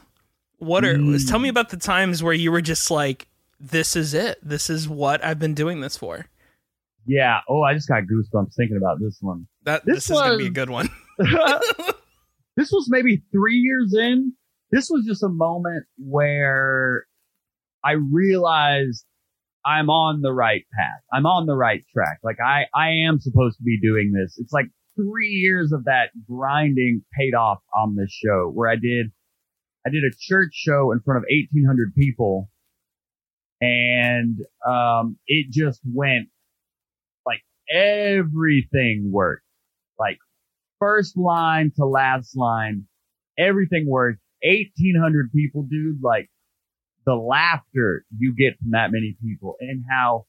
what 0.60 0.84
are 0.84 0.94
mm. 0.94 1.28
tell 1.28 1.38
me 1.38 1.48
about 1.48 1.70
the 1.70 1.76
times 1.76 2.22
where 2.22 2.34
you 2.34 2.52
were 2.52 2.60
just 2.60 2.90
like, 2.90 3.26
this 3.58 3.96
is 3.96 4.14
it. 4.14 4.38
This 4.42 4.70
is 4.70 4.88
what 4.88 5.24
I've 5.24 5.38
been 5.38 5.54
doing 5.54 5.80
this 5.80 5.96
for. 5.96 6.26
Yeah. 7.06 7.40
Oh, 7.48 7.62
I 7.62 7.74
just 7.74 7.88
got 7.88 8.02
goosebumps 8.04 8.54
thinking 8.54 8.76
about 8.76 9.00
this 9.00 9.18
one. 9.20 9.46
That 9.64 9.84
this, 9.84 10.06
this 10.06 10.10
is 10.10 10.20
gonna 10.20 10.36
be 10.36 10.46
a 10.46 10.50
good 10.50 10.70
one. 10.70 10.90
this 11.18 12.70
was 12.70 12.86
maybe 12.88 13.22
three 13.32 13.56
years 13.56 13.94
in. 13.94 14.34
This 14.70 14.88
was 14.90 15.04
just 15.06 15.22
a 15.22 15.28
moment 15.28 15.86
where 15.98 17.06
I 17.82 17.92
realized 17.92 19.04
I'm 19.64 19.90
on 19.90 20.22
the 20.22 20.32
right 20.32 20.64
path. 20.74 21.02
I'm 21.12 21.26
on 21.26 21.46
the 21.46 21.56
right 21.56 21.84
track. 21.92 22.20
Like 22.22 22.38
I, 22.44 22.64
I 22.74 22.90
am 23.06 23.20
supposed 23.20 23.58
to 23.58 23.62
be 23.62 23.78
doing 23.80 24.12
this. 24.12 24.36
It's 24.38 24.52
like 24.52 24.66
three 24.96 25.28
years 25.28 25.72
of 25.72 25.84
that 25.84 26.10
grinding 26.28 27.04
paid 27.18 27.34
off 27.34 27.58
on 27.74 27.96
this 27.96 28.10
show 28.10 28.50
where 28.52 28.68
I 28.68 28.76
did 28.76 29.12
I 29.86 29.90
did 29.90 30.04
a 30.04 30.14
church 30.18 30.52
show 30.52 30.92
in 30.92 31.00
front 31.00 31.18
of 31.18 31.24
1800 31.30 31.94
people 31.94 32.50
and, 33.60 34.38
um, 34.66 35.18
it 35.26 35.50
just 35.50 35.80
went 35.84 36.28
like 37.26 37.40
everything 37.70 39.10
worked. 39.12 39.44
Like 39.98 40.18
first 40.78 41.16
line 41.16 41.72
to 41.76 41.84
last 41.84 42.36
line, 42.36 42.86
everything 43.38 43.86
worked. 43.88 44.20
1800 44.42 45.30
people, 45.32 45.64
dude, 45.64 46.02
like 46.02 46.30
the 47.10 47.16
laughter 47.16 48.04
you 48.16 48.32
get 48.38 48.56
from 48.60 48.70
that 48.70 48.92
many 48.92 49.16
people 49.20 49.56
and 49.58 49.82
how 49.90 50.26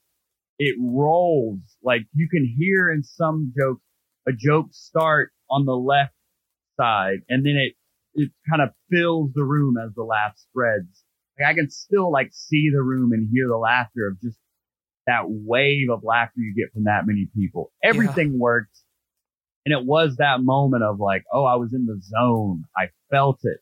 it 0.57 0.75
rolls. 0.79 1.59
Like 1.83 2.07
you 2.15 2.27
can 2.27 2.43
hear 2.57 2.91
in 2.91 3.03
some 3.03 3.53
jokes, 3.55 3.83
a 4.27 4.31
joke 4.31 4.67
start 4.71 5.31
on 5.47 5.65
the 5.65 5.75
left 5.75 6.13
side 6.79 7.19
and 7.29 7.45
then 7.45 7.55
it 7.55 7.73
it 8.13 8.31
kind 8.49 8.63
of 8.63 8.69
fills 8.89 9.31
the 9.35 9.43
room 9.43 9.75
as 9.77 9.93
the 9.95 10.03
laugh 10.03 10.33
spreads. 10.37 11.03
Like 11.39 11.49
I 11.49 11.53
can 11.53 11.69
still 11.69 12.11
like 12.11 12.29
see 12.31 12.71
the 12.73 12.81
room 12.81 13.11
and 13.13 13.29
hear 13.31 13.47
the 13.47 13.57
laughter 13.57 14.07
of 14.07 14.19
just 14.19 14.39
that 15.05 15.25
wave 15.27 15.89
of 15.91 16.03
laughter 16.03 16.39
you 16.39 16.55
get 16.55 16.73
from 16.73 16.85
that 16.85 17.05
many 17.05 17.27
people. 17.35 17.71
Everything 17.83 18.31
yeah. 18.31 18.39
worked. 18.39 18.77
And 19.67 19.73
it 19.79 19.85
was 19.85 20.15
that 20.17 20.41
moment 20.41 20.83
of 20.83 20.99
like, 20.99 21.23
oh, 21.31 21.45
I 21.45 21.55
was 21.55 21.73
in 21.73 21.85
the 21.85 22.01
zone. 22.01 22.63
I 22.75 22.89
felt 23.11 23.39
it. 23.43 23.59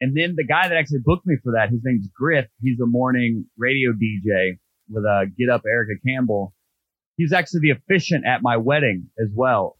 And 0.00 0.16
then 0.16 0.34
the 0.36 0.44
guy 0.44 0.68
that 0.68 0.76
actually 0.76 1.00
booked 1.04 1.26
me 1.26 1.36
for 1.42 1.52
that, 1.52 1.70
his 1.70 1.80
name's 1.82 2.08
Griff. 2.14 2.46
He's 2.60 2.80
a 2.80 2.86
morning 2.86 3.46
radio 3.56 3.92
DJ 3.92 4.58
with 4.88 5.04
a 5.04 5.08
uh, 5.08 5.24
Get 5.36 5.50
Up 5.50 5.62
Erica 5.66 6.00
Campbell. 6.06 6.54
He's 7.16 7.32
actually 7.32 7.60
the 7.62 7.70
officiant 7.70 8.24
at 8.24 8.42
my 8.42 8.56
wedding 8.56 9.08
as 9.18 9.28
well, 9.34 9.76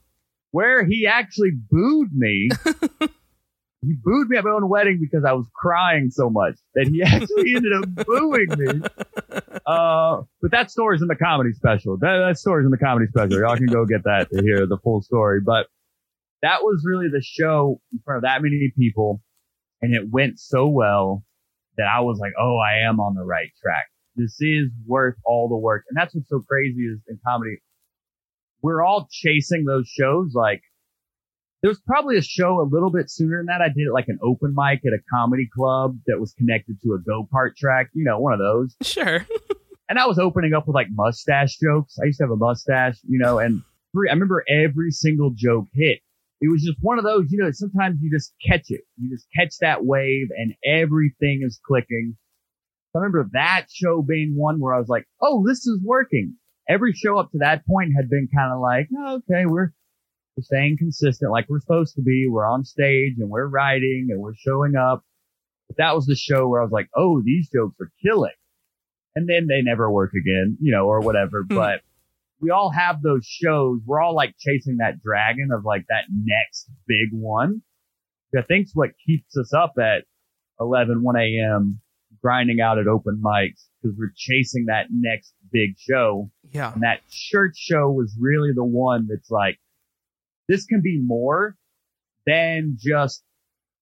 where 0.50 0.84
he 0.84 1.06
actually 1.06 1.52
booed 1.52 2.12
me 2.12 2.48
he 3.82 3.94
booed 4.02 4.28
me 4.28 4.36
at 4.36 4.44
my 4.44 4.50
own 4.50 4.68
wedding 4.68 4.98
because 5.00 5.24
I 5.24 5.32
was 5.32 5.46
crying 5.54 6.10
so 6.10 6.28
much 6.28 6.56
that 6.74 6.88
he 6.88 7.02
actually 7.02 7.54
ended 7.54 7.72
up 7.72 8.06
booing 8.06 8.48
me. 8.56 8.82
Uh, 9.66 10.22
but 10.40 10.50
that 10.50 10.70
story's 10.70 11.02
in 11.02 11.08
the 11.08 11.14
comedy 11.14 11.52
special. 11.52 11.98
That, 11.98 12.24
that 12.26 12.38
story's 12.38 12.64
in 12.64 12.70
the 12.70 12.78
comedy 12.78 13.06
special. 13.06 13.38
Y'all 13.38 13.56
can 13.56 13.66
go 13.66 13.84
get 13.84 14.02
that 14.04 14.28
to 14.32 14.42
hear 14.42 14.66
the 14.66 14.78
full 14.78 15.02
story. 15.02 15.40
But 15.44 15.66
that 16.40 16.62
was 16.62 16.82
really 16.86 17.08
the 17.12 17.20
show 17.22 17.78
in 17.92 17.98
front 18.02 18.18
of 18.18 18.22
that 18.22 18.40
many 18.40 18.72
people. 18.78 19.20
And 19.80 19.94
it 19.94 20.10
went 20.10 20.38
so 20.38 20.66
well 20.66 21.24
that 21.76 21.86
I 21.86 22.00
was 22.00 22.18
like, 22.18 22.32
oh, 22.38 22.58
I 22.58 22.88
am 22.88 23.00
on 23.00 23.14
the 23.14 23.24
right 23.24 23.50
track. 23.62 23.86
This 24.16 24.36
is 24.40 24.70
worth 24.86 25.14
all 25.24 25.48
the 25.48 25.56
work. 25.56 25.84
And 25.88 25.96
that's 25.96 26.14
what's 26.14 26.28
so 26.28 26.40
crazy 26.40 26.82
is 26.82 26.98
in 27.08 27.18
comedy. 27.26 27.58
We're 28.62 28.84
all 28.84 29.08
chasing 29.10 29.64
those 29.64 29.86
shows 29.86 30.32
like 30.34 30.62
there 31.62 31.68
was 31.68 31.80
probably 31.86 32.16
a 32.16 32.22
show 32.22 32.60
a 32.60 32.66
little 32.70 32.90
bit 32.90 33.10
sooner 33.10 33.38
than 33.38 33.46
that. 33.46 33.60
I 33.60 33.68
did 33.68 33.86
it 33.86 33.92
like 33.92 34.08
an 34.08 34.18
open 34.22 34.54
mic 34.56 34.80
at 34.86 34.92
a 34.92 34.98
comedy 35.12 35.48
club 35.52 35.98
that 36.06 36.20
was 36.20 36.32
connected 36.34 36.80
to 36.82 36.94
a 36.94 36.98
go 36.98 37.28
kart 37.32 37.56
track, 37.56 37.90
you 37.94 38.04
know, 38.04 38.18
one 38.18 38.32
of 38.32 38.38
those. 38.38 38.76
Sure. 38.82 39.26
and 39.88 39.98
I 39.98 40.06
was 40.06 40.18
opening 40.18 40.54
up 40.54 40.66
with 40.66 40.74
like 40.74 40.88
mustache 40.90 41.58
jokes. 41.58 41.98
I 42.00 42.06
used 42.06 42.18
to 42.18 42.24
have 42.24 42.30
a 42.30 42.36
mustache, 42.36 42.98
you 43.08 43.18
know, 43.18 43.38
and 43.38 43.62
three, 43.92 44.08
I 44.08 44.12
remember 44.12 44.44
every 44.48 44.90
single 44.90 45.30
joke 45.30 45.66
hit. 45.74 46.00
It 46.40 46.50
was 46.50 46.62
just 46.62 46.78
one 46.80 46.98
of 46.98 47.04
those, 47.04 47.26
you 47.30 47.38
know, 47.38 47.50
sometimes 47.50 47.98
you 48.00 48.10
just 48.10 48.32
catch 48.46 48.66
it. 48.68 48.82
You 48.96 49.10
just 49.10 49.26
catch 49.36 49.58
that 49.60 49.84
wave 49.84 50.28
and 50.36 50.54
everything 50.64 51.42
is 51.42 51.60
clicking. 51.66 52.16
I 52.94 52.98
remember 52.98 53.28
that 53.32 53.66
show 53.72 54.02
being 54.02 54.34
one 54.36 54.60
where 54.60 54.74
I 54.74 54.78
was 54.78 54.88
like, 54.88 55.06
oh, 55.20 55.44
this 55.46 55.66
is 55.66 55.80
working. 55.82 56.34
Every 56.68 56.92
show 56.92 57.18
up 57.18 57.32
to 57.32 57.38
that 57.38 57.66
point 57.66 57.92
had 57.96 58.08
been 58.08 58.28
kind 58.34 58.52
of 58.52 58.60
like, 58.60 58.88
oh, 58.96 59.16
okay, 59.16 59.46
we're, 59.46 59.72
we're 60.36 60.42
staying 60.42 60.78
consistent 60.78 61.32
like 61.32 61.46
we're 61.48 61.60
supposed 61.60 61.96
to 61.96 62.02
be. 62.02 62.28
We're 62.28 62.48
on 62.48 62.64
stage 62.64 63.14
and 63.18 63.28
we're 63.28 63.46
writing 63.46 64.08
and 64.10 64.20
we're 64.20 64.36
showing 64.36 64.76
up. 64.76 65.04
But 65.68 65.78
that 65.78 65.94
was 65.94 66.06
the 66.06 66.16
show 66.16 66.48
where 66.48 66.60
I 66.60 66.64
was 66.64 66.72
like, 66.72 66.88
oh, 66.94 67.20
these 67.22 67.50
jokes 67.50 67.76
are 67.80 67.90
killing. 68.02 68.32
And 69.14 69.28
then 69.28 69.48
they 69.48 69.62
never 69.62 69.90
work 69.90 70.12
again, 70.14 70.56
you 70.60 70.72
know, 70.72 70.86
or 70.86 71.00
whatever. 71.00 71.42
Hmm. 71.48 71.56
but 71.56 71.80
we 72.40 72.50
all 72.50 72.70
have 72.70 73.02
those 73.02 73.26
shows. 73.26 73.80
We're 73.86 74.00
all 74.00 74.14
like 74.14 74.34
chasing 74.38 74.76
that 74.78 75.02
dragon 75.02 75.48
of 75.52 75.64
like 75.64 75.84
that 75.88 76.04
next 76.10 76.70
big 76.86 77.08
one. 77.12 77.62
I 78.36 78.42
think 78.42 78.68
what 78.74 78.90
keeps 79.06 79.36
us 79.36 79.52
up 79.54 79.74
at 79.78 80.04
11, 80.60 81.02
1 81.02 81.16
a.m. 81.16 81.80
grinding 82.22 82.60
out 82.60 82.78
at 82.78 82.86
open 82.86 83.22
mics 83.24 83.66
because 83.80 83.96
we're 83.98 84.12
chasing 84.16 84.66
that 84.66 84.86
next 84.90 85.32
big 85.50 85.70
show. 85.78 86.30
Yeah. 86.50 86.72
And 86.72 86.82
that 86.82 87.00
church 87.10 87.56
show 87.56 87.90
was 87.90 88.16
really 88.20 88.52
the 88.54 88.64
one 88.64 89.06
that's 89.08 89.30
like, 89.30 89.58
this 90.48 90.66
can 90.66 90.80
be 90.82 91.00
more 91.02 91.56
than 92.26 92.76
just 92.78 93.22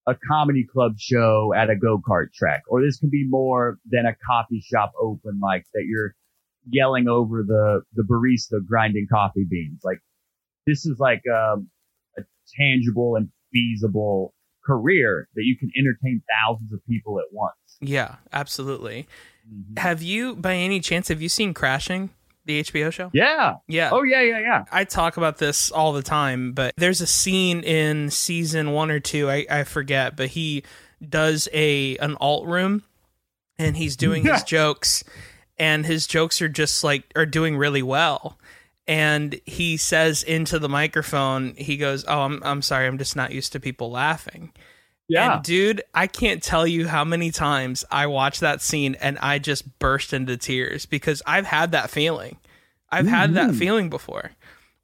a 0.06 0.14
comedy 0.30 0.64
club 0.64 0.92
show 0.98 1.52
at 1.56 1.68
a 1.68 1.74
go-kart 1.74 2.32
track, 2.32 2.62
or 2.68 2.80
this 2.80 2.98
can 2.98 3.10
be 3.10 3.26
more 3.28 3.78
than 3.90 4.06
a 4.06 4.14
coffee 4.24 4.60
shop 4.60 4.92
open 5.00 5.40
mic 5.40 5.64
that 5.74 5.84
you're 5.88 6.14
yelling 6.68 7.08
over 7.08 7.42
the, 7.42 7.82
the 7.94 8.02
barista 8.02 8.64
grinding 8.66 9.06
coffee 9.10 9.46
beans. 9.48 9.80
Like 9.84 9.98
this 10.66 10.86
is 10.86 10.98
like, 10.98 11.22
um, 11.32 11.68
a 12.18 12.22
tangible 12.58 13.16
and 13.16 13.28
feasible 13.52 14.34
career 14.64 15.28
that 15.34 15.44
you 15.44 15.56
can 15.56 15.70
entertain 15.78 16.22
thousands 16.28 16.72
of 16.72 16.80
people 16.88 17.18
at 17.20 17.26
once. 17.30 17.54
Yeah, 17.80 18.16
absolutely. 18.32 19.06
Mm-hmm. 19.48 19.80
Have 19.80 20.02
you, 20.02 20.34
by 20.36 20.54
any 20.54 20.80
chance, 20.80 21.08
have 21.08 21.22
you 21.22 21.28
seen 21.28 21.54
Crashing? 21.54 22.10
the 22.46 22.62
HBO 22.62 22.92
show. 22.92 23.10
Yeah. 23.12 23.56
Yeah. 23.66 23.90
Oh 23.92 24.04
yeah, 24.04 24.22
yeah, 24.22 24.38
yeah. 24.40 24.64
I 24.70 24.84
talk 24.84 25.16
about 25.16 25.38
this 25.38 25.70
all 25.70 25.92
the 25.92 26.02
time, 26.02 26.52
but 26.52 26.74
there's 26.76 27.00
a 27.00 27.06
scene 27.06 27.62
in 27.62 28.08
season 28.10 28.72
one 28.72 28.90
or 28.90 29.00
two, 29.00 29.28
I, 29.28 29.46
I 29.50 29.64
forget, 29.64 30.16
but 30.16 30.28
he 30.28 30.62
does 31.06 31.48
a 31.52 31.96
an 31.98 32.16
alt 32.20 32.46
room 32.46 32.82
and 33.58 33.76
he's 33.76 33.96
doing 33.96 34.22
his 34.22 34.42
jokes 34.44 35.04
and 35.58 35.86
his 35.86 36.06
jokes 36.06 36.40
are 36.42 36.48
just 36.48 36.84
like 36.84 37.04
are 37.16 37.26
doing 37.26 37.56
really 37.56 37.82
well. 37.82 38.38
And 38.88 39.40
he 39.46 39.76
says 39.76 40.22
into 40.22 40.58
the 40.60 40.68
microphone, 40.68 41.54
he 41.56 41.76
goes, 41.76 42.04
Oh, 42.06 42.20
I'm 42.22 42.40
I'm 42.44 42.62
sorry, 42.62 42.86
I'm 42.86 42.98
just 42.98 43.16
not 43.16 43.32
used 43.32 43.52
to 43.52 43.60
people 43.60 43.90
laughing. 43.90 44.52
Yeah. 45.08 45.34
And 45.36 45.44
dude, 45.44 45.82
I 45.94 46.06
can't 46.06 46.42
tell 46.42 46.66
you 46.66 46.88
how 46.88 47.04
many 47.04 47.30
times 47.30 47.84
I 47.90 48.06
watch 48.06 48.40
that 48.40 48.60
scene 48.60 48.96
and 49.00 49.18
I 49.18 49.38
just 49.38 49.78
burst 49.78 50.12
into 50.12 50.36
tears 50.36 50.84
because 50.86 51.22
I've 51.26 51.46
had 51.46 51.72
that 51.72 51.90
feeling. 51.90 52.38
I've 52.90 53.06
had 53.06 53.34
that 53.34 53.50
Mhm. 53.50 53.58
feeling 53.58 53.90
before 53.90 54.32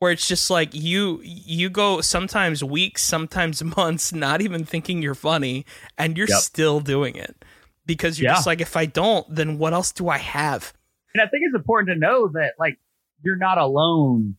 where 0.00 0.10
it's 0.10 0.26
just 0.26 0.50
like 0.50 0.70
you 0.74 1.20
you 1.24 1.70
go 1.70 2.00
sometimes 2.00 2.64
weeks, 2.64 3.02
sometimes 3.04 3.62
months 3.76 4.12
not 4.12 4.40
even 4.42 4.64
thinking 4.64 5.00
you're 5.02 5.14
funny 5.14 5.64
and 5.96 6.16
you're 6.16 6.28
Yep. 6.28 6.38
still 6.40 6.80
doing 6.80 7.14
it. 7.14 7.36
Because 7.86 8.18
you're 8.20 8.30
Yeah. 8.30 8.34
just 8.36 8.46
like 8.46 8.60
if 8.60 8.76
I 8.76 8.86
don't, 8.86 9.26
then 9.34 9.58
what 9.58 9.72
else 9.72 9.92
do 9.92 10.08
I 10.08 10.18
have? 10.18 10.72
And 11.14 11.20
I 11.20 11.26
think 11.26 11.42
it's 11.46 11.54
important 11.54 11.88
to 11.94 11.98
know 11.98 12.28
that 12.28 12.52
like 12.58 12.78
you're 13.24 13.36
not 13.36 13.58
alone. 13.58 14.36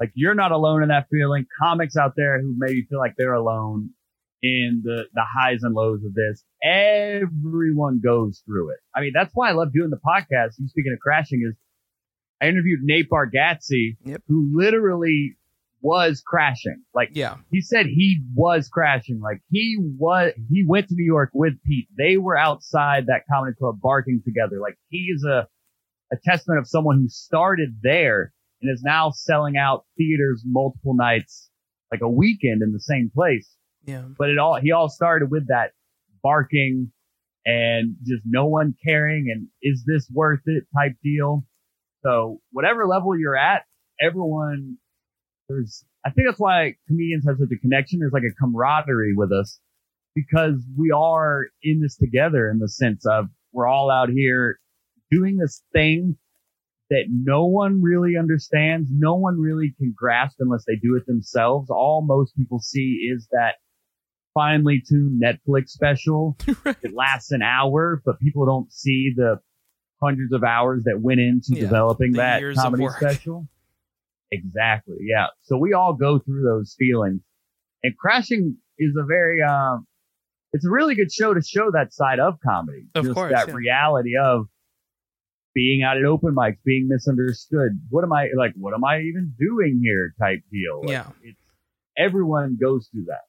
Like 0.00 0.10
you're 0.14 0.34
not 0.34 0.52
alone 0.52 0.82
in 0.82 0.88
that 0.88 1.06
feeling. 1.10 1.46
Comics 1.62 1.96
out 1.96 2.14
there 2.16 2.40
who 2.40 2.54
maybe 2.56 2.82
feel 2.88 2.98
like 2.98 3.14
they're 3.16 3.34
alone 3.34 3.90
in 4.42 4.82
the 4.84 5.04
the 5.14 5.22
highs 5.24 5.62
and 5.62 5.74
lows 5.74 6.04
of 6.04 6.14
this. 6.14 6.44
Everyone 6.62 8.00
goes 8.02 8.42
through 8.46 8.70
it. 8.70 8.78
I 8.94 9.00
mean, 9.00 9.12
that's 9.14 9.30
why 9.34 9.48
I 9.48 9.52
love 9.52 9.72
doing 9.72 9.90
the 9.90 9.98
podcast. 10.04 10.54
You 10.58 10.68
speaking 10.68 10.92
of 10.92 11.00
crashing 11.00 11.44
is 11.48 11.54
I 12.40 12.48
interviewed 12.48 12.80
Nate 12.82 13.08
Bargatze, 13.08 13.96
Yep. 14.04 14.22
who 14.28 14.50
literally 14.54 15.36
was 15.82 16.22
crashing. 16.24 16.82
Like 16.94 17.10
Yeah. 17.12 17.36
he 17.50 17.60
said 17.60 17.86
he 17.86 18.22
was 18.34 18.68
crashing. 18.68 19.20
Like 19.20 19.42
he 19.50 19.76
was, 19.98 20.32
he 20.50 20.64
went 20.66 20.88
to 20.88 20.94
New 20.94 21.04
York 21.04 21.30
with 21.34 21.54
Pete. 21.66 21.88
They 21.98 22.16
were 22.16 22.36
outside 22.36 23.06
that 23.06 23.22
comedy 23.30 23.54
club 23.58 23.80
barking 23.82 24.22
together. 24.24 24.60
Like 24.60 24.78
he 24.88 25.10
is 25.14 25.24
a, 25.24 25.46
a 26.12 26.16
testament 26.24 26.60
of 26.60 26.68
someone 26.68 26.98
who 27.00 27.08
started 27.08 27.76
there 27.82 28.32
and 28.60 28.72
is 28.72 28.82
now 28.84 29.10
selling 29.10 29.56
out 29.56 29.84
theaters 29.98 30.42
multiple 30.46 30.94
nights, 30.94 31.50
like 31.90 32.00
a 32.00 32.08
weekend 32.08 32.62
in 32.62 32.72
the 32.72 32.80
same 32.80 33.10
place. 33.12 33.50
Yeah. 33.84 34.04
But 34.16 34.30
it 34.30 34.38
all, 34.38 34.60
he 34.60 34.70
all 34.70 34.88
started 34.88 35.30
with 35.30 35.48
that 35.48 35.72
barking 36.22 36.92
and 37.44 37.96
just 38.06 38.22
no 38.24 38.46
one 38.46 38.74
caring 38.86 39.26
and 39.34 39.48
is 39.62 39.84
this 39.84 40.08
worth 40.12 40.42
it 40.46 40.64
type 40.76 40.92
deal. 41.02 41.44
So 42.04 42.40
whatever 42.52 42.86
level 42.86 43.18
you're 43.18 43.36
at, 43.36 43.62
everyone 44.00 44.76
there's 45.54 45.84
I 46.04 46.10
think 46.10 46.26
that's 46.26 46.40
why 46.40 46.74
comedians 46.88 47.24
have 47.26 47.36
such 47.38 47.50
a 47.52 47.60
connection. 47.60 48.00
There's 48.00 48.12
like 48.12 48.24
a 48.24 48.34
camaraderie 48.40 49.14
with 49.14 49.30
us 49.32 49.60
because 50.14 50.62
we 50.76 50.90
are 50.90 51.46
in 51.62 51.80
this 51.80 51.96
together 51.96 52.50
in 52.50 52.58
the 52.58 52.68
sense 52.68 53.06
of 53.06 53.26
we're 53.52 53.68
all 53.68 53.90
out 53.90 54.08
here 54.08 54.58
doing 55.10 55.36
this 55.36 55.62
thing 55.72 56.16
that 56.90 57.04
no 57.08 57.46
one 57.46 57.80
really 57.82 58.16
understands. 58.18 58.88
No 58.92 59.14
one 59.14 59.38
really 59.38 59.74
can 59.78 59.94
grasp 59.96 60.36
unless 60.40 60.64
they 60.66 60.76
do 60.76 60.96
it 60.96 61.06
themselves. 61.06 61.70
All 61.70 62.04
most 62.06 62.36
people 62.36 62.58
see 62.58 63.08
is 63.12 63.28
that 63.30 63.54
finely 64.34 64.82
tuned 64.86 65.22
Netflix 65.22 65.68
special. 65.68 66.36
It 66.82 66.94
lasts 66.94 67.30
an 67.30 67.42
hour, 67.42 68.02
but 68.04 68.18
people 68.18 68.44
don't 68.44 68.72
see 68.72 69.12
the 69.14 69.40
hundreds 70.02 70.32
of 70.32 70.42
hours 70.42 70.84
that 70.84 71.00
went 71.00 71.20
into 71.20 71.54
Yeah, 71.54 71.60
developing 71.62 72.12
that 72.12 72.42
comedy 72.56 72.88
special. 72.96 73.46
Exactly. 74.32 74.96
Yeah. 75.02 75.26
So 75.42 75.58
we 75.58 75.74
all 75.74 75.92
go 75.92 76.18
through 76.18 76.42
those 76.42 76.74
feelings 76.78 77.20
and 77.82 77.96
crashing 77.96 78.56
is 78.78 78.96
a 78.98 79.04
very, 79.04 79.42
um, 79.42 79.86
it's 80.52 80.64
a 80.66 80.70
really 80.70 80.94
good 80.94 81.12
show 81.12 81.34
to 81.34 81.42
show 81.42 81.70
that 81.72 81.92
side 81.92 82.18
of 82.18 82.38
comedy. 82.44 82.86
Of 82.94 83.04
Just 83.04 83.14
course, 83.14 83.32
that 83.32 83.48
yeah. 83.48 83.54
reality 83.54 84.12
of 84.16 84.46
being 85.54 85.82
out 85.82 85.98
at 85.98 86.04
open 86.04 86.34
mics, 86.34 86.56
being 86.64 86.88
misunderstood. 86.88 87.78
What 87.90 88.04
am 88.04 88.12
I 88.12 88.28
like? 88.36 88.52
What 88.56 88.74
am 88.74 88.84
I 88.84 89.00
even 89.00 89.34
doing 89.38 89.80
here? 89.82 90.14
Type 90.18 90.40
deal. 90.50 90.80
Like, 90.80 90.90
Yeah. 90.90 91.06
It's 91.22 91.38
everyone 91.96 92.58
goes 92.60 92.88
through 92.90 93.04
that. 93.08 93.20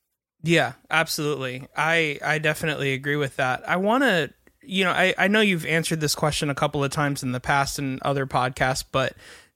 Yeah, 0.42 0.74
absolutely. 0.90 1.68
I 1.76 2.20
I 2.24 2.40
definitely 2.40 2.94
agree 2.94 3.16
with 3.16 3.38
that. 3.38 3.68
I 3.68 3.78
want 3.78 4.04
to, 4.04 4.34
you 4.62 4.84
know, 4.84 4.92
I 4.92 5.14
I 5.18 5.28
know 5.28 5.42
you've 5.42 5.66
answered 5.66 6.02
this 6.02 6.16
question 6.16 6.50
a 6.50 6.56
couple 6.56 6.84
of 6.84 6.92
times 6.92 7.24
in 7.24 7.32
the 7.32 7.40
past 7.40 7.80
in 7.80 8.00
other 8.04 8.26
podcasts, 8.26 8.84
but 8.90 9.14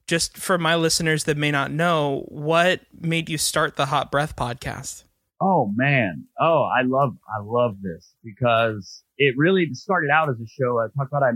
just 0.08 0.38
for 0.38 0.58
my 0.58 0.76
listeners 0.76 1.26
that 1.26 1.38
may 1.38 1.52
not 1.52 1.72
know, 1.72 2.26
what 2.30 2.82
made 2.98 3.30
you 3.30 3.38
start 3.38 3.76
the 3.76 3.88
Hot 3.88 4.10
Breath 4.10 4.36
podcast? 4.36 5.04
Oh 5.40 5.72
man. 5.76 6.26
Oh, 6.40 6.64
I 6.64 6.82
love, 6.84 7.16
I 7.28 7.44
love 7.44 7.82
this 7.82 8.16
because 8.24 9.04
it 9.18 9.36
really 9.38 9.74
started 9.74 10.10
out 10.10 10.30
as 10.30 10.38
a 10.40 10.48
show. 10.48 10.80
I 10.80 10.88
talked 10.98 11.12
about 11.12 11.24
I 11.24 11.32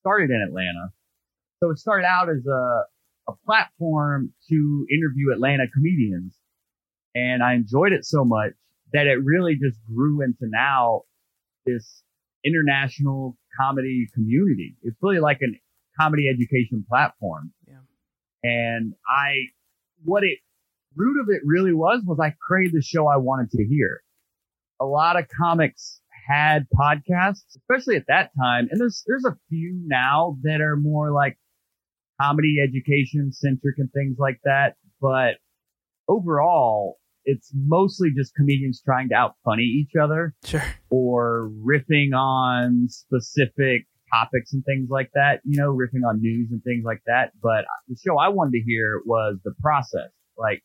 started 0.00 0.30
in 0.30 0.44
Atlanta. 0.46 0.92
So 1.62 1.70
it 1.70 1.78
started 1.78 2.04
out 2.04 2.28
as 2.28 2.44
a, 2.46 2.82
a 3.28 3.34
platform 3.46 4.32
to 4.50 4.86
interview 4.90 5.32
Atlanta 5.32 5.64
comedians. 5.72 6.34
And 7.14 7.42
I 7.42 7.54
enjoyed 7.54 7.92
it 7.92 8.04
so 8.04 8.24
much 8.24 8.52
that 8.92 9.06
it 9.06 9.24
really 9.24 9.54
just 9.54 9.78
grew 9.86 10.22
into 10.22 10.42
now 10.42 11.02
this 11.64 12.02
international 12.44 13.38
comedy 13.58 14.06
community. 14.14 14.76
It's 14.82 14.96
really 15.00 15.18
like 15.18 15.38
a 15.42 15.46
comedy 15.98 16.28
education 16.28 16.84
platform. 16.86 17.52
Yeah. 17.66 17.76
And 18.42 18.94
I, 19.08 19.46
what 20.04 20.22
it 20.24 20.38
root 20.94 21.20
of 21.20 21.28
it 21.28 21.42
really 21.44 21.72
was 21.74 22.02
was 22.04 22.18
I 22.20 22.34
created 22.40 22.74
the 22.74 22.82
show 22.82 23.06
I 23.06 23.16
wanted 23.16 23.50
to 23.52 23.64
hear. 23.66 24.02
A 24.80 24.84
lot 24.84 25.18
of 25.18 25.26
comics 25.28 26.00
had 26.28 26.66
podcasts, 26.74 27.44
especially 27.56 27.96
at 27.96 28.06
that 28.08 28.30
time, 28.38 28.68
and 28.70 28.80
there's 28.80 29.02
there's 29.06 29.24
a 29.24 29.36
few 29.48 29.80
now 29.86 30.36
that 30.42 30.60
are 30.60 30.76
more 30.76 31.12
like 31.12 31.38
comedy 32.20 32.56
education 32.62 33.32
centric 33.32 33.76
and 33.78 33.90
things 33.92 34.16
like 34.18 34.40
that. 34.44 34.76
But 35.00 35.36
overall, 36.08 36.98
it's 37.24 37.52
mostly 37.54 38.10
just 38.16 38.34
comedians 38.34 38.80
trying 38.84 39.08
to 39.10 39.14
out 39.14 39.34
funny 39.44 39.62
each 39.62 39.92
other 40.00 40.34
Sure. 40.44 40.62
or 40.90 41.50
riffing 41.64 42.14
on 42.14 42.88
specific 42.88 43.86
topics 44.12 44.52
and 44.52 44.64
things 44.64 44.88
like 44.90 45.10
that, 45.14 45.40
you 45.44 45.58
know, 45.58 45.74
riffing 45.74 46.06
on 46.08 46.20
news 46.20 46.48
and 46.50 46.62
things 46.62 46.84
like 46.84 47.02
that. 47.06 47.32
But 47.42 47.64
the 47.88 47.96
show 47.96 48.18
I 48.18 48.28
wanted 48.28 48.52
to 48.52 48.60
hear 48.60 49.00
was 49.04 49.36
the 49.44 49.54
process. 49.60 50.10
Like 50.38 50.62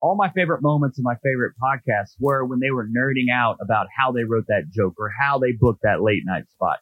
all 0.00 0.16
my 0.16 0.30
favorite 0.30 0.62
moments 0.62 0.98
of 0.98 1.04
my 1.04 1.16
favorite 1.22 1.54
podcasts 1.62 2.14
were 2.18 2.44
when 2.44 2.60
they 2.60 2.70
were 2.70 2.86
nerding 2.86 3.32
out 3.32 3.58
about 3.60 3.86
how 3.96 4.12
they 4.12 4.24
wrote 4.24 4.46
that 4.48 4.70
joke 4.70 4.94
or 4.98 5.10
how 5.18 5.38
they 5.38 5.52
booked 5.52 5.82
that 5.82 6.02
late 6.02 6.22
night 6.24 6.44
spot. 6.50 6.78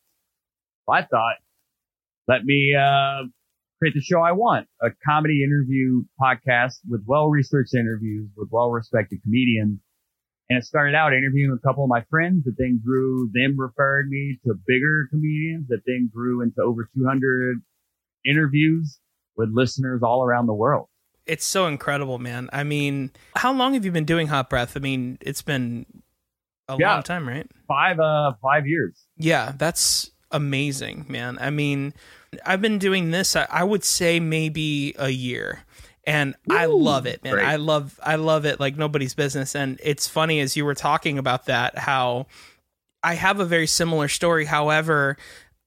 I 0.90 1.02
thought, 1.02 1.36
let 2.28 2.44
me, 2.44 2.74
uh, 2.74 3.24
create 3.78 3.94
the 3.94 4.00
show 4.00 4.20
I 4.20 4.32
want, 4.32 4.66
a 4.80 4.88
comedy 5.06 5.42
interview 5.42 6.04
podcast 6.20 6.74
with 6.88 7.02
well-researched 7.06 7.74
interviews 7.74 8.28
with 8.36 8.48
well-respected 8.50 9.22
comedians 9.22 9.80
and 10.50 10.58
it 10.58 10.64
started 10.64 10.94
out 10.94 11.12
interviewing 11.14 11.56
a 11.56 11.66
couple 11.66 11.84
of 11.84 11.88
my 11.90 12.02
friends 12.10 12.44
that 12.44 12.54
then 12.58 12.80
grew, 12.84 13.30
them 13.32 13.58
referred 13.58 14.08
me 14.08 14.38
to 14.46 14.54
bigger 14.66 15.06
comedians 15.10 15.66
that 15.68 15.80
then 15.86 16.10
grew 16.12 16.42
into 16.42 16.60
over 16.62 16.88
200 16.96 17.60
interviews 18.26 18.98
with 19.36 19.50
listeners 19.52 20.02
all 20.02 20.22
around 20.22 20.46
the 20.46 20.54
world. 20.54 20.88
It's 21.26 21.46
so 21.46 21.66
incredible, 21.66 22.18
man. 22.18 22.50
I 22.52 22.64
mean, 22.64 23.10
how 23.36 23.52
long 23.52 23.74
have 23.74 23.84
you 23.84 23.90
been 23.92 24.04
doing 24.04 24.26
Hot 24.28 24.50
Breath? 24.50 24.76
I 24.76 24.80
mean, 24.80 25.18
it's 25.22 25.42
been 25.42 25.86
a 26.68 26.76
Yeah. 26.78 26.94
long 26.94 27.02
time, 27.02 27.26
right? 27.26 27.50
Five, 27.66 27.98
uh, 27.98 28.34
five 28.42 28.66
years. 28.66 29.06
Yeah, 29.16 29.52
that's 29.56 30.10
amazing, 30.30 31.06
man. 31.08 31.38
I 31.40 31.48
mean, 31.50 31.94
I've 32.44 32.60
been 32.60 32.78
doing 32.78 33.10
this, 33.10 33.36
I, 33.36 33.46
I 33.50 33.64
would 33.64 33.84
say 33.84 34.20
maybe 34.20 34.94
a 34.98 35.08
year. 35.08 35.60
And 36.06 36.34
I 36.50 36.66
love 36.66 37.06
it, 37.06 37.24
man. 37.24 37.34
great. 37.34 37.46
I 37.46 37.56
love 37.56 37.98
I 38.02 38.16
love 38.16 38.44
it 38.44 38.60
like 38.60 38.76
nobody's 38.76 39.14
business. 39.14 39.54
And 39.54 39.80
it's 39.82 40.06
funny 40.06 40.40
as 40.40 40.56
you 40.56 40.64
were 40.64 40.74
talking 40.74 41.18
about 41.18 41.46
that, 41.46 41.78
how 41.78 42.26
I 43.02 43.14
have 43.14 43.40
a 43.40 43.44
very 43.44 43.66
similar 43.66 44.08
story. 44.08 44.44
However, 44.44 45.16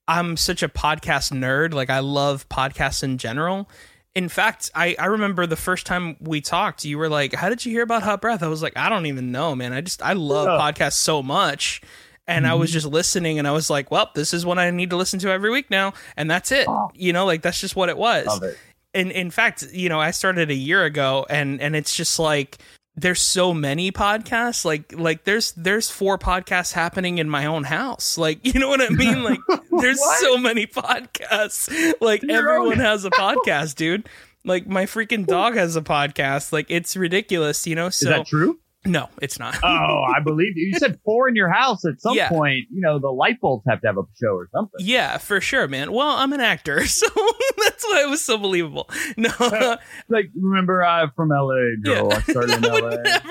I'm 0.08 0.38
such 0.38 0.64
a 0.64 0.70
podcast 0.70 1.32
nerd. 1.32 1.74
Like 1.74 1.90
I 1.90 2.00
love 2.00 2.48
podcasts 2.50 3.04
in 3.04 3.18
general. 3.18 3.70
In 4.16 4.30
fact, 4.30 4.72
I, 4.74 4.96
I 4.98 5.06
remember 5.06 5.46
the 5.46 5.56
first 5.56 5.86
time 5.86 6.18
we 6.20 6.42
talked, 6.42 6.86
you 6.86 6.98
were 6.98 7.10
like, 7.10 7.36
How 7.36 7.50
did 7.50 7.66
you 7.66 7.72
hear 7.72 7.84
about 7.84 8.04
Hot 8.04 8.22
Breath? 8.22 8.42
I 8.42 8.48
was 8.48 8.64
like, 8.64 8.76
I 8.76 8.90
don't 8.90 9.06
even 9.06 9.32
know, 9.32 9.56
man. 9.56 9.74
I 9.74 9.82
just 9.82 10.02
I 10.02 10.14
love 10.14 10.48
Yeah. 10.48 10.72
podcasts 10.72 10.94
so 10.94 11.22
much. 11.22 11.82
And 12.30 12.46
I 12.46 12.56
was 12.56 12.72
mm-hmm. 12.72 12.74
just 12.74 12.88
listening 12.88 13.40
and 13.40 13.48
I 13.48 13.52
was 13.52 13.70
like, 13.70 13.90
Well, 13.90 14.12
this 14.14 14.34
is 14.34 14.46
what 14.46 14.60
I 14.60 14.70
need 14.72 14.90
to 14.90 14.98
listen 14.98 15.20
to 15.20 15.30
every 15.30 15.50
week 15.50 15.70
now. 15.70 15.94
And 16.18 16.30
that's 16.30 16.52
it. 16.52 16.68
Oh. 16.68 16.92
You 16.94 17.14
know, 17.14 17.26
like 17.26 17.42
that's 17.42 17.62
just 17.62 17.76
what 17.76 17.90
it 17.90 17.98
was 17.98 18.26
Love 18.26 18.44
it. 18.44 18.58
In 18.98 19.12
in 19.12 19.30
fact, 19.30 19.64
you 19.72 19.90
know, 19.90 20.00
I 20.00 20.12
started 20.12 20.50
a 20.50 20.56
year 20.56 20.84
ago 20.84 21.26
and 21.30 21.62
and 21.62 21.76
it's 21.76 21.96
just 21.96 22.18
like 22.18 22.58
there's 22.96 23.22
so 23.22 23.54
many 23.54 23.92
podcasts 23.92 24.66
like 24.66 24.92
like 24.98 25.24
there's 25.24 25.52
there's 25.52 25.92
four 25.92 26.18
podcasts 26.18 26.74
happening 26.74 27.20
in 27.20 27.30
my 27.30 27.46
own 27.46 27.64
house. 27.64 28.18
Like 28.18 28.40
you 28.54 28.60
know 28.60 28.70
what 28.70 28.82
i 28.82 28.90
mean? 28.90 29.24
Like 29.24 29.40
there's 29.80 30.04
so 30.20 30.38
many 30.38 30.66
podcasts. 30.66 31.94
Like 32.02 32.24
everyone 32.28 32.80
has 32.80 33.06
a 33.06 33.10
podcast 33.24 33.76
dude. 33.76 34.10
Like 34.44 34.66
my 34.66 34.86
freaking 34.86 35.28
dog 35.28 35.56
has 35.56 35.76
a 35.76 35.82
podcast. 35.82 36.52
Like 36.52 36.66
it's 36.70 36.98
ridiculous 36.98 37.68
you 37.68 37.76
know? 37.76 37.90
So 37.90 38.10
is 38.10 38.16
that 38.16 38.26
true 38.26 38.60
no, 38.88 39.10
it's 39.22 39.38
not. 39.38 39.58
oh, 39.64 40.04
I 40.16 40.22
believe 40.24 40.56
you. 40.56 40.68
You 40.68 40.80
said 40.80 41.00
four 41.04 41.28
in 41.28 41.36
your 41.36 41.50
house 41.50 41.86
at 41.86 42.02
some 42.02 42.16
yeah. 42.16 42.30
point. 42.30 42.68
You 42.72 42.82
know, 42.82 43.00
the 43.00 43.10
light 43.10 43.40
bulbs 43.42 43.66
have 43.68 43.82
to 43.82 43.88
have 43.88 43.98
a 43.98 44.04
show 44.22 44.30
or 44.30 44.48
something. 44.52 44.80
Yeah, 44.80 45.18
for 45.18 45.42
sure, 45.42 45.68
man. 45.68 45.92
Well, 45.92 46.16
I'm 46.16 46.34
an 46.34 46.42
actor, 46.42 46.86
so 46.88 47.08
that's 47.58 47.84
why 47.84 48.04
it 48.04 48.10
was 48.10 48.24
so 48.24 48.38
believable. 48.38 48.90
No, 49.18 49.78
like 50.08 50.30
remember 50.36 50.84
I'm 50.84 51.12
from 51.12 51.30
LA, 51.30 51.76
Joe. 51.84 52.10
Yeah. 52.10 52.16
I 52.16 52.22
started 52.22 52.52
in 52.56 52.62
LA. 52.62 52.80
Never, 52.80 53.30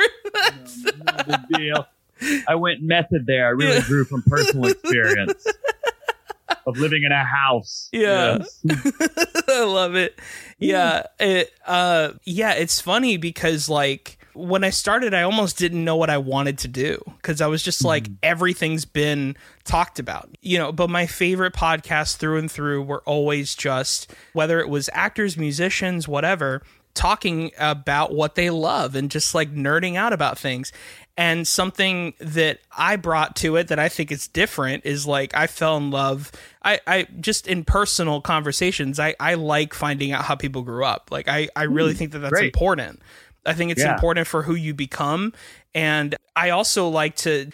no, 0.85 1.15
no 1.17 1.25
big 1.27 1.49
deal. 1.59 1.87
I 2.49 2.55
went 2.55 2.83
method 2.83 3.27
there. 3.27 3.47
I 3.47 3.51
really 3.51 3.77
yeah. 3.77 3.87
grew 3.87 4.05
from 4.05 4.23
personal 4.23 4.71
experience 4.71 5.47
of 6.67 6.79
living 6.79 7.05
in 7.05 7.13
a 7.13 7.25
house. 7.25 7.89
Yeah. 7.93 8.39
Yes. 8.65 8.65
I 9.49 9.65
love 9.65 9.95
it. 9.95 10.19
Yeah. 10.59 11.05
It, 11.21 11.53
uh, 11.67 12.13
yeah, 12.25 12.53
it's 12.53 12.81
funny 12.81 13.17
because 13.17 13.69
like 13.69 14.16
when 14.37 14.65
I 14.65 14.71
started, 14.71 15.15
I 15.15 15.23
almost 15.23 15.57
didn't 15.59 15.85
know 15.85 15.97
what 15.97 16.11
I 16.11 16.19
wanted 16.19 16.59
to 16.59 16.69
do 16.69 17.01
because 17.17 17.41
I 17.41 17.47
was 17.47 17.63
just 17.63 17.85
like, 17.85 18.05
mm-hmm. 18.05 18.15
everything's 18.23 18.85
been 18.85 19.37
talked 19.65 19.99
about, 19.99 20.29
you 20.43 20.59
know. 20.59 20.73
But 20.73 20.91
my 20.91 21.07
favorite 21.07 21.55
podcasts 21.55 22.17
through 22.17 22.39
and 22.39 22.51
through 22.51 22.83
were 22.83 23.03
always 23.07 23.55
just 23.55 24.13
whether 24.35 24.61
it 24.61 24.69
was 24.69 24.91
actors, 24.93 25.37
musicians, 25.37 26.07
whatever, 26.07 26.63
talking 26.95 27.53
about 27.59 28.13
what 28.13 28.35
they 28.35 28.51
love 28.51 28.95
and 28.95 29.11
just 29.11 29.35
like 29.35 29.55
nerding 29.55 29.97
out 29.97 30.13
about 30.13 30.39
things. 30.39 30.73
And 31.19 31.49
something 31.49 32.13
that 32.19 32.59
I 32.77 32.97
brought 32.97 33.37
to 33.37 33.57
it 33.57 33.69
that 33.69 33.79
I 33.79 33.89
think 33.89 34.13
is 34.13 34.29
different 34.29 34.85
is 34.85 35.07
like 35.07 35.35
I 35.35 35.47
fell 35.47 35.79
in 35.79 35.91
love. 35.91 36.31
I, 36.63 36.81
I 36.87 37.07
just 37.21 37.47
in 37.47 37.65
personal 37.65 38.21
conversations, 38.21 39.01
I, 39.01 39.15
I 39.19 39.35
like 39.35 39.73
finding 39.73 40.13
out 40.13 40.25
how 40.25 40.35
people 40.35 40.61
grew 40.61 40.85
up. 40.85 41.09
Like 41.11 41.27
I, 41.27 41.49
I 41.57 41.63
really 41.63 41.95
mm, 41.95 41.99
think 41.99 42.13
that 42.13 42.19
that's 42.19 42.33
great. 42.33 42.45
important. 42.47 43.01
I 43.47 43.55
think 43.55 43.71
it's 43.71 43.83
yeah. 43.83 43.95
important 43.95 44.27
for 44.27 44.43
who 44.43 44.55
you 44.55 44.75
become. 44.75 45.33
And 45.75 46.15
I 46.35 46.51
also 46.51 46.89
like 46.89 47.17
to 47.17 47.51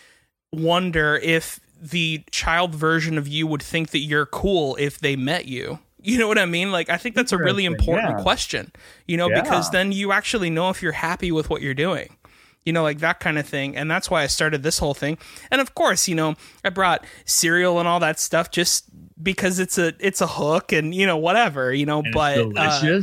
wonder 0.53 1.17
if 1.17 1.61
the 1.81 2.23
child 2.31 2.75
version 2.75 3.19
of 3.19 3.27
you 3.27 3.47
would 3.47 3.63
think 3.63 3.91
that 3.91 3.99
you're 3.99 4.27
cool 4.27 4.77
if 4.79 4.99
they 4.99 5.17
met 5.17 5.47
you. 5.47 5.79
You 6.05 6.19
know 6.19 6.27
what 6.27 6.37
I 6.37 6.47
mean? 6.47 6.73
Like, 6.73 6.91
I 6.91 6.97
think 6.97 7.15
that's 7.15 7.31
a 7.31 7.39
really 7.39 7.65
important 7.65 8.17
yeah. 8.17 8.23
question, 8.25 8.73
you 9.07 9.17
know, 9.17 9.29
yeah. 9.31 9.41
because 9.41 9.71
then 9.71 9.93
you 9.93 10.11
actually 10.11 10.51
know 10.51 10.69
if 10.69 10.83
you're 10.83 10.91
happy 10.91 11.31
with 11.31 11.49
what 11.49 11.63
you're 11.63 11.75
doing, 11.75 12.17
you 12.65 12.73
know, 12.73 12.83
like 12.83 12.99
that 12.99 13.21
kind 13.21 13.39
of 13.39 13.47
thing. 13.47 13.77
And 13.77 13.89
that's 13.89 14.11
why 14.11 14.25
I 14.25 14.27
started 14.27 14.65
this 14.65 14.79
whole 14.79 14.95
thing. 14.95 15.17
And 15.53 15.61
of 15.61 15.77
course, 15.77 16.09
you 16.09 16.17
know, 16.17 16.35
I 16.65 16.71
brought 16.71 17.05
cereal 17.25 17.79
and 17.79 17.87
all 17.87 18.01
that 18.01 18.19
stuff 18.19 18.51
just 18.51 18.87
because 19.23 19.61
it's 19.61 19.79
a, 19.79 19.95
it's 20.01 20.21
a 20.21 20.27
hook 20.27 20.73
and, 20.73 20.93
you 20.93 21.07
know, 21.07 21.19
whatever, 21.19 21.73
you 21.73 21.87
know, 21.87 22.03
and 22.05 22.13
but, 22.13 22.39
uh, 22.57 23.01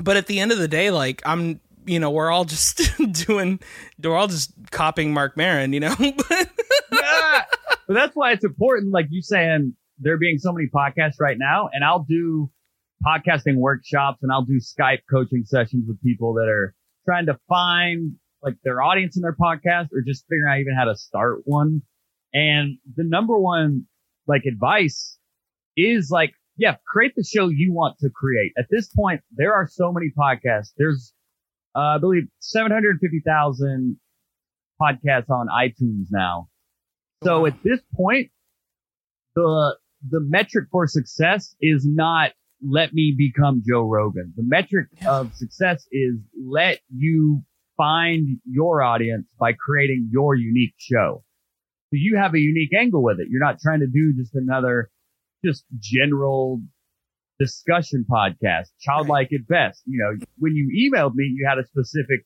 but 0.00 0.16
at 0.16 0.26
the 0.26 0.40
end 0.40 0.50
of 0.50 0.58
the 0.58 0.66
day, 0.66 0.90
like, 0.90 1.22
I'm 1.24 1.60
you 1.88 1.98
know, 1.98 2.10
we're 2.10 2.30
all 2.30 2.44
just 2.44 2.80
doing, 3.26 3.60
we're 4.02 4.16
all 4.16 4.28
just 4.28 4.52
copying 4.70 5.12
Marc 5.12 5.36
Maron, 5.36 5.72
you 5.72 5.80
know. 5.80 5.94
yeah, 6.00 7.44
but 7.86 7.94
that's 7.94 8.14
why 8.14 8.32
it's 8.32 8.44
important. 8.44 8.92
Like 8.92 9.06
you 9.10 9.22
saying, 9.22 9.74
there 9.98 10.18
being 10.18 10.38
so 10.38 10.52
many 10.52 10.68
podcasts 10.68 11.20
right 11.20 11.36
now, 11.38 11.68
and 11.72 11.84
I'll 11.84 12.04
do 12.08 12.50
podcasting 13.04 13.56
workshops 13.56 14.18
and 14.22 14.32
I'll 14.32 14.44
do 14.44 14.60
Skype 14.60 15.00
coaching 15.10 15.44
sessions 15.44 15.84
with 15.86 16.02
people 16.02 16.34
that 16.34 16.48
are 16.48 16.74
trying 17.04 17.26
to 17.26 17.38
find 17.48 18.12
like 18.42 18.54
their 18.64 18.82
audience 18.82 19.16
in 19.16 19.22
their 19.22 19.36
podcast 19.36 19.88
or 19.92 20.02
just 20.06 20.24
figuring 20.28 20.52
out 20.52 20.60
even 20.60 20.74
how 20.76 20.84
to 20.84 20.96
start 20.96 21.40
one. 21.44 21.82
And 22.32 22.78
the 22.96 23.04
number 23.04 23.38
one 23.38 23.86
like 24.26 24.42
advice 24.44 25.18
is 25.76 26.10
like, 26.10 26.32
yeah, 26.56 26.76
create 26.86 27.14
the 27.16 27.24
show 27.24 27.48
you 27.48 27.72
want 27.72 27.98
to 28.00 28.10
create. 28.10 28.52
At 28.58 28.66
this 28.70 28.88
point, 28.88 29.20
there 29.30 29.54
are 29.54 29.68
so 29.68 29.92
many 29.92 30.10
podcasts. 30.16 30.72
There's 30.76 31.12
uh, 31.78 31.94
I 31.94 31.98
believe 31.98 32.24
750,000 32.40 33.96
podcasts 34.82 35.30
on 35.30 35.46
iTunes 35.46 36.06
now. 36.10 36.48
So 37.22 37.46
at 37.46 37.62
this 37.62 37.80
point, 37.94 38.30
the, 39.36 39.76
the 40.08 40.20
metric 40.20 40.68
for 40.72 40.88
success 40.88 41.54
is 41.60 41.86
not 41.86 42.32
let 42.66 42.92
me 42.92 43.14
become 43.16 43.62
Joe 43.68 43.82
Rogan. 43.82 44.32
The 44.36 44.42
metric 44.44 44.88
of 45.06 45.32
success 45.34 45.86
is 45.92 46.16
let 46.36 46.80
you 46.92 47.42
find 47.76 48.40
your 48.44 48.82
audience 48.82 49.26
by 49.38 49.52
creating 49.52 50.08
your 50.10 50.34
unique 50.34 50.74
show. 50.78 51.22
So 51.90 51.92
you 51.92 52.16
have 52.16 52.34
a 52.34 52.40
unique 52.40 52.74
angle 52.76 53.04
with 53.04 53.20
it. 53.20 53.28
You're 53.30 53.44
not 53.44 53.60
trying 53.60 53.80
to 53.80 53.86
do 53.86 54.12
just 54.16 54.34
another, 54.34 54.90
just 55.44 55.64
general 55.78 56.60
discussion 57.38 58.04
podcast, 58.10 58.68
childlike 58.80 59.32
at 59.32 59.46
best. 59.46 59.82
You 59.86 59.98
know, 60.02 60.26
when 60.38 60.54
you 60.54 60.90
emailed 60.90 61.14
me, 61.14 61.24
you 61.24 61.46
had 61.48 61.58
a 61.58 61.66
specific 61.66 62.20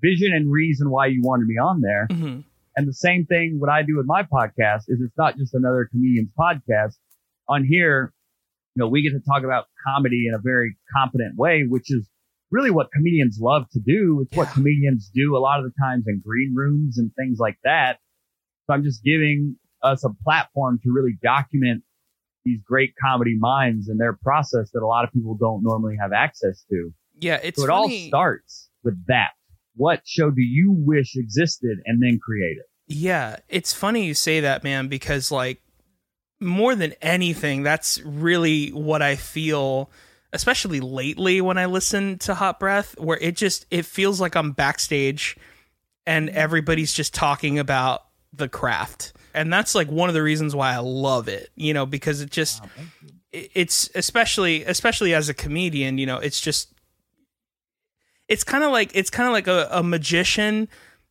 vision 0.00 0.32
and 0.32 0.50
reason 0.50 0.90
why 0.90 1.06
you 1.06 1.22
wanted 1.22 1.46
me 1.46 1.56
on 1.56 1.80
there. 1.80 2.06
Mm-hmm. 2.10 2.40
And 2.76 2.88
the 2.88 2.94
same 2.94 3.26
thing, 3.26 3.56
what 3.58 3.70
I 3.70 3.82
do 3.82 3.96
with 3.96 4.06
my 4.06 4.22
podcast 4.22 4.82
is 4.88 5.00
it's 5.00 5.16
not 5.18 5.36
just 5.36 5.54
another 5.54 5.88
comedian's 5.90 6.30
podcast. 6.38 6.94
On 7.48 7.64
here, 7.64 8.12
you 8.74 8.80
know, 8.80 8.88
we 8.88 9.02
get 9.02 9.10
to 9.10 9.20
talk 9.20 9.42
about 9.42 9.64
comedy 9.86 10.26
in 10.28 10.34
a 10.34 10.38
very 10.38 10.76
competent 10.94 11.36
way, 11.36 11.64
which 11.66 11.90
is 11.90 12.08
really 12.50 12.70
what 12.70 12.92
comedians 12.92 13.38
love 13.40 13.64
to 13.72 13.80
do. 13.80 14.20
It's 14.22 14.36
yeah. 14.36 14.44
what 14.44 14.52
comedians 14.52 15.10
do 15.12 15.36
a 15.36 15.40
lot 15.40 15.58
of 15.58 15.64
the 15.64 15.72
times 15.82 16.04
in 16.06 16.22
green 16.24 16.54
rooms 16.54 16.98
and 16.98 17.10
things 17.16 17.38
like 17.38 17.58
that. 17.64 17.98
So 18.66 18.74
I'm 18.74 18.84
just 18.84 19.02
giving 19.02 19.56
us 19.82 20.04
a 20.04 20.10
platform 20.22 20.78
to 20.84 20.92
really 20.92 21.16
document 21.22 21.82
these 22.44 22.60
great 22.66 22.94
comedy 23.00 23.36
minds 23.36 23.88
and 23.88 24.00
their 24.00 24.14
process 24.14 24.70
that 24.72 24.82
a 24.82 24.86
lot 24.86 25.04
of 25.04 25.12
people 25.12 25.36
don't 25.38 25.62
normally 25.62 25.96
have 26.00 26.12
access 26.12 26.64
to. 26.70 26.92
Yeah, 27.20 27.40
it's 27.42 27.58
so 27.58 27.64
it 27.64 27.68
funny. 27.68 28.04
all 28.04 28.08
starts 28.08 28.70
with 28.84 29.06
that. 29.06 29.30
What 29.74 30.02
show 30.04 30.30
do 30.30 30.42
you 30.42 30.72
wish 30.72 31.16
existed 31.16 31.78
and 31.84 32.02
then 32.02 32.18
create 32.18 32.56
it? 32.58 32.66
Yeah, 32.86 33.36
it's 33.48 33.72
funny 33.72 34.06
you 34.06 34.14
say 34.14 34.40
that, 34.40 34.64
man, 34.64 34.88
because 34.88 35.30
like 35.30 35.60
more 36.40 36.74
than 36.74 36.94
anything, 37.02 37.62
that's 37.62 38.00
really 38.02 38.70
what 38.70 39.02
I 39.02 39.16
feel 39.16 39.90
especially 40.32 40.80
lately 40.80 41.40
when 41.40 41.58
I 41.58 41.66
listen 41.66 42.18
to 42.18 42.34
Hot 42.34 42.60
Breath 42.60 42.98
where 42.98 43.18
it 43.18 43.36
just 43.36 43.66
it 43.70 43.86
feels 43.86 44.20
like 44.20 44.34
I'm 44.34 44.52
backstage 44.52 45.36
and 46.06 46.28
everybody's 46.30 46.92
just 46.92 47.14
talking 47.14 47.58
about 47.58 48.04
the 48.32 48.48
craft 48.48 49.14
and 49.38 49.52
that's 49.52 49.74
like 49.74 49.88
one 49.88 50.08
of 50.08 50.14
the 50.14 50.22
reasons 50.22 50.54
why 50.54 50.74
I 50.74 50.78
love 50.78 51.28
it. 51.28 51.50
You 51.54 51.74
know, 51.74 51.86
because 51.86 52.20
it 52.20 52.30
just 52.30 52.62
wow, 52.62 52.70
it's 53.32 53.90
especially 53.94 54.64
especially 54.64 55.14
as 55.14 55.28
a 55.28 55.34
comedian. 55.34 55.98
You 55.98 56.06
know, 56.06 56.18
it's 56.18 56.40
just 56.40 56.72
it's 58.28 58.44
kind 58.44 58.64
of 58.64 58.72
like 58.72 58.90
it's 58.94 59.10
kind 59.10 59.26
of 59.26 59.32
like 59.32 59.46
a, 59.46 59.68
a 59.70 59.82
magician 59.82 60.68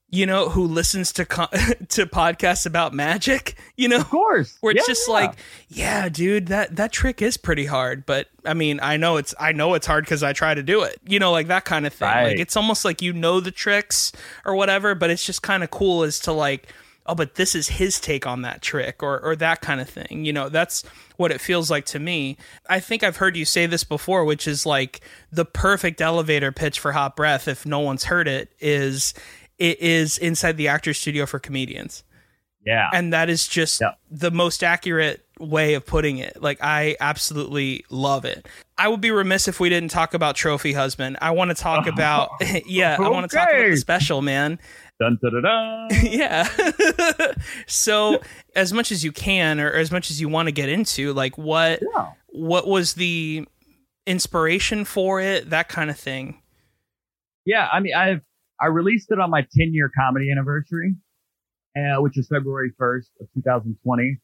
you 0.10 0.26
know, 0.26 0.48
who 0.48 0.66
listens 0.66 1.12
to 1.14 1.26
co- 1.26 1.48
to 1.90 2.06
podcasts 2.06 2.66
about 2.66 2.94
magic, 2.94 3.58
you 3.76 3.90
know, 3.90 3.98
of 3.98 4.10
course, 4.10 4.58
where 4.62 4.72
it's 4.72 4.88
yeah, 4.88 4.92
just 4.92 5.08
yeah. 5.08 5.14
like, 5.14 5.34
yeah, 5.68 6.10
dude, 6.10 6.48
that 6.48 6.76
that 6.78 6.92
trick 6.92 7.22
is 7.22 7.36
pretty 7.36 7.66
hard, 7.66 8.06
but 8.06 8.28
I 8.46 8.54
mean, 8.54 8.80
I 8.82 8.98
know 8.98 9.18
it's 9.18 9.36
I 9.40 9.52
know 9.52 9.74
it's 9.74 9.86
hard 9.86 10.06
because 10.06 10.24
I 10.24 10.34
try 10.34 10.54
to 10.54 10.64
do 10.64 10.84
it, 10.84 11.00
you 11.06 11.20
know, 11.20 11.32
like 11.32 11.48
that 11.48 11.66
kind 11.66 11.86
of 11.86 11.94
thing. 11.94 12.08
Right. 12.08 12.28
Like 12.28 12.40
it's 12.40 12.56
almost 12.56 12.86
like 12.86 13.02
you 13.02 13.12
know 13.12 13.40
the 13.40 13.52
tricks 13.52 14.14
or 14.46 14.56
whatever, 14.56 14.96
but 14.96 15.10
it's 15.10 15.26
just 15.26 15.42
kind 15.42 15.64
of 15.64 15.72
cool 15.72 16.04
as 16.04 16.20
to 16.22 16.32
like 16.32 16.72
oh, 17.08 17.16
but 17.16 17.36
this 17.36 17.56
is 17.56 17.68
his 17.68 18.00
take 18.00 18.28
on 18.28 18.42
that 18.42 18.62
trick 18.62 19.02
or 19.02 19.20
or 19.20 19.36
that 19.38 19.62
kind 19.62 19.82
of 19.82 19.90
thing. 19.90 20.26
You 20.26 20.34
know, 20.34 20.50
that's 20.50 20.84
what 21.18 21.32
it 21.32 21.42
feels 21.42 21.72
like 21.72 21.86
to 21.88 22.00
me. 22.00 22.38
I 22.70 22.80
think 22.80 23.04
I've 23.04 23.18
heard 23.18 23.36
you 23.36 23.46
say 23.46 23.66
this 23.66 23.84
before, 23.84 24.26
which 24.26 24.48
is 24.48 24.66
like 24.66 25.02
the 25.32 25.46
perfect 25.46 26.02
elevator 26.02 26.52
pitch 26.52 26.80
for 26.80 26.92
Hot 26.92 27.16
Breath. 27.16 27.48
If 27.48 27.66
no 27.66 27.80
one's 27.80 28.06
heard 28.06 28.28
it, 28.28 28.52
is 28.60 29.14
it 29.58 29.80
is 29.80 30.18
inside 30.18 30.58
the 30.58 30.68
actor 30.68 30.94
studio 30.94 31.26
for 31.26 31.40
comedians. 31.40 32.04
Yeah, 32.68 32.90
and 32.92 33.14
that 33.14 33.30
is 33.30 33.48
just 33.48 33.80
yeah. 33.80 33.94
the 34.12 34.30
most 34.30 34.62
accurate 34.62 35.26
way 35.40 35.76
of 35.76 35.86
putting 35.86 36.18
it. 36.18 36.42
Like 36.42 36.58
I 36.62 36.98
absolutely 37.00 37.86
love 37.90 38.26
it. 38.26 38.46
I 38.78 38.90
would 38.90 39.00
be 39.00 39.10
remiss 39.10 39.48
if 39.48 39.62
we 39.62 39.70
didn't 39.70 39.90
talk 39.90 40.14
about 40.14 40.36
Trophy 40.36 40.74
Husband. 40.74 41.18
I 41.22 41.32
want 41.32 41.50
to 41.50 41.56
talk 41.56 41.88
about 41.94 42.32
yeah, 42.66 42.96
okay. 42.96 43.04
I 43.06 43.08
want 43.08 43.30
to 43.30 43.38
talk 43.38 43.50
about 43.50 43.70
the 43.70 43.78
special, 43.78 44.22
man. 44.22 44.60
Dun, 45.00 45.18
yeah. 46.04 46.46
so 47.68 48.20
as 48.54 48.74
much 48.74 48.92
as 48.92 49.02
you 49.02 49.14
can, 49.14 49.62
or 49.62 49.72
as 49.72 49.90
much 49.90 50.12
as 50.12 50.20
you 50.20 50.28
want 50.28 50.48
to 50.48 50.52
get 50.52 50.68
into, 50.68 51.14
like 51.14 51.38
what 51.38 51.82
yeah. 51.96 52.12
what 52.28 52.68
was 52.68 52.96
the 52.96 53.48
inspiration 54.06 54.84
for 54.84 55.22
it, 55.22 55.52
that 55.52 55.70
kind 55.70 55.90
of 55.90 55.98
thing. 55.98 56.42
Yeah, 57.46 57.70
I 57.72 57.80
mean, 57.80 57.94
I've 57.96 58.22
I 58.60 58.68
released 58.68 59.10
it 59.12 59.20
on 59.20 59.30
my 59.30 59.42
10 59.42 59.74
year 59.74 59.90
comedy 59.98 60.32
anniversary, 60.32 60.96
uh, 61.78 62.02
which 62.02 62.14
was 62.18 62.28
February 62.28 62.72
1st 62.80 63.08
of 63.22 63.28
2020, 63.36 64.18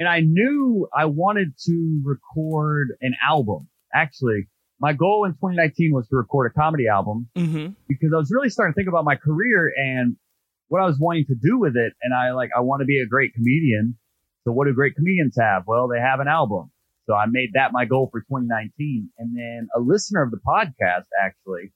and 0.00 0.08
I 0.08 0.20
knew 0.20 0.88
I 0.94 1.04
wanted 1.06 1.54
to 1.66 2.00
record 2.04 2.88
an 3.00 3.14
album. 3.26 3.68
Actually, 3.94 4.48
my 4.80 4.92
goal 4.92 5.24
in 5.24 5.32
2019 5.32 5.92
was 5.94 6.08
to 6.08 6.16
record 6.16 6.50
a 6.50 6.60
comedy 6.60 6.86
album 6.88 7.28
Mm-hmm. 7.36 7.68
because 7.88 8.10
I 8.14 8.18
was 8.18 8.30
really 8.30 8.50
starting 8.50 8.74
to 8.74 8.76
think 8.76 8.88
about 8.88 9.04
my 9.04 9.16
career 9.16 9.72
and 9.76 10.16
what 10.68 10.82
I 10.82 10.86
was 10.86 10.98
wanting 10.98 11.24
to 11.26 11.34
do 11.34 11.58
with 11.58 11.76
it. 11.76 11.92
And 12.02 12.12
I 12.12 12.32
like, 12.32 12.50
I 12.56 12.60
want 12.60 12.80
to 12.80 12.86
be 12.86 13.00
a 13.00 13.06
great 13.06 13.32
comedian. 13.34 13.96
So 14.44 14.52
what 14.52 14.66
do 14.66 14.74
great 14.74 14.94
comedians 14.96 15.36
have? 15.40 15.62
Well, 15.66 15.88
they 15.88 15.98
have 16.00 16.20
an 16.20 16.28
album. 16.28 16.70
So 17.06 17.14
I 17.14 17.26
made 17.26 17.50
that 17.54 17.70
my 17.72 17.84
goal 17.84 18.08
for 18.10 18.20
2019. 18.20 19.10
And 19.18 19.34
then 19.36 19.68
a 19.74 19.80
listener 19.80 20.22
of 20.22 20.30
the 20.32 20.40
podcast 20.46 21.04
actually 21.22 21.72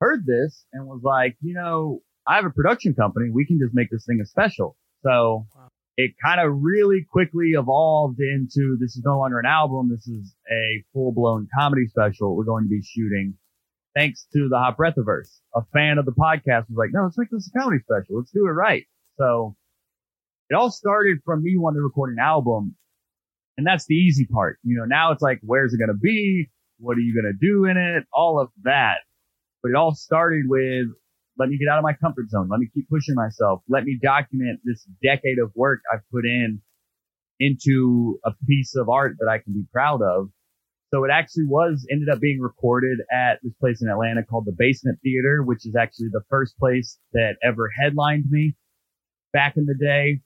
heard 0.00 0.26
this 0.26 0.66
and 0.72 0.86
was 0.86 1.00
like, 1.02 1.36
you 1.40 1.54
know, 1.54 2.02
I 2.28 2.36
have 2.36 2.44
a 2.44 2.50
production 2.50 2.94
company. 2.94 3.30
We 3.32 3.46
can 3.46 3.58
just 3.58 3.74
make 3.74 3.90
this 3.90 4.04
thing 4.04 4.20
a 4.22 4.26
special. 4.26 4.76
So 5.02 5.46
Wow. 5.56 5.68
it 5.96 6.12
kind 6.22 6.40
of 6.40 6.58
really 6.60 7.06
quickly 7.10 7.52
evolved 7.52 8.20
into 8.20 8.76
this 8.78 8.96
is 8.96 9.02
no 9.04 9.18
longer 9.18 9.38
an 9.38 9.46
album. 9.46 9.88
This 9.90 10.06
is 10.06 10.34
a 10.50 10.84
full 10.92 11.12
blown 11.12 11.48
comedy 11.58 11.86
special 11.86 12.36
we're 12.36 12.44
going 12.44 12.64
to 12.64 12.68
be 12.68 12.82
shooting 12.82 13.34
thanks 13.94 14.26
to 14.32 14.48
the 14.48 14.58
Hot 14.58 14.76
Breathiverse. 14.76 15.40
A 15.56 15.62
fan 15.72 15.98
of 15.98 16.04
the 16.04 16.12
podcast 16.12 16.68
was 16.68 16.76
like, 16.76 16.90
no, 16.92 17.04
let's 17.04 17.18
make 17.18 17.30
this 17.30 17.50
a 17.52 17.58
comedy 17.58 17.80
special. 17.82 18.18
Let's 18.18 18.30
do 18.30 18.46
it 18.46 18.50
right. 18.50 18.84
So 19.16 19.56
it 20.50 20.54
all 20.54 20.70
started 20.70 21.18
from 21.24 21.42
me 21.42 21.56
wanting 21.56 21.78
to 21.78 21.82
record 21.84 22.12
an 22.12 22.18
album. 22.20 22.76
And 23.56 23.66
that's 23.66 23.86
the 23.86 23.94
easy 23.96 24.26
part. 24.26 24.58
You 24.62 24.78
know, 24.78 24.84
now 24.84 25.10
it's 25.12 25.22
like, 25.22 25.40
where's 25.42 25.74
it 25.74 25.78
going 25.78 25.88
to 25.88 25.94
be? 26.00 26.48
What 26.78 26.96
are 26.96 27.00
you 27.00 27.12
going 27.12 27.32
to 27.32 27.36
do 27.44 27.64
in 27.64 27.76
it? 27.76 28.04
All 28.12 28.38
of 28.40 28.50
that. 28.62 28.98
But 29.62 29.70
it 29.70 29.74
all 29.74 29.94
started 29.96 30.44
with, 30.46 30.86
let 31.38 31.48
me 31.48 31.58
get 31.58 31.68
out 31.68 31.78
of 31.78 31.84
my 31.84 31.94
comfort 31.94 32.30
zone. 32.30 32.48
Let 32.50 32.60
me 32.60 32.68
keep 32.74 32.88
pushing 32.88 33.14
myself. 33.14 33.62
Let 33.68 33.84
me 33.84 33.98
document 34.02 34.60
this 34.64 34.84
decade 35.02 35.38
of 35.38 35.52
work 35.54 35.80
I've 35.92 36.02
put 36.12 36.24
in 36.24 36.60
into 37.40 38.18
a 38.24 38.32
piece 38.46 38.74
of 38.76 38.88
art 38.88 39.16
that 39.20 39.28
I 39.28 39.38
can 39.38 39.52
be 39.52 39.64
proud 39.72 40.02
of. 40.02 40.30
So 40.92 41.04
it 41.04 41.10
actually 41.12 41.44
was 41.46 41.86
ended 41.90 42.08
up 42.08 42.18
being 42.18 42.40
recorded 42.40 42.98
at 43.12 43.38
this 43.42 43.52
place 43.60 43.82
in 43.82 43.88
Atlanta 43.88 44.24
called 44.24 44.46
the 44.46 44.56
Basement 44.56 44.98
Theater, 45.02 45.42
which 45.42 45.66
is 45.66 45.76
actually 45.76 46.08
the 46.10 46.22
first 46.30 46.58
place 46.58 46.98
that 47.12 47.36
ever 47.44 47.70
headlined 47.80 48.24
me 48.30 48.54
back 49.32 49.56
in 49.56 49.66
the 49.66 49.74
day. 49.74 50.20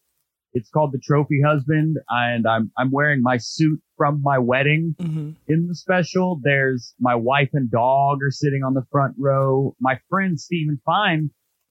It's 0.55 0.69
called 0.71 0.93
the 0.93 1.01
Trophy 1.03 1.41
Husband 1.45 1.97
and 2.11 2.47
I'm, 2.47 2.71
I'm 2.77 2.91
wearing 2.91 3.23
my 3.23 3.39
suit 3.39 3.81
from 3.97 4.21
my 4.23 4.39
wedding 4.39 4.95
Mm-hmm. 5.01 5.31
in 5.49 5.67
the 5.69 5.75
special. 5.75 6.41
There's 6.43 6.95
my 7.01 7.15
wife 7.15 7.51
and 7.55 7.71
dog 7.71 8.19
are 8.23 8.31
sitting 8.31 8.63
on 8.63 8.75
the 8.75 8.85
front 8.91 9.15
row. 9.19 9.75
My 9.81 9.99
friend 10.11 10.39
Stephen 10.39 10.81
Fine 10.85 11.31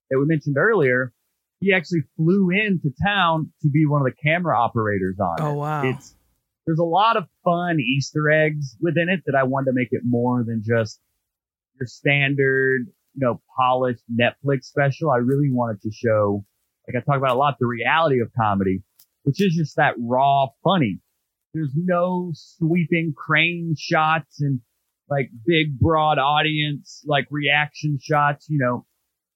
that 0.09 0.17
we 0.19 0.25
mentioned 0.25 0.57
earlier, 0.57 1.13
he 1.59 1.73
actually 1.73 2.01
flew 2.17 2.49
into 2.49 2.89
town 3.05 3.51
to 3.61 3.69
be 3.69 3.85
one 3.85 4.01
of 4.01 4.05
the 4.07 4.15
camera 4.29 4.57
operators 4.59 5.17
on 5.19 5.35
it. 5.39 5.43
Oh 5.43 5.53
wow. 5.53 5.83
It's 5.83 6.15
there's 6.65 6.79
a 6.79 6.83
lot 6.83 7.17
of 7.17 7.25
fun 7.43 7.79
Easter 7.79 8.29
eggs 8.29 8.75
within 8.79 9.09
it 9.09 9.21
that 9.25 9.35
I 9.35 9.43
wanted 9.43 9.65
to 9.65 9.73
make 9.73 9.89
it 9.91 10.01
more 10.05 10.43
than 10.43 10.63
just 10.65 10.99
your 11.79 11.87
standard, 11.87 12.81
you 13.13 13.19
know, 13.25 13.41
polished 13.57 14.03
Netflix 14.11 14.65
special. 14.65 15.09
I 15.11 15.17
really 15.17 15.51
wanted 15.51 15.81
to 15.81 15.91
show, 15.91 16.45
like 16.87 17.01
I 17.01 17.05
talk 17.05 17.17
about 17.17 17.35
a 17.35 17.39
lot, 17.39 17.55
the 17.59 17.67
reality 17.67 18.19
of 18.21 18.31
comedy, 18.37 18.83
which 19.23 19.41
is 19.41 19.53
just 19.55 19.75
that 19.77 19.93
raw 19.99 20.47
funny. 20.63 20.99
There's 21.53 21.73
no 21.75 22.31
sweeping 22.33 23.13
crane 23.15 23.75
shots 23.77 24.41
and 24.41 24.61
like 25.09 25.29
big 25.45 25.77
broad 25.77 26.17
audience, 26.17 27.03
like 27.05 27.25
reaction 27.29 27.99
shots, 28.01 28.47
you 28.49 28.57
know, 28.57 28.85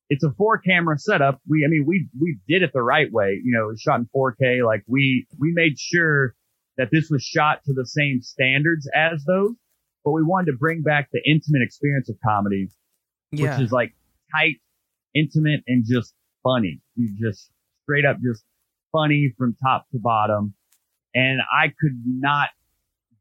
it's 0.10 0.24
a 0.24 0.32
four 0.38 0.60
camera 0.60 0.98
setup. 0.98 1.42
We, 1.48 1.66
I 1.66 1.70
mean, 1.70 1.86
we, 1.88 2.08
we 2.20 2.38
did 2.48 2.64
it 2.64 2.72
the 2.74 2.82
right 2.82 3.12
way. 3.12 3.40
You 3.44 3.58
know, 3.58 3.66
it 3.66 3.72
was 3.72 3.82
shot 3.82 4.00
in 4.00 4.10
4K. 4.16 4.66
Like 4.66 4.84
we, 4.88 5.28
we 5.40 5.52
made 5.54 5.80
sure 5.80 6.36
that 6.78 6.90
this 6.92 7.10
was 7.10 7.24
shot 7.24 7.64
to 7.66 7.74
the 7.74 7.86
same 7.86 8.22
standards 8.22 8.88
as 8.94 9.24
those, 9.26 9.56
but 10.04 10.12
we 10.12 10.24
wanted 10.24 10.52
to 10.52 10.58
bring 10.58 10.82
back 10.82 11.10
the 11.12 11.22
intimate 11.26 11.62
experience 11.64 12.10
of 12.10 12.18
comedy, 12.26 12.70
yeah. 13.32 13.52
which 13.52 13.66
is 13.66 13.72
like 13.72 13.94
tight, 14.32 14.56
intimate, 15.16 15.62
and 15.68 15.86
just 15.88 16.14
funny. 16.46 16.82
You 16.96 17.10
just 17.20 17.50
straight 17.84 18.06
up 18.06 18.18
just 18.22 18.44
funny 18.92 19.34
from 19.38 19.56
top 19.62 19.86
to 19.92 20.00
bottom. 20.00 20.54
And 21.14 21.40
I 21.42 21.68
could 21.68 22.02
not 22.06 22.50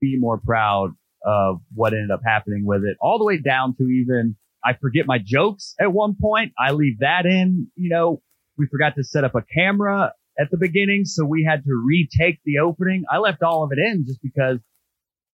be 0.01 0.16
more 0.18 0.39
proud 0.39 0.91
of 1.25 1.61
what 1.75 1.95
ended 1.95 2.11
up 2.11 2.20
happening 2.25 2.66
with 2.66 2.83
it, 2.85 2.97
all 3.01 3.18
the 3.18 3.25
way 3.25 3.39
down 3.39 3.75
to 3.77 3.85
even 3.85 4.37
I 4.64 4.75
forget 4.81 5.07
my 5.07 5.18
jokes 5.22 5.75
at 5.81 5.93
one 5.93 6.16
point. 6.20 6.53
I 6.59 6.72
leave 6.72 7.01
that 7.01 7.27
in, 7.27 7.70
you 7.77 7.91
know, 7.91 8.22
we 8.57 8.66
forgot 8.66 8.95
to 8.97 9.05
set 9.05 9.25
up 9.25 9.35
a 9.35 9.43
camera 9.43 10.12
at 10.39 10.51
the 10.51 10.57
beginning. 10.57 11.05
So 11.05 11.25
we 11.25 11.45
had 11.49 11.64
to 11.64 11.83
retake 11.87 12.41
the 12.45 12.59
opening. 12.59 13.05
I 13.11 13.18
left 13.18 13.43
all 13.43 13.64
of 13.64 13.72
it 13.72 13.79
in 13.79 14.05
just 14.07 14.22
because 14.22 14.59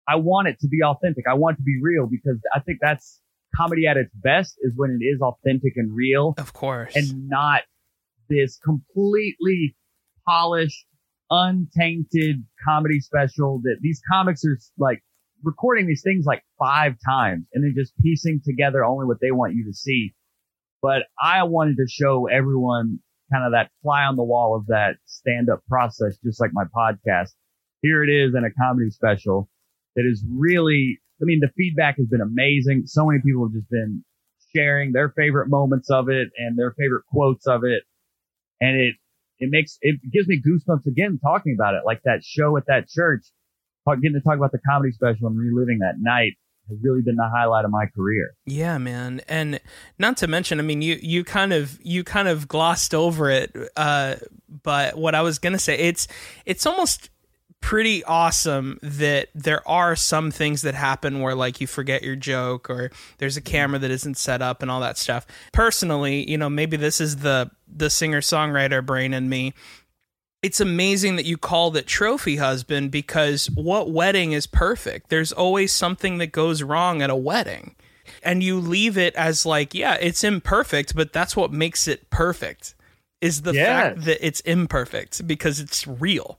I 0.09 0.16
want 0.16 0.49
it 0.49 0.59
to 0.61 0.68
be 0.68 0.82
authentic. 0.84 1.24
I 1.30 1.34
want 1.34 1.55
it 1.55 1.59
to 1.59 1.62
be 1.62 1.78
real 1.80 2.07
because 2.07 2.38
I 2.55 2.61
think 2.61 2.78
that's 2.80 3.20
comedy 3.55 3.86
at 3.86 3.97
its 3.97 4.11
best 4.14 4.57
is 4.61 4.72
when 4.76 4.99
it 5.01 5.05
is 5.05 5.20
authentic 5.20 5.72
and 5.76 5.95
real 5.95 6.34
of 6.38 6.53
course. 6.53 6.95
and 6.95 7.28
not 7.28 7.62
this 8.31 8.59
completely 8.64 9.76
polished, 10.26 10.87
untainted 11.31 12.45
comedy 12.66 13.01
special 13.01 13.61
that 13.64 13.76
these 13.83 14.01
comics 14.11 14.45
are 14.45 14.59
like 14.78 15.03
recording 15.43 15.87
these 15.87 16.03
things 16.03 16.24
like 16.24 16.43
five 16.59 16.95
times 17.07 17.47
and 17.53 17.64
then 17.64 17.74
just 17.76 17.93
piecing 17.99 18.41
together 18.45 18.85
only 18.85 19.07
what 19.07 19.18
they 19.20 19.31
want 19.31 19.55
you 19.55 19.64
to 19.66 19.74
see. 19.74 20.14
But 20.83 21.03
I 21.22 21.43
wanted 21.43 21.76
to 21.76 21.87
show 21.89 22.26
everyone 22.26 23.01
kind 23.33 23.45
of 23.45 23.53
that 23.53 23.70
fly 23.83 24.05
on 24.05 24.16
the 24.16 24.24
wall 24.24 24.57
of 24.57 24.66
that 24.66 24.97
stand 25.07 25.51
up 25.51 25.61
process, 25.68 26.16
just 26.24 26.41
like 26.41 26.51
my 26.53 26.64
podcast. 26.64 27.31
Here 27.83 28.03
it 28.03 28.11
is 28.11 28.35
in 28.35 28.45
a 28.45 28.51
comedy 28.51 28.91
special 28.91 29.49
that 29.97 30.05
is 30.07 30.24
really, 30.28 31.01
I 31.20 31.24
mean, 31.24 31.41
the 31.41 31.51
feedback 31.57 31.97
has 31.99 32.07
been 32.07 32.20
amazing. 32.20 32.85
So 32.87 33.07
many 33.07 33.20
people 33.24 33.47
have 33.47 33.55
just 33.55 33.70
been 33.70 34.05
sharing 34.55 34.93
their 34.93 35.11
favorite 35.11 35.49
moments 35.49 35.91
of 35.91 36.09
it 36.09 36.28
and 36.37 36.59
their 36.59 36.72
favorite 36.72 37.05
quotes 37.07 37.47
of 37.47 37.62
it. 37.64 37.85
And 38.61 38.76
it, 38.76 38.94
it 39.38 39.48
makes, 39.50 39.78
it 39.80 40.00
gives 40.12 40.28
me 40.28 40.40
goosebumps 40.40 40.86
again 40.86 41.18
talking 41.22 41.56
about 41.58 41.74
it. 41.74 41.82
Like 41.84 42.02
that 42.04 42.22
show 42.24 42.56
at 42.56 42.66
that 42.66 42.88
church, 42.88 43.22
getting 44.02 44.14
to 44.14 44.20
talk 44.20 44.36
about 44.36 44.52
the 44.52 44.58
comedy 44.58 44.92
special 44.92 45.28
and 45.28 45.38
reliving 45.38 45.78
that 45.78 45.94
night 45.98 46.34
has 46.68 46.78
really 46.82 47.02
been 47.02 47.16
the 47.16 47.28
highlight 47.28 47.64
of 47.64 47.70
my 47.70 47.86
career. 47.86 48.34
Yeah, 48.46 48.78
man. 48.78 49.20
And 49.28 49.61
not 49.98 50.16
to 50.18 50.26
mention, 50.26 50.58
I 50.58 50.62
mean, 50.62 50.82
you 50.82 50.98
you 51.02 51.24
kind 51.24 51.52
of 51.52 51.78
you 51.82 52.04
kind 52.04 52.28
of 52.28 52.48
glossed 52.48 52.94
over 52.94 53.30
it, 53.30 53.54
uh, 53.76 54.16
but 54.62 54.96
what 54.96 55.14
I 55.14 55.22
was 55.22 55.38
to 55.52 55.58
say, 55.58 55.76
it's 55.78 56.06
it's 56.46 56.66
almost 56.66 57.11
pretty 57.61 58.02
awesome 58.04 58.78
that 58.82 59.28
there 59.34 59.66
are 59.68 59.94
some 59.94 60.30
things 60.30 60.62
that 60.62 60.74
happen 60.74 61.20
where 61.20 61.34
like 61.34 61.61
you 61.61 61.66
forget 61.66 62.02
your 62.02 62.16
joke 62.16 62.68
or 62.70 62.90
there's 63.18 63.36
a 63.36 63.40
camera 63.40 63.78
that 63.78 63.90
isn't 63.90 64.16
set 64.16 64.42
up 64.42 64.62
and 64.62 64.70
all 64.70 64.80
that 64.80 64.96
stuff. 64.98 65.26
Personally, 65.52 66.28
you 66.28 66.38
know, 66.38 66.48
maybe 66.50 66.76
this 66.76 67.00
is 67.00 67.18
the 67.18 67.50
the 67.72 67.88
singer-songwriter 67.90 68.84
brain 68.84 69.14
in 69.14 69.28
me 69.28 69.54
it's 70.42 70.58
amazing 70.58 71.16
that 71.16 71.26
you 71.26 71.36
called 71.36 71.76
it 71.76 71.86
trophy 71.86 72.36
husband 72.36 72.90
because 72.90 73.50
what 73.50 73.90
wedding 73.90 74.32
is 74.32 74.46
perfect? 74.46 75.11
There's 75.11 75.32
always 75.32 75.70
something 75.70 76.16
that 76.16 76.28
goes 76.32 76.62
wrong 76.62 77.02
at 77.02 77.11
a 77.11 77.14
wedding. 77.14 77.74
And 78.22 78.42
you 78.42 78.58
leave 78.58 78.96
it 78.96 79.14
as 79.16 79.44
like, 79.44 79.74
yeah, 79.74 79.98
it's 80.00 80.24
imperfect, 80.24 80.96
but 80.96 81.12
that's 81.12 81.36
what 81.36 81.52
makes 81.52 81.86
it 81.86 82.08
perfect. 82.08 82.74
Is 83.20 83.42
the 83.42 83.52
Yes. 83.52 83.66
fact 83.66 84.04
that 84.06 84.26
it's 84.26 84.40
imperfect 84.40 85.26
because 85.26 85.61
it's 85.61 85.86
real. 85.86 86.38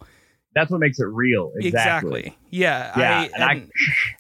That's 0.54 0.70
what 0.70 0.80
makes 0.82 1.00
it 1.00 1.06
real. 1.06 1.52
Exactly. 1.56 2.20
Exactly. 2.20 2.38
Yeah. 2.50 3.00
Yeah, 3.00 3.20
I, 3.20 3.30
and 3.36 3.44
I- 3.44 3.52
and, 3.54 3.72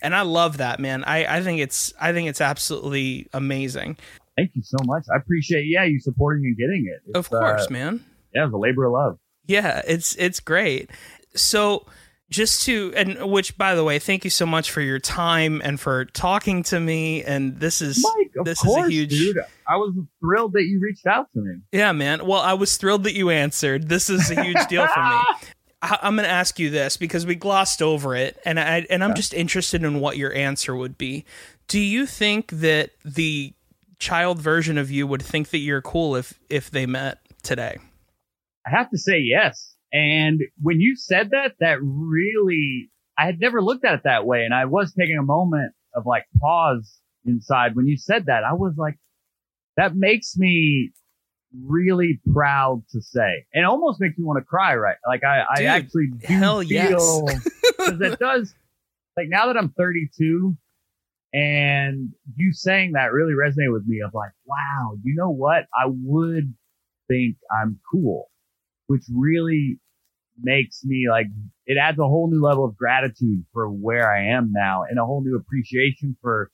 and 0.02 0.16
I 0.16 0.22
love 0.22 0.58
that, 0.58 0.80
man. 0.80 1.04
I, 1.04 1.38
I 1.38 1.42
think 1.44 1.60
it's 1.60 1.94
I 2.00 2.14
think 2.14 2.30
it's 2.30 2.42
absolutely 2.42 3.28
amazing. 3.34 3.98
Thank 4.38 4.52
you 4.56 4.64
so 4.64 4.78
much. 4.86 5.04
I 5.14 5.18
appreciate, 5.18 5.66
yeah, 5.68 5.84
you 5.84 6.00
supporting 6.00 6.46
and 6.46 6.58
getting 6.58 6.86
it. 6.88 7.02
It's, 7.10 7.18
of 7.18 7.30
course, 7.30 7.68
uh, 7.68 7.74
man. 7.74 8.06
yeah, 8.34 8.46
it's 8.46 8.54
a 8.54 8.58
labor 8.58 8.86
of 8.86 8.94
love. 8.94 9.18
Yeah, 9.46 9.82
it's 9.86 10.16
it's 10.16 10.40
great. 10.40 10.90
So 11.36 11.86
just 12.30 12.64
to 12.64 12.94
and 12.96 13.30
which 13.30 13.58
by 13.58 13.76
the 13.76 13.84
way, 13.84 14.00
thank 14.00 14.24
you 14.24 14.30
so 14.30 14.46
much 14.46 14.72
for 14.72 14.80
your 14.80 15.00
time 15.00 15.62
and 15.66 15.78
for 15.78 16.06
talking 16.06 16.64
to 16.64 16.80
me 16.80 17.24
and 17.26 17.60
this 17.60 17.82
is 17.82 18.02
Mike, 18.02 18.46
this 18.46 18.60
course, 18.62 18.84
is 18.84 18.88
a 18.88 18.92
huge 18.94 19.10
dude. 19.10 19.38
I 19.68 19.76
was 19.76 19.94
thrilled 20.22 20.54
that 20.54 20.64
you 20.64 20.80
reached 20.82 21.06
out 21.06 21.28
to 21.34 21.42
me. 21.42 21.56
Yeah, 21.74 21.92
man. 21.92 22.26
Well, 22.26 22.40
I 22.40 22.54
was 22.54 22.78
thrilled 22.78 23.04
that 23.04 23.14
you 23.16 23.30
answered. 23.32 23.90
This 23.90 24.10
is 24.10 24.32
a 24.32 24.42
huge 24.42 24.66
deal 24.68 24.88
for 24.88 25.04
me. 25.04 25.16
I- 25.82 26.00
I'm 26.02 26.16
going 26.16 26.26
to 26.28 26.32
ask 26.32 26.60
you 26.60 26.70
this 26.70 26.98
because 26.98 27.26
we 27.26 27.36
glossed 27.36 27.82
over 27.82 28.16
it, 28.16 28.40
and 28.46 28.60
I 28.60 28.86
and 28.90 29.04
I'm 29.04 29.16
just 29.16 29.34
interested 29.34 29.84
in 29.84 30.00
what 30.00 30.18
your 30.18 30.34
answer 30.34 30.76
would 30.76 30.98
be. 30.98 31.26
Do 31.68 31.80
you 31.80 32.06
think 32.06 32.52
that 32.52 32.92
the 33.04 33.54
child 34.00 34.40
version 34.40 34.78
of 34.78 34.92
you 34.92 35.06
would 35.08 35.22
think 35.22 35.50
that 35.50 35.60
you're 35.60 35.82
cool 35.82 36.16
if 36.16 36.40
if 36.50 36.70
they 36.72 36.86
met 36.86 37.20
today? 37.44 37.78
I 38.66 38.70
have 38.70 38.90
to 38.92 38.98
say 38.98 39.20
yes. 39.20 39.76
And 39.94 40.42
when 40.62 40.80
you 40.80 40.96
said 40.96 41.32
that, 41.32 41.54
that 41.60 41.80
really, 41.82 42.90
I 43.18 43.26
had 43.26 43.40
never 43.40 43.62
looked 43.62 43.84
at 43.84 43.94
it 43.96 44.02
that 44.04 44.26
way. 44.26 44.46
And 44.46 44.54
I 44.54 44.66
was 44.66 44.94
taking 44.94 45.18
a 45.18 45.24
moment 45.24 45.74
of 45.96 46.06
like 46.06 46.26
pause 46.40 47.00
inside 47.26 47.76
when 47.76 47.88
you 47.88 47.98
said 47.98 48.28
that. 48.28 48.44
I 48.44 48.54
was 48.54 48.76
like, 48.78 48.98
that 49.78 49.96
makes 49.96 50.38
me 50.38 50.92
really 51.66 52.20
proud 52.34 52.84
to 52.92 53.02
say 53.02 53.46
and 53.54 53.66
almost 53.66 54.00
makes 54.00 54.18
me 54.18 54.24
want 54.26 54.40
to 54.40 54.46
cry, 54.46 54.76
right? 54.76 54.98
Like 55.08 55.24
I, 55.24 55.46
Dude, 55.58 55.66
I 55.68 55.70
actually 55.70 56.08
do 56.08 56.28
hell 56.34 56.62
feel 56.62 57.26
because 57.78 58.02
it 58.02 58.20
does 58.20 58.54
like 59.18 59.28
now 59.30 59.48
that 59.48 59.58
I'm 59.58 59.70
32 59.70 60.56
And 61.34 62.12
you 62.36 62.54
saying 62.54 62.94
that 62.94 63.12
really 63.14 63.34
resonated 63.34 63.74
with 63.74 63.86
me 63.88 64.02
of 64.02 64.14
like, 64.14 64.32
wow, 64.46 64.98
you 65.04 65.16
know 65.16 65.30
what? 65.32 65.66
I 65.76 65.86
would 65.88 66.54
think 67.08 67.38
I'm 67.52 67.80
cool, 67.92 68.30
which 68.88 69.04
really 69.14 69.80
makes 70.42 70.84
me 70.84 71.08
like, 71.10 71.28
it 71.66 71.78
adds 71.78 72.00
a 72.00 72.08
whole 72.08 72.30
new 72.30 72.42
level 72.42 72.66
of 72.66 72.76
gratitude 72.76 73.46
for 73.54 73.70
where 73.70 74.12
I 74.12 74.36
am 74.36 74.52
now 74.54 74.84
and 74.90 75.00
a 75.00 75.06
whole 75.06 75.24
new 75.24 75.38
appreciation 75.38 76.18
for 76.22 76.52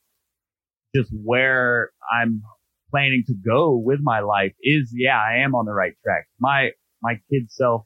just 0.96 1.12
where 1.12 1.92
I'm 2.12 2.44
planning 2.90 3.24
to 3.28 3.34
go 3.34 3.76
with 3.76 4.00
my 4.02 4.20
life 4.20 4.54
is, 4.62 4.94
yeah, 4.96 5.20
I 5.20 5.44
am 5.44 5.56
on 5.56 5.66
the 5.66 5.74
right 5.74 5.94
track. 6.04 6.28
My, 6.40 6.72
my 7.02 7.20
kid 7.32 7.52
self 7.52 7.86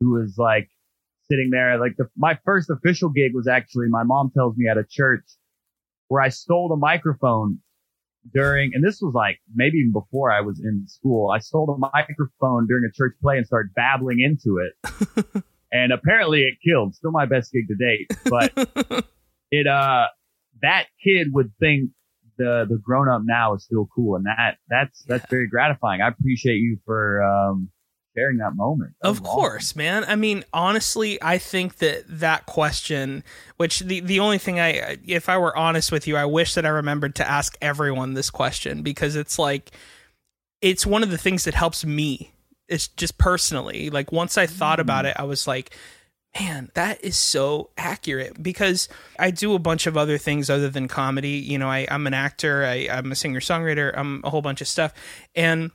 who 0.00 0.12
was 0.12 0.36
like 0.36 0.68
sitting 1.30 1.50
there, 1.50 1.78
like 1.78 1.96
the, 1.96 2.08
my 2.16 2.38
first 2.44 2.70
official 2.70 3.08
gig 3.08 3.32
was 3.34 3.48
actually, 3.48 3.86
my 3.88 4.02
mom 4.02 4.30
tells 4.34 4.56
me 4.56 4.68
at 4.68 4.78
a 4.78 4.84
church 4.88 5.24
where 6.08 6.22
I 6.22 6.28
stole 6.28 6.68
the 6.68 6.76
microphone 6.76 7.58
during, 8.32 8.72
and 8.74 8.84
this 8.84 9.00
was 9.00 9.14
like 9.14 9.38
maybe 9.54 9.78
even 9.78 9.92
before 9.92 10.30
I 10.30 10.40
was 10.40 10.60
in 10.60 10.84
school. 10.86 11.30
I 11.30 11.38
stole 11.38 11.66
the 11.66 11.90
microphone 11.92 12.66
during 12.66 12.84
a 12.84 12.92
church 12.92 13.14
play 13.22 13.36
and 13.36 13.46
started 13.46 13.72
babbling 13.74 14.20
into 14.20 14.58
it. 14.58 15.44
and 15.72 15.92
apparently 15.92 16.42
it 16.42 16.54
killed. 16.64 16.94
Still 16.94 17.12
my 17.12 17.26
best 17.26 17.52
gig 17.52 17.68
to 17.68 17.74
date, 17.74 18.10
but 18.24 19.04
it, 19.50 19.66
uh, 19.66 20.06
that 20.62 20.86
kid 21.02 21.28
would 21.32 21.52
think 21.60 21.90
the, 22.38 22.66
the 22.68 22.78
grown 22.78 23.08
up 23.08 23.22
now 23.24 23.54
is 23.54 23.64
still 23.64 23.88
cool. 23.94 24.16
And 24.16 24.26
that, 24.26 24.56
that's, 24.68 25.04
that's 25.04 25.24
yeah. 25.24 25.30
very 25.30 25.48
gratifying. 25.48 26.00
I 26.00 26.08
appreciate 26.08 26.56
you 26.56 26.78
for, 26.84 27.22
um, 27.22 27.70
sharing 28.16 28.38
that 28.38 28.56
moment. 28.56 28.94
That 29.02 29.08
of 29.08 29.22
course, 29.22 29.72
awesome. 29.72 29.78
man. 29.78 30.04
I 30.08 30.16
mean, 30.16 30.42
honestly, 30.52 31.22
I 31.22 31.36
think 31.36 31.76
that 31.76 32.04
that 32.08 32.46
question, 32.46 33.22
which 33.58 33.80
the 33.80 34.00
the 34.00 34.20
only 34.20 34.38
thing 34.38 34.58
I, 34.58 34.96
if 35.06 35.28
I 35.28 35.36
were 35.36 35.54
honest 35.54 35.92
with 35.92 36.06
you, 36.06 36.16
I 36.16 36.24
wish 36.24 36.54
that 36.54 36.64
I 36.64 36.70
remembered 36.70 37.14
to 37.16 37.28
ask 37.28 37.58
everyone 37.60 38.14
this 38.14 38.30
question 38.30 38.82
because 38.82 39.16
it's 39.16 39.38
like, 39.38 39.70
it's 40.62 40.86
one 40.86 41.02
of 41.02 41.10
the 41.10 41.18
things 41.18 41.44
that 41.44 41.52
helps 41.52 41.84
me. 41.84 42.32
It's 42.68 42.88
just 42.88 43.18
personally, 43.18 43.90
like 43.90 44.10
once 44.12 44.38
I 44.38 44.46
thought 44.46 44.78
mm. 44.78 44.82
about 44.82 45.04
it, 45.04 45.14
I 45.18 45.24
was 45.24 45.46
like, 45.46 45.76
man, 46.40 46.70
that 46.74 47.02
is 47.04 47.16
so 47.16 47.70
accurate 47.76 48.42
because 48.42 48.88
I 49.18 49.30
do 49.30 49.54
a 49.54 49.58
bunch 49.58 49.86
of 49.86 49.96
other 49.96 50.18
things 50.18 50.50
other 50.50 50.68
than 50.68 50.88
comedy. 50.88 51.38
You 51.38 51.58
know, 51.58 51.68
I, 51.68 51.86
I'm 51.90 52.06
an 52.06 52.14
actor, 52.14 52.64
I, 52.64 52.88
I'm 52.90 53.12
a 53.12 53.14
singer 53.14 53.40
songwriter, 53.40 53.92
I'm 53.96 54.20
a 54.24 54.30
whole 54.30 54.42
bunch 54.42 54.60
of 54.60 54.68
stuff. 54.68 54.92
And 55.34 55.70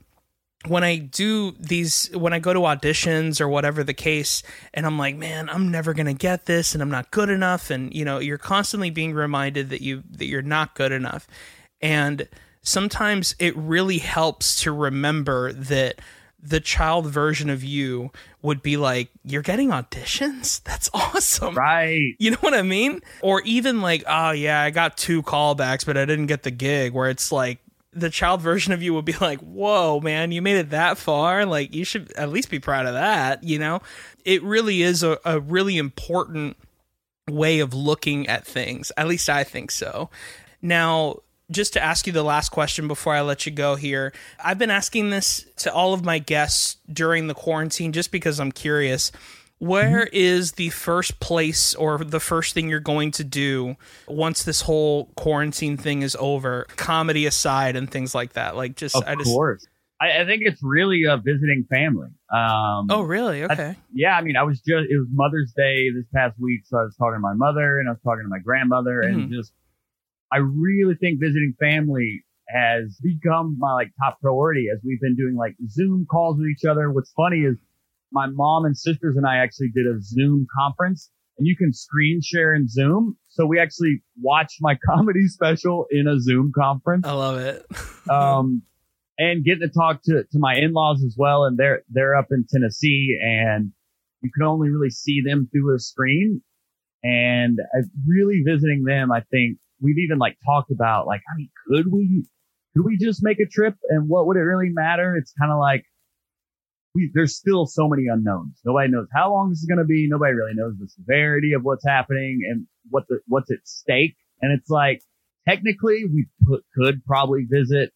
when 0.67 0.83
I 0.83 0.97
do 0.97 1.51
these, 1.59 2.09
when 2.13 2.33
I 2.33 2.39
go 2.39 2.53
to 2.53 2.59
auditions 2.59 3.41
or 3.41 3.47
whatever 3.47 3.83
the 3.83 3.93
case, 3.93 4.43
and 4.73 4.85
I'm 4.85 4.97
like, 4.97 5.15
man, 5.15 5.49
I'm 5.49 5.71
never 5.71 5.93
gonna 5.93 6.13
get 6.13 6.45
this, 6.45 6.73
and 6.73 6.83
I'm 6.83 6.91
not 6.91 7.09
good 7.11 7.29
enough, 7.29 7.71
and 7.71 7.93
you 7.93 8.05
know, 8.05 8.19
you're 8.19 8.37
constantly 8.37 8.91
being 8.91 9.13
reminded 9.13 9.69
that 9.69 9.81
you 9.81 10.03
that 10.11 10.25
you're 10.25 10.43
not 10.43 10.75
good 10.75 10.91
enough, 10.91 11.27
and 11.81 12.27
sometimes 12.61 13.35
it 13.39 13.57
really 13.57 13.97
helps 13.97 14.61
to 14.61 14.71
remember 14.71 15.51
that 15.51 15.99
the 16.41 16.59
child 16.59 17.07
version 17.07 17.49
of 17.49 17.63
you 17.63 18.11
would 18.41 18.61
be 18.61 18.77
like, 18.77 19.09
You're 19.23 19.41
getting 19.41 19.69
auditions? 19.69 20.63
That's 20.63 20.89
awesome. 20.93 21.55
Right. 21.55 22.15
You 22.19 22.31
know 22.31 22.37
what 22.41 22.53
I 22.53 22.61
mean? 22.61 23.01
Or 23.21 23.41
even 23.41 23.81
like, 23.81 24.03
Oh, 24.07 24.31
yeah, 24.31 24.61
I 24.61 24.69
got 24.71 24.97
two 24.97 25.23
callbacks, 25.23 25.85
but 25.85 25.97
I 25.97 26.05
didn't 26.05 26.27
get 26.27 26.43
the 26.43 26.51
gig, 26.51 26.93
where 26.93 27.09
it's 27.09 27.31
like, 27.31 27.59
the 27.93 28.09
child 28.09 28.39
version 28.41 28.71
of 28.71 28.81
you 28.81 28.93
would 28.93 29.05
be 29.05 29.15
like, 29.21 29.39
whoa, 29.39 29.99
man, 29.99 30.31
you 30.31 30.41
made 30.41 30.57
it 30.57 30.69
that 30.69 30.97
far. 30.97 31.45
Like, 31.45 31.75
you 31.75 31.83
should 31.83 32.11
at 32.13 32.29
least 32.29 32.49
be 32.49 32.59
proud 32.59 32.85
of 32.85 32.93
that, 32.93 33.43
you 33.43 33.59
know? 33.59 33.81
It 34.23 34.41
really 34.43 34.81
is 34.81 35.03
a, 35.03 35.19
a 35.25 35.39
really 35.39 35.77
important 35.77 36.55
way 37.29 37.59
of 37.59 37.73
looking 37.73 38.27
at 38.27 38.45
things. 38.45 38.91
At 38.97 39.07
least 39.07 39.29
I 39.29 39.43
think 39.43 39.71
so. 39.71 40.09
Now, 40.61 41.17
just 41.51 41.73
to 41.73 41.83
ask 41.83 42.07
you 42.07 42.13
the 42.13 42.23
last 42.23 42.49
question 42.49 42.87
before 42.87 43.13
I 43.13 43.21
let 43.21 43.45
you 43.45 43.51
go 43.51 43.75
here, 43.75 44.13
I've 44.43 44.57
been 44.57 44.71
asking 44.71 45.09
this 45.09 45.45
to 45.57 45.73
all 45.73 45.93
of 45.93 46.03
my 46.03 46.19
guests 46.19 46.77
during 46.91 47.27
the 47.27 47.33
quarantine 47.33 47.91
just 47.91 48.11
because 48.11 48.39
I'm 48.39 48.51
curious. 48.51 49.11
Where 49.59 50.05
mm-hmm. 50.05 50.15
is 50.15 50.53
the 50.53 50.69
first 50.69 51.19
place 51.19 51.75
or 51.75 51.99
the 51.99 52.19
first 52.19 52.55
thing 52.55 52.67
you're 52.67 52.79
going 52.79 53.11
to 53.11 53.23
do 53.23 53.75
once 54.07 54.43
this 54.43 54.61
whole 54.61 55.05
quarantine 55.15 55.77
thing 55.77 56.01
is 56.01 56.17
over, 56.19 56.65
comedy 56.77 57.27
aside 57.27 57.75
and 57.75 57.89
things 57.89 58.15
like 58.15 58.33
that? 58.33 58.55
Like, 58.55 58.75
just 58.75 58.95
of 58.95 59.03
I 59.05 59.13
just, 59.13 59.29
course, 59.29 59.67
I, 60.01 60.21
I 60.21 60.25
think 60.25 60.41
it's 60.43 60.63
really 60.63 61.03
a 61.03 61.17
visiting 61.17 61.67
family. 61.69 62.07
Um, 62.33 62.87
oh, 62.89 63.03
really? 63.03 63.43
Okay. 63.43 63.63
I, 63.63 63.77
yeah, 63.93 64.17
I 64.17 64.23
mean, 64.23 64.35
I 64.35 64.41
was 64.41 64.57
just 64.61 64.89
it 64.89 64.97
was 64.97 65.07
Mother's 65.11 65.53
Day 65.55 65.91
this 65.91 66.05
past 66.11 66.39
week, 66.39 66.61
so 66.65 66.79
I 66.79 66.83
was 66.85 66.95
talking 66.97 67.17
to 67.17 67.19
my 67.19 67.35
mother 67.35 67.79
and 67.79 67.87
I 67.87 67.91
was 67.91 68.01
talking 68.03 68.23
to 68.23 68.29
my 68.29 68.39
grandmother, 68.39 69.03
mm-hmm. 69.05 69.19
and 69.19 69.31
just 69.31 69.53
I 70.31 70.37
really 70.37 70.95
think 70.95 71.19
visiting 71.19 71.53
family 71.59 72.23
has 72.47 72.97
become 73.01 73.57
my 73.59 73.73
like 73.73 73.91
top 73.99 74.19
priority 74.21 74.67
as 74.73 74.79
we've 74.83 74.99
been 75.01 75.15
doing 75.15 75.35
like 75.35 75.55
Zoom 75.69 76.05
calls 76.09 76.37
with 76.37 76.47
each 76.47 76.65
other. 76.65 76.91
What's 76.91 77.11
funny 77.11 77.39
is 77.39 77.57
my 78.11 78.27
mom 78.27 78.65
and 78.65 78.77
sisters 78.77 79.15
and 79.17 79.25
I 79.25 79.37
actually 79.37 79.69
did 79.73 79.87
a 79.87 80.01
Zoom 80.01 80.47
conference 80.57 81.09
and 81.37 81.47
you 81.47 81.55
can 81.55 81.73
screen 81.73 82.21
share 82.23 82.53
in 82.53 82.67
Zoom. 82.67 83.17
So 83.29 83.45
we 83.45 83.59
actually 83.59 84.03
watched 84.21 84.57
my 84.61 84.77
comedy 84.85 85.27
special 85.27 85.85
in 85.89 86.07
a 86.07 86.19
Zoom 86.19 86.51
conference. 86.55 87.05
I 87.05 87.13
love 87.13 87.39
it. 87.39 87.65
um, 88.09 88.63
and 89.17 89.43
getting 89.43 89.67
to 89.67 89.69
talk 89.69 90.01
to, 90.03 90.23
to 90.23 90.39
my 90.39 90.55
in-laws 90.55 91.03
as 91.05 91.15
well. 91.17 91.45
And 91.45 91.57
they're, 91.57 91.83
they're 91.89 92.15
up 92.15 92.27
in 92.31 92.45
Tennessee 92.49 93.17
and 93.21 93.71
you 94.21 94.29
can 94.31 94.45
only 94.45 94.69
really 94.69 94.89
see 94.89 95.21
them 95.25 95.49
through 95.51 95.75
a 95.75 95.79
screen. 95.79 96.41
And 97.03 97.57
really 98.05 98.43
visiting 98.45 98.83
them, 98.83 99.11
I 99.11 99.21
think 99.31 99.57
we've 99.81 99.97
even 99.97 100.17
like 100.17 100.37
talked 100.45 100.71
about 100.71 101.07
like, 101.07 101.21
I 101.31 101.37
mean, 101.37 101.49
could 101.67 101.91
we, 101.91 102.25
could 102.75 102.85
we 102.85 102.97
just 102.97 103.21
make 103.23 103.39
a 103.39 103.45
trip 103.45 103.75
and 103.89 104.07
what 104.07 104.27
would 104.27 104.37
it 104.37 104.41
really 104.41 104.69
matter? 104.71 105.15
It's 105.17 105.33
kind 105.39 105.51
of 105.51 105.59
like, 105.59 105.83
we, 106.93 107.09
there's 107.13 107.35
still 107.35 107.65
so 107.65 107.87
many 107.87 108.03
unknowns. 108.11 108.59
Nobody 108.65 108.91
knows 108.91 109.07
how 109.13 109.31
long 109.31 109.49
this 109.49 109.59
is 109.59 109.65
going 109.65 109.79
to 109.79 109.85
be. 109.85 110.07
Nobody 110.09 110.33
really 110.33 110.53
knows 110.55 110.73
the 110.77 110.89
severity 110.89 111.53
of 111.53 111.63
what's 111.63 111.85
happening 111.85 112.41
and 112.49 112.67
what 112.89 113.05
the, 113.07 113.19
what's 113.27 113.49
at 113.51 113.59
stake. 113.65 114.15
And 114.41 114.51
it's 114.57 114.69
like, 114.69 115.01
technically 115.47 116.05
we 116.05 116.27
put, 116.45 116.63
could 116.75 117.03
probably 117.05 117.45
visit 117.49 117.91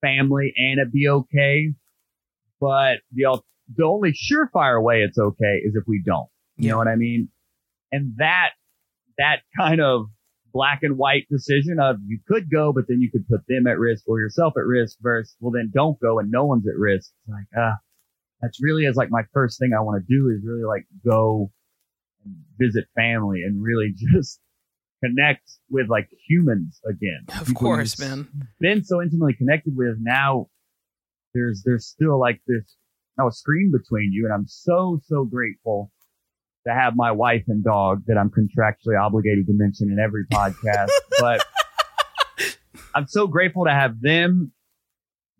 family 0.00 0.54
and 0.56 0.80
it 0.80 0.92
be 0.92 1.08
okay. 1.08 1.74
But 2.60 2.98
the, 3.12 3.40
the 3.76 3.84
only 3.84 4.12
surefire 4.12 4.82
way 4.82 5.02
it's 5.02 5.18
okay 5.18 5.60
is 5.64 5.74
if 5.74 5.84
we 5.86 6.02
don't. 6.04 6.28
You 6.56 6.70
know 6.70 6.78
what 6.78 6.88
I 6.88 6.96
mean? 6.96 7.28
And 7.92 8.14
that, 8.18 8.50
that 9.16 9.40
kind 9.56 9.80
of 9.80 10.06
black 10.58 10.80
and 10.82 10.98
white 10.98 11.24
decision 11.30 11.78
of 11.80 11.98
you 12.04 12.18
could 12.26 12.50
go, 12.50 12.72
but 12.72 12.88
then 12.88 13.00
you 13.00 13.08
could 13.08 13.28
put 13.28 13.42
them 13.46 13.68
at 13.68 13.78
risk 13.78 14.02
or 14.08 14.18
yourself 14.18 14.54
at 14.56 14.64
risk 14.64 14.96
versus, 15.00 15.36
well, 15.38 15.52
then 15.52 15.70
don't 15.72 16.00
go 16.00 16.18
and 16.18 16.32
no 16.32 16.46
one's 16.46 16.66
at 16.66 16.76
risk. 16.76 17.12
It's 17.22 17.32
like, 17.32 17.46
ah, 17.56 17.76
that's 18.40 18.60
really 18.60 18.84
as 18.84 18.96
like 18.96 19.08
my 19.08 19.22
first 19.32 19.60
thing 19.60 19.70
I 19.72 19.80
want 19.80 20.02
to 20.02 20.12
do 20.12 20.30
is 20.30 20.42
really 20.44 20.64
like 20.64 20.84
go 21.06 21.52
and 22.24 22.34
visit 22.58 22.86
family 22.96 23.44
and 23.44 23.62
really 23.62 23.94
just 24.12 24.40
connect 25.04 25.48
with 25.70 25.88
like 25.88 26.08
humans 26.28 26.80
again. 26.84 27.26
Of 27.40 27.54
course, 27.54 27.96
man. 28.00 28.26
Been 28.58 28.82
so 28.82 29.00
intimately 29.00 29.34
connected 29.34 29.76
with 29.76 29.98
now. 30.00 30.48
There's 31.34 31.62
there's 31.64 31.86
still 31.86 32.18
like 32.18 32.40
this 32.48 32.74
now 33.16 33.28
a 33.28 33.32
screen 33.32 33.70
between 33.70 34.10
you, 34.12 34.24
and 34.24 34.34
I'm 34.34 34.48
so 34.48 34.98
so 35.06 35.24
grateful 35.24 35.92
to 36.68 36.74
have 36.74 36.94
my 36.96 37.10
wife 37.10 37.44
and 37.48 37.64
dog 37.64 38.02
that 38.06 38.16
I'm 38.16 38.30
contractually 38.30 39.00
obligated 39.00 39.46
to 39.46 39.52
mention 39.52 39.90
in 39.90 39.98
every 39.98 40.26
podcast. 40.26 40.90
but 41.20 41.44
I'm 42.94 43.06
so 43.06 43.26
grateful 43.26 43.64
to 43.64 43.72
have 43.72 44.00
them 44.00 44.52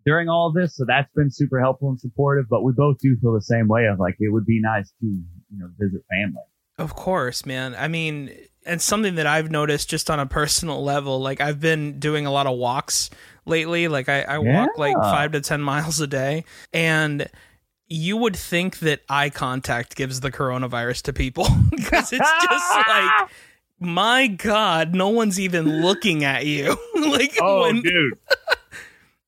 during 0.05 0.29
all 0.29 0.51
this. 0.51 0.75
So 0.75 0.85
that's 0.87 1.11
been 1.13 1.31
super 1.31 1.59
helpful 1.59 1.89
and 1.89 1.99
supportive. 1.99 2.45
But 2.49 2.63
we 2.63 2.73
both 2.73 2.99
do 2.99 3.15
feel 3.21 3.33
the 3.33 3.41
same 3.41 3.67
way 3.67 3.85
of 3.85 3.99
like 3.99 4.15
it 4.19 4.31
would 4.31 4.45
be 4.45 4.59
nice 4.61 4.89
to, 4.99 5.05
you 5.05 5.25
know, 5.51 5.69
visit 5.79 6.01
family. 6.09 6.43
Of 6.77 6.95
course, 6.95 7.45
man. 7.45 7.75
I 7.75 7.89
mean, 7.89 8.31
and 8.65 8.81
something 8.81 9.15
that 9.15 9.27
I've 9.27 9.51
noticed 9.51 9.89
just 9.89 10.09
on 10.09 10.19
a 10.19 10.25
personal 10.25 10.83
level, 10.83 11.19
like 11.19 11.41
I've 11.41 11.59
been 11.59 11.99
doing 11.99 12.25
a 12.25 12.31
lot 12.31 12.47
of 12.47 12.57
walks 12.57 13.09
lately. 13.45 13.87
Like 13.87 14.07
I, 14.07 14.21
I 14.21 14.39
yeah. 14.39 14.61
walk 14.61 14.77
like 14.77 14.95
five 14.95 15.33
to 15.33 15.41
ten 15.41 15.61
miles 15.61 15.99
a 15.99 16.07
day. 16.07 16.45
And 16.73 17.27
you 17.89 18.17
would 18.17 18.35
think 18.35 18.79
that 18.79 19.01
eye 19.09 19.29
contact 19.29 19.95
gives 19.95 20.19
the 20.19 20.31
coronavirus 20.31 21.03
to 21.03 21.13
people 21.13 21.47
because 21.71 22.13
it's 22.13 22.31
just 22.43 22.75
like 22.87 23.29
my 23.79 24.27
god 24.27 24.93
no 24.93 25.09
one's 25.09 25.39
even 25.39 25.81
looking 25.81 26.23
at 26.23 26.45
you 26.45 26.77
like 26.95 27.35
oh 27.41 27.61
when, 27.61 27.81
dude 27.81 28.17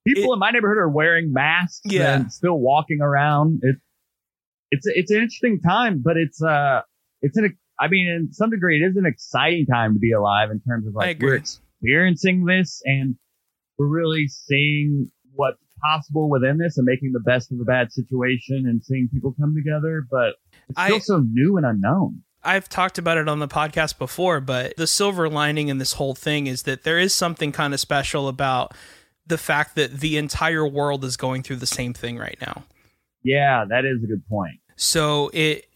people 0.05 0.32
it, 0.32 0.36
in 0.36 0.39
my 0.39 0.51
neighborhood 0.51 0.78
are 0.78 0.89
wearing 0.89 1.34
masks 1.34 1.82
yeah. 1.86 2.16
and 2.16 2.32
still 2.32 2.59
walking 2.59 3.01
around. 3.01 3.59
It, 3.64 3.78
it's 4.72 4.88
it's 4.88 5.12
an 5.12 5.18
interesting 5.18 5.59
time, 5.62 6.01
but 6.03 6.18
it's 6.18 6.41
uh 6.41 6.82
it's 7.22 7.38
an 7.38 7.57
I 7.80 7.88
mean 7.88 8.07
in 8.07 8.34
some 8.34 8.49
degree 8.49 8.82
it 8.82 8.86
is 8.86 8.97
an 8.97 9.05
exciting 9.05 9.66
time 9.66 9.93
to 9.93 9.99
be 9.99 10.12
alive 10.12 10.49
in 10.51 10.62
terms 10.62 10.88
of 10.88 10.93
like 10.93 11.20
we're 11.22 11.36
experiencing 11.36 12.45
this 12.45 12.82
and 12.86 13.16
we're 13.78 13.88
really 13.88 14.28
seeing 14.28 15.12
what's 15.34 15.57
possible 15.82 16.30
within 16.30 16.58
this 16.58 16.78
and 16.78 16.86
making 16.86 17.12
the 17.12 17.20
best 17.20 17.52
of 17.52 17.60
a 17.60 17.64
bad 17.64 17.92
situation 17.92 18.66
and 18.68 18.84
seeing 18.84 19.10
people 19.12 19.36
come 19.40 19.56
together, 19.56 20.06
but 20.10 20.36
it's 20.70 20.82
still 20.82 20.96
I, 20.96 21.00
so 21.00 21.24
new 21.32 21.58
and 21.58 21.66
unknown. 21.66 22.24
I've 22.44 22.70
talked 22.70 22.98
about 22.98 23.18
it 23.18 23.28
on 23.28 23.40
the 23.40 23.48
podcast 23.48 23.98
before, 23.98 24.40
but 24.40 24.76
the 24.78 24.88
silver 24.88 25.30
lining 25.30 25.68
in 25.68 25.78
this 25.78 25.94
whole 25.94 26.16
thing 26.16 26.48
is 26.48 26.64
that 26.64 26.84
there 26.84 26.98
is 26.98 27.14
something 27.14 27.52
kind 27.52 27.74
of 27.74 27.80
special 27.80 28.28
about 28.28 28.74
the 29.28 29.38
fact 29.38 29.76
that 29.76 30.00
the 30.00 30.18
entire 30.18 30.68
world 30.68 31.06
is 31.06 31.18
going 31.18 31.44
through 31.44 31.58
the 31.58 31.68
same 31.68 31.94
thing 31.94 32.18
right 32.18 32.38
now. 32.42 32.64
Yeah, 33.24 33.66
that 33.70 33.86
is 33.86 34.04
a 34.04 34.08
good 34.08 34.28
point. 34.28 34.60
So 34.76 35.30
it 35.34 35.68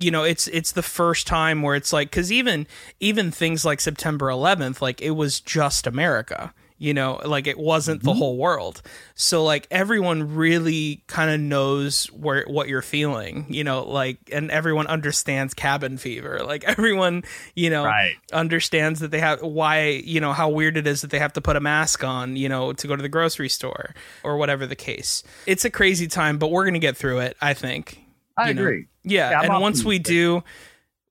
you 0.00 0.10
know 0.10 0.24
it's 0.24 0.46
it's 0.48 0.72
the 0.72 0.82
first 0.82 1.26
time 1.26 1.62
where 1.62 1.74
it's 1.74 1.92
like 1.92 2.10
cuz 2.10 2.30
even 2.30 2.66
even 3.00 3.30
things 3.30 3.64
like 3.64 3.80
September 3.80 4.26
11th 4.26 4.80
like 4.80 5.00
it 5.00 5.10
was 5.12 5.40
just 5.40 5.86
America 5.86 6.54
you 6.78 6.94
know 6.94 7.20
like 7.24 7.46
it 7.46 7.58
wasn't 7.58 8.02
the 8.02 8.10
mm-hmm. 8.10 8.18
whole 8.18 8.36
world. 8.36 8.82
So 9.14 9.44
like 9.44 9.66
everyone 9.70 10.34
really 10.34 11.02
kind 11.06 11.30
of 11.30 11.40
knows 11.40 12.06
where 12.06 12.44
what 12.46 12.68
you're 12.68 12.82
feeling 12.82 13.46
you 13.48 13.64
know 13.64 13.84
like 13.84 14.18
and 14.32 14.50
everyone 14.50 14.86
understands 14.86 15.54
cabin 15.54 15.98
fever. 15.98 16.40
Like 16.48 16.64
everyone 16.64 17.24
you 17.54 17.68
know 17.68 17.84
right. 17.84 18.14
understands 18.32 19.00
that 19.00 19.10
they 19.10 19.20
have 19.20 19.42
why 19.42 20.02
you 20.02 20.18
know 20.18 20.32
how 20.32 20.48
weird 20.48 20.78
it 20.78 20.86
is 20.86 21.02
that 21.02 21.10
they 21.10 21.18
have 21.18 21.34
to 21.34 21.42
put 21.42 21.56
a 21.56 21.60
mask 21.60 22.02
on 22.02 22.36
you 22.36 22.48
know 22.48 22.72
to 22.72 22.86
go 22.86 22.96
to 22.96 23.02
the 23.02 23.08
grocery 23.08 23.50
store 23.50 23.94
or 24.24 24.38
whatever 24.38 24.66
the 24.66 24.76
case. 24.76 25.22
It's 25.44 25.66
a 25.66 25.70
crazy 25.70 26.06
time 26.06 26.38
but 26.38 26.50
we're 26.50 26.64
gonna 26.64 26.78
get 26.78 26.96
through 26.96 27.18
it 27.18 27.36
i 27.42 27.52
think. 27.52 28.00
I 28.38 28.50
agree. 28.50 28.86
Yeah, 29.02 29.30
yeah 29.30 29.42
and 29.42 29.60
once 29.60 29.84
we 29.84 29.98
do 29.98 30.42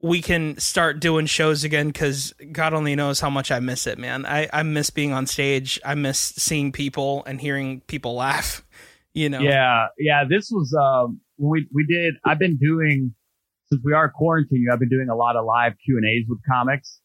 we 0.02 0.22
can 0.22 0.58
start 0.60 1.00
doing 1.00 1.26
shows 1.26 1.64
again 1.64 1.88
because 1.88 2.34
God 2.52 2.74
only 2.74 2.96
knows 2.96 3.20
how 3.20 3.30
much 3.30 3.52
I 3.52 3.60
miss 3.60 3.88
it, 3.88 3.98
man. 3.98 4.26
I, 4.26 4.48
I 4.54 4.64
miss 4.64 4.90
being 4.90 5.12
on 5.12 5.26
stage. 5.26 5.80
I 5.84 5.96
miss 5.96 6.20
seeing 6.20 6.72
people 6.72 7.24
and 7.26 7.42
hearing 7.42 7.82
people 7.82 8.16
laugh. 8.16 8.64
You 9.14 9.30
know. 9.30 9.40
Yeah, 9.40 9.88
yeah. 9.98 10.26
This 10.30 10.52
was 10.52 10.72
um 10.80 11.22
we 11.40 11.68
we 11.74 11.88
did. 11.88 12.14
I've 12.24 12.38
been 12.38 12.58
doing 12.58 13.16
since 13.66 13.82
we 13.84 13.94
are 13.94 14.12
quarantined. 14.12 14.68
I've 14.72 14.78
been 14.78 14.90
doing 14.90 15.10
a 15.10 15.16
lot 15.16 15.36
of 15.36 15.44
live 15.44 15.74
Q 15.84 15.98
and 15.98 16.06
A's 16.06 16.28
with 16.30 16.38
comics 16.48 17.02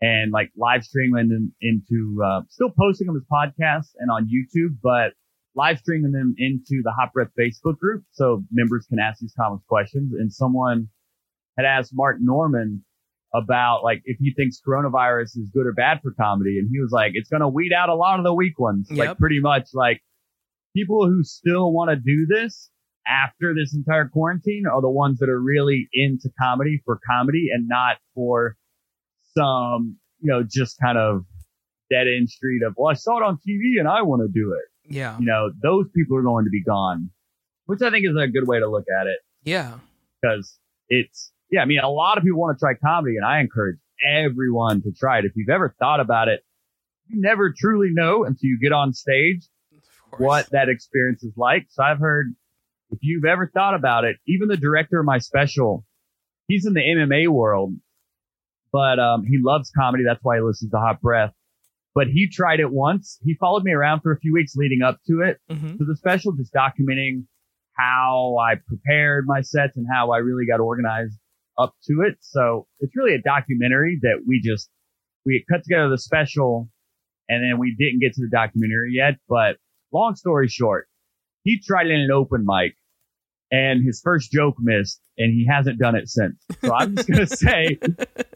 and 0.00 0.32
like 0.32 0.50
live 0.56 0.84
streaming 0.84 1.28
them 1.28 1.54
into 1.60 2.20
uh, 2.24 2.40
still 2.48 2.70
posting 2.76 3.06
them 3.06 3.16
as 3.16 3.22
podcasts 3.30 3.90
and 4.00 4.10
on 4.10 4.28
YouTube, 4.28 4.76
but 4.82 5.12
live 5.54 5.78
streaming 5.78 6.10
them 6.10 6.34
into 6.36 6.82
the 6.82 6.90
Hot 6.98 7.12
Breath 7.12 7.30
Facebook 7.38 7.78
group 7.78 8.02
so 8.10 8.42
members 8.50 8.86
can 8.88 8.98
ask 8.98 9.20
these 9.20 9.34
comics 9.38 9.64
questions. 9.68 10.12
And 10.12 10.32
someone 10.32 10.88
had 11.56 11.66
asked 11.66 11.92
Mark 11.94 12.16
Normand 12.20 12.80
about 13.34 13.82
like 13.82 14.02
if 14.04 14.18
he 14.20 14.34
thinks 14.34 14.60
coronavirus 14.66 15.38
is 15.38 15.50
good 15.52 15.66
or 15.66 15.72
bad 15.72 16.00
for 16.02 16.12
comedy, 16.20 16.58
and 16.58 16.68
he 16.70 16.80
was 16.80 16.90
like, 16.92 17.12
it's 17.14 17.30
gonna 17.30 17.48
weed 17.48 17.72
out 17.72 17.88
a 17.88 17.94
lot 17.94 18.18
of 18.18 18.24
the 18.24 18.34
weak 18.34 18.58
ones. 18.58 18.88
Yep. 18.90 18.98
Like 18.98 19.18
pretty 19.18 19.40
much 19.40 19.68
like 19.72 20.00
people 20.76 21.06
who 21.06 21.22
still 21.24 21.72
want 21.72 21.90
to 21.90 21.96
do 21.96 22.26
this 22.26 22.70
after 23.06 23.54
this 23.54 23.74
entire 23.74 24.08
quarantine 24.08 24.64
are 24.70 24.80
the 24.80 24.90
ones 24.90 25.18
that 25.18 25.28
are 25.28 25.40
really 25.40 25.88
into 25.92 26.30
comedy 26.40 26.80
for 26.84 27.00
comedy 27.10 27.48
and 27.52 27.68
not 27.68 27.96
for 28.14 28.56
some, 29.36 29.96
you 30.20 30.30
know, 30.30 30.42
just 30.48 30.78
kind 30.80 30.98
of 30.98 31.24
dead 31.90 32.06
end 32.06 32.28
street 32.28 32.62
of, 32.62 32.74
well, 32.76 32.90
I 32.90 32.94
saw 32.94 33.18
it 33.18 33.22
on 33.22 33.36
TV 33.36 33.78
and 33.78 33.88
I 33.88 34.02
want 34.02 34.22
to 34.22 34.28
do 34.28 34.54
it. 34.54 34.94
Yeah. 34.94 35.18
You 35.18 35.26
know, 35.26 35.50
those 35.62 35.86
people 35.94 36.16
are 36.16 36.22
going 36.22 36.44
to 36.44 36.50
be 36.50 36.62
gone, 36.62 37.10
which 37.66 37.82
I 37.82 37.90
think 37.90 38.06
is 38.06 38.16
a 38.16 38.28
good 38.28 38.46
way 38.46 38.60
to 38.60 38.68
look 38.68 38.84
at 39.00 39.06
it. 39.06 39.18
Yeah. 39.42 39.74
Because 40.20 40.58
it's, 40.88 41.32
yeah, 41.52 41.60
I 41.60 41.66
mean, 41.66 41.80
a 41.80 41.90
lot 41.90 42.16
of 42.16 42.24
people 42.24 42.40
want 42.40 42.58
to 42.58 42.60
try 42.60 42.72
comedy, 42.74 43.16
and 43.18 43.26
I 43.26 43.40
encourage 43.40 43.76
everyone 44.10 44.80
to 44.82 44.90
try 44.90 45.18
it. 45.18 45.26
If 45.26 45.32
you've 45.36 45.50
ever 45.50 45.74
thought 45.78 46.00
about 46.00 46.28
it, 46.28 46.40
you 47.08 47.20
never 47.20 47.52
truly 47.56 47.90
know 47.92 48.24
until 48.24 48.48
you 48.48 48.58
get 48.60 48.72
on 48.72 48.94
stage 48.94 49.46
what 50.16 50.48
that 50.50 50.70
experience 50.70 51.22
is 51.22 51.34
like. 51.36 51.66
So 51.68 51.82
I've 51.82 51.98
heard 51.98 52.34
if 52.90 53.00
you've 53.02 53.26
ever 53.26 53.50
thought 53.52 53.74
about 53.74 54.04
it, 54.04 54.16
even 54.26 54.48
the 54.48 54.56
director 54.56 54.98
of 54.98 55.04
my 55.04 55.18
special, 55.18 55.84
he's 56.48 56.64
in 56.64 56.72
the 56.72 56.80
MMA 56.80 57.28
world, 57.28 57.74
but 58.72 58.98
um, 58.98 59.24
he 59.24 59.38
loves 59.38 59.70
comedy. 59.76 60.04
That's 60.06 60.20
why 60.22 60.36
he 60.36 60.42
listens 60.42 60.70
to 60.70 60.78
Hot 60.78 61.02
Breath. 61.02 61.34
But 61.94 62.06
he 62.06 62.30
tried 62.30 62.60
it 62.60 62.70
once. 62.70 63.18
He 63.22 63.34
followed 63.34 63.62
me 63.62 63.72
around 63.72 64.00
for 64.00 64.12
a 64.12 64.18
few 64.18 64.32
weeks 64.32 64.56
leading 64.56 64.80
up 64.80 65.00
to 65.08 65.20
it. 65.20 65.38
Mm-hmm. 65.50 65.76
So 65.76 65.84
the 65.86 65.96
special 65.96 66.32
just 66.32 66.54
documenting 66.54 67.26
how 67.76 68.38
I 68.40 68.54
prepared 68.54 69.26
my 69.26 69.42
sets 69.42 69.76
and 69.76 69.86
how 69.92 70.12
I 70.12 70.18
really 70.18 70.46
got 70.46 70.60
organized 70.60 71.18
up 71.58 71.74
to 71.84 72.02
it. 72.02 72.18
So 72.20 72.66
it's 72.80 72.96
really 72.96 73.14
a 73.14 73.22
documentary 73.22 73.98
that 74.02 74.22
we 74.26 74.40
just, 74.40 74.70
we 75.24 75.44
cut 75.50 75.62
together 75.64 75.88
the 75.88 75.98
special 75.98 76.68
and 77.28 77.42
then 77.42 77.58
we 77.58 77.74
didn't 77.78 78.00
get 78.00 78.14
to 78.14 78.22
the 78.22 78.30
documentary 78.30 78.92
yet. 78.94 79.14
But 79.28 79.56
long 79.92 80.14
story 80.14 80.48
short, 80.48 80.88
he 81.44 81.60
tried 81.60 81.86
it 81.86 81.92
in 81.92 82.00
an 82.00 82.10
open 82.10 82.44
mic 82.46 82.76
and 83.50 83.84
his 83.84 84.00
first 84.02 84.32
joke 84.32 84.56
missed 84.58 85.00
and 85.18 85.32
he 85.32 85.46
hasn't 85.46 85.78
done 85.78 85.94
it 85.94 86.08
since. 86.08 86.42
So 86.62 86.74
I'm 86.74 86.96
just 86.96 87.08
going 87.08 87.26
to 87.26 87.36
say 87.36 87.78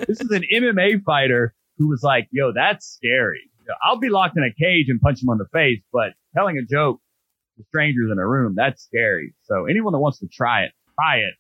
this 0.06 0.20
is 0.20 0.30
an 0.30 0.44
MMA 0.54 1.02
fighter 1.04 1.54
who 1.78 1.88
was 1.88 2.02
like, 2.02 2.28
yo, 2.30 2.52
that's 2.52 2.86
scary. 2.86 3.50
I'll 3.82 3.98
be 3.98 4.10
locked 4.10 4.36
in 4.36 4.44
a 4.44 4.52
cage 4.52 4.86
and 4.88 5.00
punch 5.00 5.22
him 5.22 5.28
on 5.28 5.38
the 5.38 5.46
face, 5.52 5.82
but 5.92 6.12
telling 6.36 6.58
a 6.58 6.62
joke 6.62 7.00
to 7.56 7.64
strangers 7.64 8.10
in 8.12 8.18
a 8.18 8.26
room, 8.26 8.54
that's 8.56 8.84
scary. 8.84 9.34
So 9.44 9.66
anyone 9.66 9.92
that 9.92 9.98
wants 9.98 10.20
to 10.20 10.28
try 10.28 10.64
it, 10.64 10.72
try 10.94 11.16
it. 11.16 11.34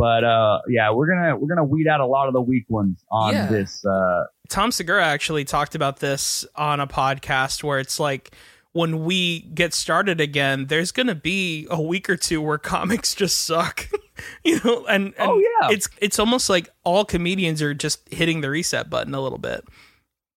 But 0.00 0.24
uh, 0.24 0.60
yeah, 0.66 0.90
we're 0.92 1.08
gonna 1.08 1.36
we're 1.36 1.54
gonna 1.54 1.62
weed 1.62 1.86
out 1.86 2.00
a 2.00 2.06
lot 2.06 2.26
of 2.26 2.32
the 2.32 2.40
weak 2.40 2.64
ones 2.70 3.04
on 3.10 3.34
yeah. 3.34 3.46
this. 3.48 3.84
Uh, 3.84 4.24
Tom 4.48 4.72
Segura 4.72 5.04
actually 5.04 5.44
talked 5.44 5.74
about 5.74 5.98
this 5.98 6.46
on 6.56 6.80
a 6.80 6.86
podcast 6.86 7.62
where 7.62 7.78
it's 7.78 8.00
like 8.00 8.34
when 8.72 9.04
we 9.04 9.40
get 9.40 9.74
started 9.74 10.18
again, 10.18 10.68
there's 10.68 10.90
gonna 10.90 11.14
be 11.14 11.66
a 11.70 11.82
week 11.82 12.08
or 12.08 12.16
two 12.16 12.40
where 12.40 12.56
comics 12.76 13.14
just 13.14 13.44
suck. 13.44 13.90
you 14.42 14.58
know, 14.64 14.86
and, 14.86 15.12
and 15.18 15.30
oh 15.30 15.36
yeah, 15.36 15.68
it's 15.68 15.86
it's 16.00 16.18
almost 16.18 16.48
like 16.48 16.70
all 16.82 17.04
comedians 17.04 17.60
are 17.60 17.74
just 17.74 18.08
hitting 18.10 18.40
the 18.40 18.48
reset 18.48 18.88
button 18.88 19.14
a 19.14 19.20
little 19.20 19.36
bit. 19.36 19.68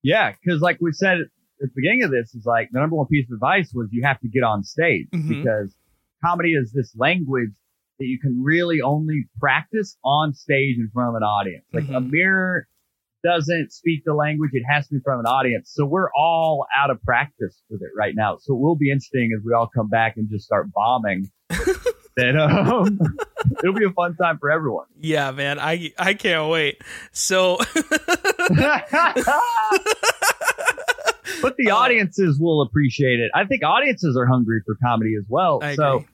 Yeah, 0.02 0.34
because 0.44 0.60
like 0.60 0.80
we 0.82 0.92
said 0.92 1.20
at 1.20 1.28
the 1.62 1.72
beginning 1.74 2.04
of 2.04 2.12
this, 2.12 2.36
is 2.36 2.46
like 2.46 2.68
the 2.74 2.82
number 2.82 2.98
one 2.98 3.08
piece 3.08 3.28
of 3.30 3.36
advice 3.36 3.72
was 3.74 3.88
you 3.94 4.04
have 4.04 4.20
to 4.20 4.28
get 4.28 4.44
on 4.44 4.66
stage 4.66 5.08
mm-hmm. 5.14 5.42
because 5.42 5.74
comedy 6.22 6.52
is 6.52 6.74
this 6.74 6.94
language 6.98 7.52
that 8.04 8.10
you 8.10 8.20
can 8.20 8.44
really 8.44 8.82
only 8.82 9.28
practice 9.40 9.98
on 10.04 10.34
stage 10.34 10.76
in 10.78 10.90
front 10.94 11.10
of 11.10 11.16
an 11.16 11.24
audience. 11.24 11.64
Like 11.72 11.86
mm-hmm. 11.86 11.96
a 11.96 12.02
mirror 12.02 12.68
doesn't 13.24 13.72
speak 13.72 14.04
the 14.06 14.14
language. 14.14 14.52
It 14.52 14.64
has 14.70 14.88
to 14.90 14.96
be 14.96 15.00
from 15.06 15.22
an 15.22 15.26
audience. 15.26 15.72
So 15.74 15.86
we're 15.86 16.12
all 16.14 16.68
out 16.78 16.90
of 16.90 17.02
practice 17.04 17.62
with 17.70 17.82
it 17.82 17.92
right 17.98 18.14
now. 18.14 18.38
So 18.42 18.54
it 18.54 18.60
will 18.60 18.76
be 18.76 18.92
interesting 18.92 19.32
as 19.38 19.42
we 19.46 19.54
all 19.54 19.70
come 19.74 19.88
back 19.88 20.18
and 20.18 20.30
just 20.30 20.44
start 20.44 20.68
bombing. 20.74 21.32
that 22.18 22.36
um, 22.36 23.00
it'll 23.64 23.74
be 23.74 23.86
a 23.86 23.92
fun 23.92 24.18
time 24.18 24.38
for 24.38 24.52
everyone. 24.52 24.88
Yeah, 25.00 25.32
man. 25.32 25.60
I 25.60 25.94
I 25.98 26.14
can't 26.14 26.50
wait. 26.50 26.82
So 27.14 27.58
But 31.42 31.58
the 31.58 31.72
uh, 31.72 31.76
audiences 31.76 32.40
will 32.40 32.62
appreciate 32.62 33.20
it. 33.20 33.32
I 33.34 33.46
think 33.46 33.64
audiences 33.64 34.18
are 34.18 34.26
hungry 34.26 34.62
for 34.66 34.76
comedy 34.84 35.16
as 35.18 35.26
well. 35.28 35.60
I 35.62 35.76
so 35.76 35.98
agree. 35.98 36.08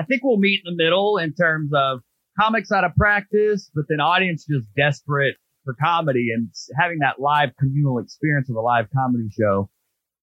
I 0.00 0.04
think 0.04 0.22
we'll 0.24 0.38
meet 0.38 0.62
in 0.64 0.74
the 0.74 0.82
middle 0.82 1.18
in 1.18 1.34
terms 1.34 1.72
of 1.74 2.00
comics 2.40 2.72
out 2.72 2.84
of 2.84 2.94
practice, 2.96 3.70
but 3.74 3.84
then 3.90 4.00
audience 4.00 4.46
just 4.46 4.64
desperate 4.74 5.36
for 5.62 5.74
comedy 5.74 6.30
and 6.34 6.48
having 6.80 7.00
that 7.00 7.20
live 7.20 7.50
communal 7.58 7.98
experience 7.98 8.48
of 8.48 8.56
a 8.56 8.60
live 8.60 8.86
comedy 8.96 9.28
show. 9.38 9.68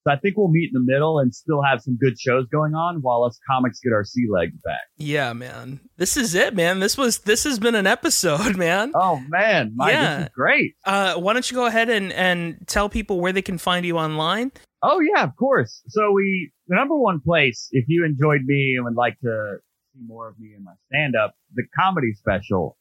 So 0.03 0.13
I 0.13 0.15
think 0.15 0.35
we'll 0.35 0.47
meet 0.47 0.71
in 0.73 0.83
the 0.83 0.91
middle 0.91 1.19
and 1.19 1.31
still 1.31 1.61
have 1.61 1.81
some 1.81 1.95
good 1.95 2.19
shows 2.19 2.47
going 2.47 2.73
on 2.73 3.03
while 3.03 3.23
us 3.23 3.37
comics 3.47 3.79
get 3.79 3.93
our 3.93 4.03
sea 4.03 4.25
legs 4.27 4.55
back. 4.63 4.81
Yeah, 4.95 5.33
man. 5.33 5.79
This 5.97 6.17
is 6.17 6.33
it, 6.33 6.55
man. 6.55 6.79
This 6.79 6.97
was 6.97 7.19
this 7.19 7.43
has 7.43 7.59
been 7.59 7.75
an 7.75 7.85
episode, 7.85 8.55
man. 8.57 8.93
Oh 8.95 9.21
man, 9.27 9.73
my, 9.75 9.91
yeah. 9.91 10.17
this 10.17 10.25
is 10.27 10.33
great. 10.33 10.73
Uh, 10.85 11.15
why 11.15 11.33
don't 11.33 11.51
you 11.51 11.55
go 11.55 11.67
ahead 11.67 11.89
and 11.89 12.11
and 12.13 12.57
tell 12.65 12.89
people 12.89 13.19
where 13.19 13.31
they 13.31 13.43
can 13.43 13.59
find 13.59 13.85
you 13.85 13.99
online? 13.99 14.51
Oh 14.81 15.01
yeah, 15.01 15.23
of 15.23 15.35
course. 15.35 15.83
So 15.89 16.11
we 16.13 16.51
the 16.67 16.75
number 16.75 16.95
one 16.95 17.19
place 17.19 17.67
if 17.71 17.85
you 17.87 18.05
enjoyed 18.05 18.41
me 18.45 18.75
and 18.75 18.85
would 18.85 18.95
like 18.95 19.19
to 19.21 19.57
see 19.97 20.05
more 20.07 20.27
of 20.27 20.39
me 20.39 20.53
in 20.55 20.63
my 20.63 20.73
stand 20.87 21.15
up, 21.15 21.35
the 21.55 21.63
comedy 21.77 22.13
special 22.13 22.77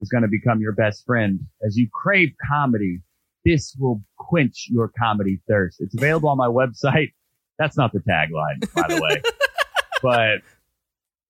is 0.00 0.08
going 0.08 0.22
to 0.22 0.28
become 0.28 0.60
your 0.60 0.72
best 0.72 1.04
friend 1.06 1.40
as 1.66 1.76
you 1.76 1.88
crave 1.92 2.32
comedy. 2.50 3.00
This 3.44 3.76
will 3.78 4.02
quench 4.18 4.66
your 4.70 4.90
comedy 4.98 5.40
thirst. 5.48 5.80
It's 5.80 5.94
available 5.94 6.28
on 6.28 6.36
my 6.36 6.48
website. 6.48 7.12
That's 7.58 7.76
not 7.76 7.92
the 7.92 8.00
tagline, 8.00 8.72
by 8.74 8.88
the 8.88 9.00
way, 9.00 9.22
but 10.02 10.42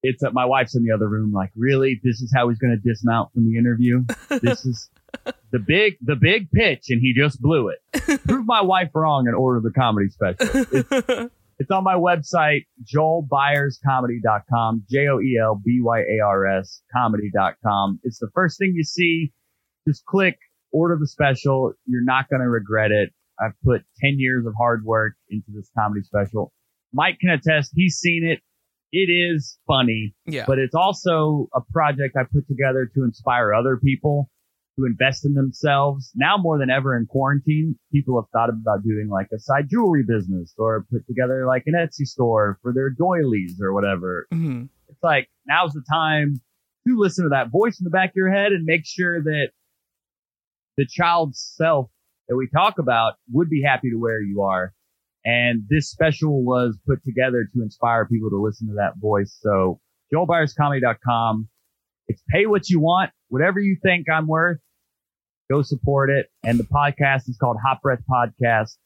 it's 0.03 0.23
uh, 0.23 0.31
my 0.33 0.45
wife's 0.45 0.75
in 0.75 0.83
the 0.83 0.93
other 0.93 1.09
room. 1.09 1.33
Like, 1.33 1.51
really? 1.55 2.01
This 2.03 2.21
is 2.21 2.33
how 2.35 2.49
he's 2.49 2.59
going 2.59 2.73
to 2.73 2.89
dismount 2.89 3.33
from 3.33 3.47
the 3.47 3.59
interview. 3.59 4.05
This 4.43 4.65
is 4.65 4.91
the 5.53 5.59
big, 5.59 5.99
the 6.01 6.17
big 6.17 6.51
pitch, 6.51 6.87
and 6.89 7.01
he 7.01 7.15
just 7.15 7.41
blew 7.41 7.69
it. 7.69 8.23
Prove 8.27 8.47
my 8.47 8.63
wife 8.63 8.91
wrong 8.95 9.29
and 9.29 9.37
order 9.37 9.61
the 9.61 9.71
comedy 9.71 10.09
special. 10.09 10.49
It's, 10.73 11.33
it's 11.59 11.71
on 11.71 11.85
my 11.85 11.95
website, 11.95 12.67
joelbyarscomedy.com, 12.95 14.85
J-O-E-L-B-Y-A-R-S 14.91 16.83
comedy.com. 16.95 18.01
It's 18.03 18.19
the 18.19 18.29
first 18.35 18.59
thing 18.59 18.75
you 18.75 18.85
see. 18.85 19.33
Just 19.89 20.05
click, 20.05 20.39
order 20.73 20.99
the 21.01 21.07
special. 21.07 21.73
You're 21.87 22.05
not 22.05 22.29
going 22.29 22.43
to 22.43 22.49
regret 22.49 22.91
it. 22.91 23.11
I've 23.41 23.55
put 23.65 23.83
10 24.01 24.19
years 24.19 24.45
of 24.47 24.53
hard 24.59 24.85
work 24.85 25.15
into 25.31 25.47
this 25.55 25.71
comedy 25.79 26.03
special. 26.03 26.53
Mike 26.93 27.19
can 27.21 27.31
attest. 27.31 27.73
He's 27.75 27.97
seen 27.97 28.25
it. 28.25 28.41
It 28.93 29.11
is 29.11 29.59
funny, 29.67 30.15
yeah. 30.27 30.45
but 30.47 30.59
it's 30.59 30.75
also 30.75 31.49
a 31.55 31.61
project 31.73 32.17
I 32.17 32.23
put 32.33 32.47
together 32.47 32.91
to 32.95 33.05
inspire 33.05 33.53
other 33.53 33.77
people. 33.77 34.31
To 34.79 34.85
invest 34.85 35.25
in 35.25 35.33
themselves. 35.33 36.13
Now 36.15 36.37
more 36.37 36.59
than 36.59 36.69
ever 36.69 36.95
in 36.97 37.07
quarantine, 37.07 37.79
people 37.93 38.21
have 38.21 38.29
thought 38.31 38.51
about 38.51 38.85
doing 38.85 39.09
like 39.09 39.29
a 39.35 39.39
side 39.39 39.69
jewelry 39.71 40.05
business 40.07 40.55
or 40.59 40.85
put 40.93 41.07
together 41.07 41.47
like 41.47 41.63
an 41.65 41.73
Etsy 41.73 42.05
store 42.05 42.59
for 42.61 42.75
their 42.75 42.91
doilies 42.91 43.59
or 43.59 43.73
whatever. 43.73 44.27
hmm 44.31 44.65
It's 44.89 45.03
like 45.03 45.31
now's 45.47 45.73
the 45.73 45.83
time 45.91 46.43
to 46.87 46.99
listen 46.99 47.25
to 47.25 47.31
that 47.31 47.51
voice 47.51 47.81
in 47.81 47.85
the 47.85 47.91
back 47.91 48.11
of 48.11 48.17
your 48.17 48.31
head 48.31 48.53
and 48.53 48.65
make 48.65 48.83
sure 48.85 49.23
that 49.23 49.49
the 50.77 50.87
child's 50.87 51.41
self 51.57 51.89
that 52.29 52.37
we 52.37 52.47
talk 52.55 52.79
about 52.79 53.15
would 53.33 53.49
be 53.49 53.63
happy 53.63 53.89
to 53.91 53.97
where 53.97 54.21
you 54.21 54.43
are. 54.43 54.75
And 55.25 55.63
this 55.71 55.89
special 55.91 56.45
was 56.45 56.79
put 56.87 57.03
together 57.03 57.49
to 57.55 57.63
inspire 57.63 58.07
people 58.07 58.31
to 58.31 58.41
listen 58.41 58.69
to 58.69 58.75
that 58.75 58.99
voice. 59.01 59.37
So 59.41 59.81
joelbyarscomedy.com. 60.13 61.49
It's 62.09 62.23
pay 62.31 62.47
what 62.47 62.69
you 62.69 62.79
want, 62.79 63.11
whatever 63.29 63.59
you 63.59 63.77
think 63.83 64.07
I'm 64.09 64.29
worth. 64.29 64.59
Go 65.51 65.63
support 65.63 66.11
it. 66.11 66.27
And 66.45 66.59
the 66.59 66.65
podcast 66.65 67.29
is 67.29 67.37
called 67.41 67.57
Hot 67.65 67.81
Breath 67.83 68.03
Podcast. 68.11 68.77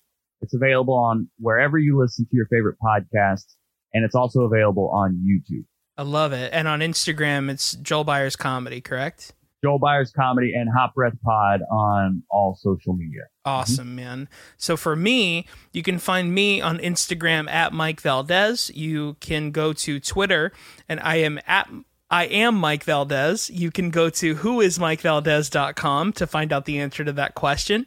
It's 0.42 0.54
available 0.54 0.94
on 0.94 1.28
wherever 1.38 1.78
you 1.78 1.98
listen 1.98 2.26
to 2.26 2.36
your 2.36 2.46
favorite 2.46 2.76
podcasts. 2.82 3.54
And 3.92 4.04
it's 4.04 4.14
also 4.14 4.42
available 4.42 4.90
on 4.90 5.14
YouTube. 5.26 5.64
I 5.96 6.02
love 6.02 6.32
it. 6.32 6.52
And 6.52 6.68
on 6.68 6.80
Instagram, 6.80 7.50
it's 7.50 7.74
Joel 7.76 8.04
Byars 8.04 8.38
Comedy, 8.38 8.80
correct? 8.80 9.34
Joel 9.62 9.78
Byars 9.78 10.14
Comedy 10.14 10.54
and 10.54 10.70
Hot 10.74 10.94
Breath 10.94 11.16
Pod 11.22 11.61
on 11.70 12.22
all 12.30 12.54
social 12.54 12.94
media. 12.94 13.22
Awesome, 13.44 13.94
man. 13.94 14.28
So 14.56 14.76
for 14.76 14.96
me, 14.96 15.46
you 15.72 15.82
can 15.82 15.98
find 15.98 16.34
me 16.34 16.61
on 16.61 16.78
Instagram 16.78 17.50
at 17.50 17.72
Mike 17.72 18.00
Valdes. 18.00 18.70
You 18.74 19.16
can 19.20 19.50
go 19.50 19.72
to 19.74 20.00
Twitter, 20.00 20.52
and 20.88 21.00
I 21.00 21.16
am 21.16 21.38
at 21.46 21.68
I 22.11 22.24
am 22.24 22.56
Mike 22.56 22.82
Valdes. 22.82 23.50
You 23.50 23.70
can 23.70 23.90
go 23.90 24.11
to 24.11 24.34
whoismikevaldes.com 24.34 26.12
to 26.14 26.26
find 26.26 26.52
out 26.52 26.64
the 26.64 26.80
answer 26.80 27.04
to 27.04 27.12
that 27.12 27.34
question. 27.36 27.86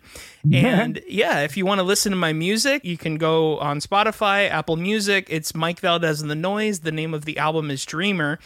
And 0.51 1.01
yeah, 1.07 1.41
if 1.41 1.57
you 1.57 1.65
want 1.65 1.79
to 1.79 1.83
listen 1.83 2.11
to 2.11 2.17
my 2.17 2.33
music, 2.33 2.85
you 2.85 2.97
can 2.97 3.17
go 3.17 3.59
on 3.59 3.79
Spotify, 3.79 4.49
Apple 4.49 4.77
Music. 4.77 5.27
It's 5.29 5.53
Mike 5.53 5.79
Valdes 5.79 6.21
and 6.21 6.31
the 6.31 6.35
Noise. 6.35 6.81
The 6.81 6.91
name 6.91 7.13
of 7.13 7.25
the 7.25 7.37
album 7.37 7.69
is 7.69 7.85
Dreamer. 7.85 8.39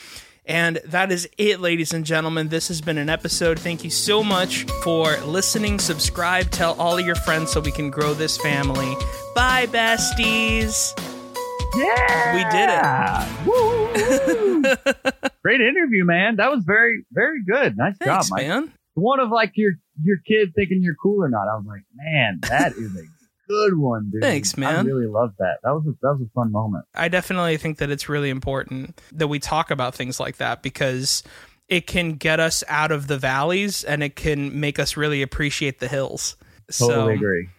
And 0.46 0.80
that 0.86 1.12
is 1.12 1.30
it, 1.38 1.60
ladies 1.60 1.94
and 1.94 2.06
gentlemen. 2.06 2.48
This 2.48 2.70
has 2.70 2.80
been 2.80 2.98
an 2.98 3.10
episode. 3.10 3.60
Thank 3.60 3.84
you 3.84 3.90
so 3.90 4.24
much 4.24 4.64
for 4.84 5.18
listening. 5.18 5.78
Subscribe, 5.78 6.50
tell 6.52 6.80
all 6.80 6.98
of 6.98 7.06
your 7.06 7.16
friends 7.16 7.52
so 7.52 7.60
we 7.60 7.72
can 7.72 7.90
grow 7.92 8.14
this 8.14 8.38
family. 8.38 8.96
Bye, 9.36 9.68
besties. 9.68 11.17
Yeah, 11.76 12.34
We 12.36 12.44
did 12.52 12.70
it. 12.70 13.28
Woo! 13.48 15.32
Great 15.44 15.62
interview, 15.62 16.06
man. 16.06 16.38
That 16.38 16.52
was 16.52 16.64
very, 16.64 17.04
very 17.12 17.44
good. 17.44 17.78
Nice 17.78 17.96
Thanks, 18.00 18.28
job, 18.30 18.38
Mike. 18.38 18.48
man. 18.48 18.72
One 18.96 19.20
of 19.20 19.30
like 19.30 19.52
your 19.56 19.74
your 20.02 20.18
kid 20.28 20.54
thinking 20.56 20.82
you're 20.82 20.96
cool 21.02 21.24
or 21.24 21.30
not. 21.30 21.48
I 21.48 21.56
was 21.56 21.66
like, 21.68 21.84
man, 21.94 22.40
that 22.50 22.74
is 22.74 22.96
a 22.96 23.04
good 23.48 23.78
one, 23.78 24.10
dude. 24.12 24.22
Thanks, 24.22 24.58
man. 24.58 24.76
I 24.76 24.82
really 24.82 25.06
love 25.08 25.34
that. 25.40 25.58
That 25.64 25.72
was 25.72 25.86
a, 25.88 25.92
that 26.02 26.14
was 26.14 26.22
a 26.22 26.30
fun 26.34 26.52
moment. 26.52 26.86
I 26.96 27.08
definitely 27.08 27.58
think 27.58 27.78
that 27.78 27.90
it's 27.90 28.10
really 28.10 28.30
important 28.30 29.00
that 29.12 29.28
we 29.28 29.40
talk 29.40 29.70
about 29.72 29.94
things 29.94 30.20
like 30.20 30.38
that 30.38 30.64
because 30.64 31.22
it 31.68 31.86
can 31.86 32.14
get 32.14 32.40
us 32.40 32.64
out 32.68 32.92
of 32.92 33.08
the 33.08 33.18
valleys 33.18 33.84
and 33.84 34.02
it 34.02 34.16
can 34.16 34.60
make 34.60 34.80
us 34.80 34.98
really 34.98 35.22
appreciate 35.22 35.80
the 35.80 35.88
hills. 35.88 36.36
Totally 36.72 36.96
so, 36.96 37.10
agree. 37.10 37.50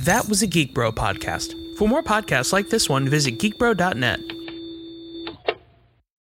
That 0.00 0.28
was 0.28 0.42
a 0.42 0.46
Geek 0.46 0.72
Bro 0.72 0.92
podcast. 0.92 1.52
For 1.76 1.86
more 1.86 2.02
podcasts 2.02 2.54
like 2.54 2.70
this 2.70 2.88
one, 2.88 3.06
visit 3.06 3.38
geekbro.net. 3.38 4.35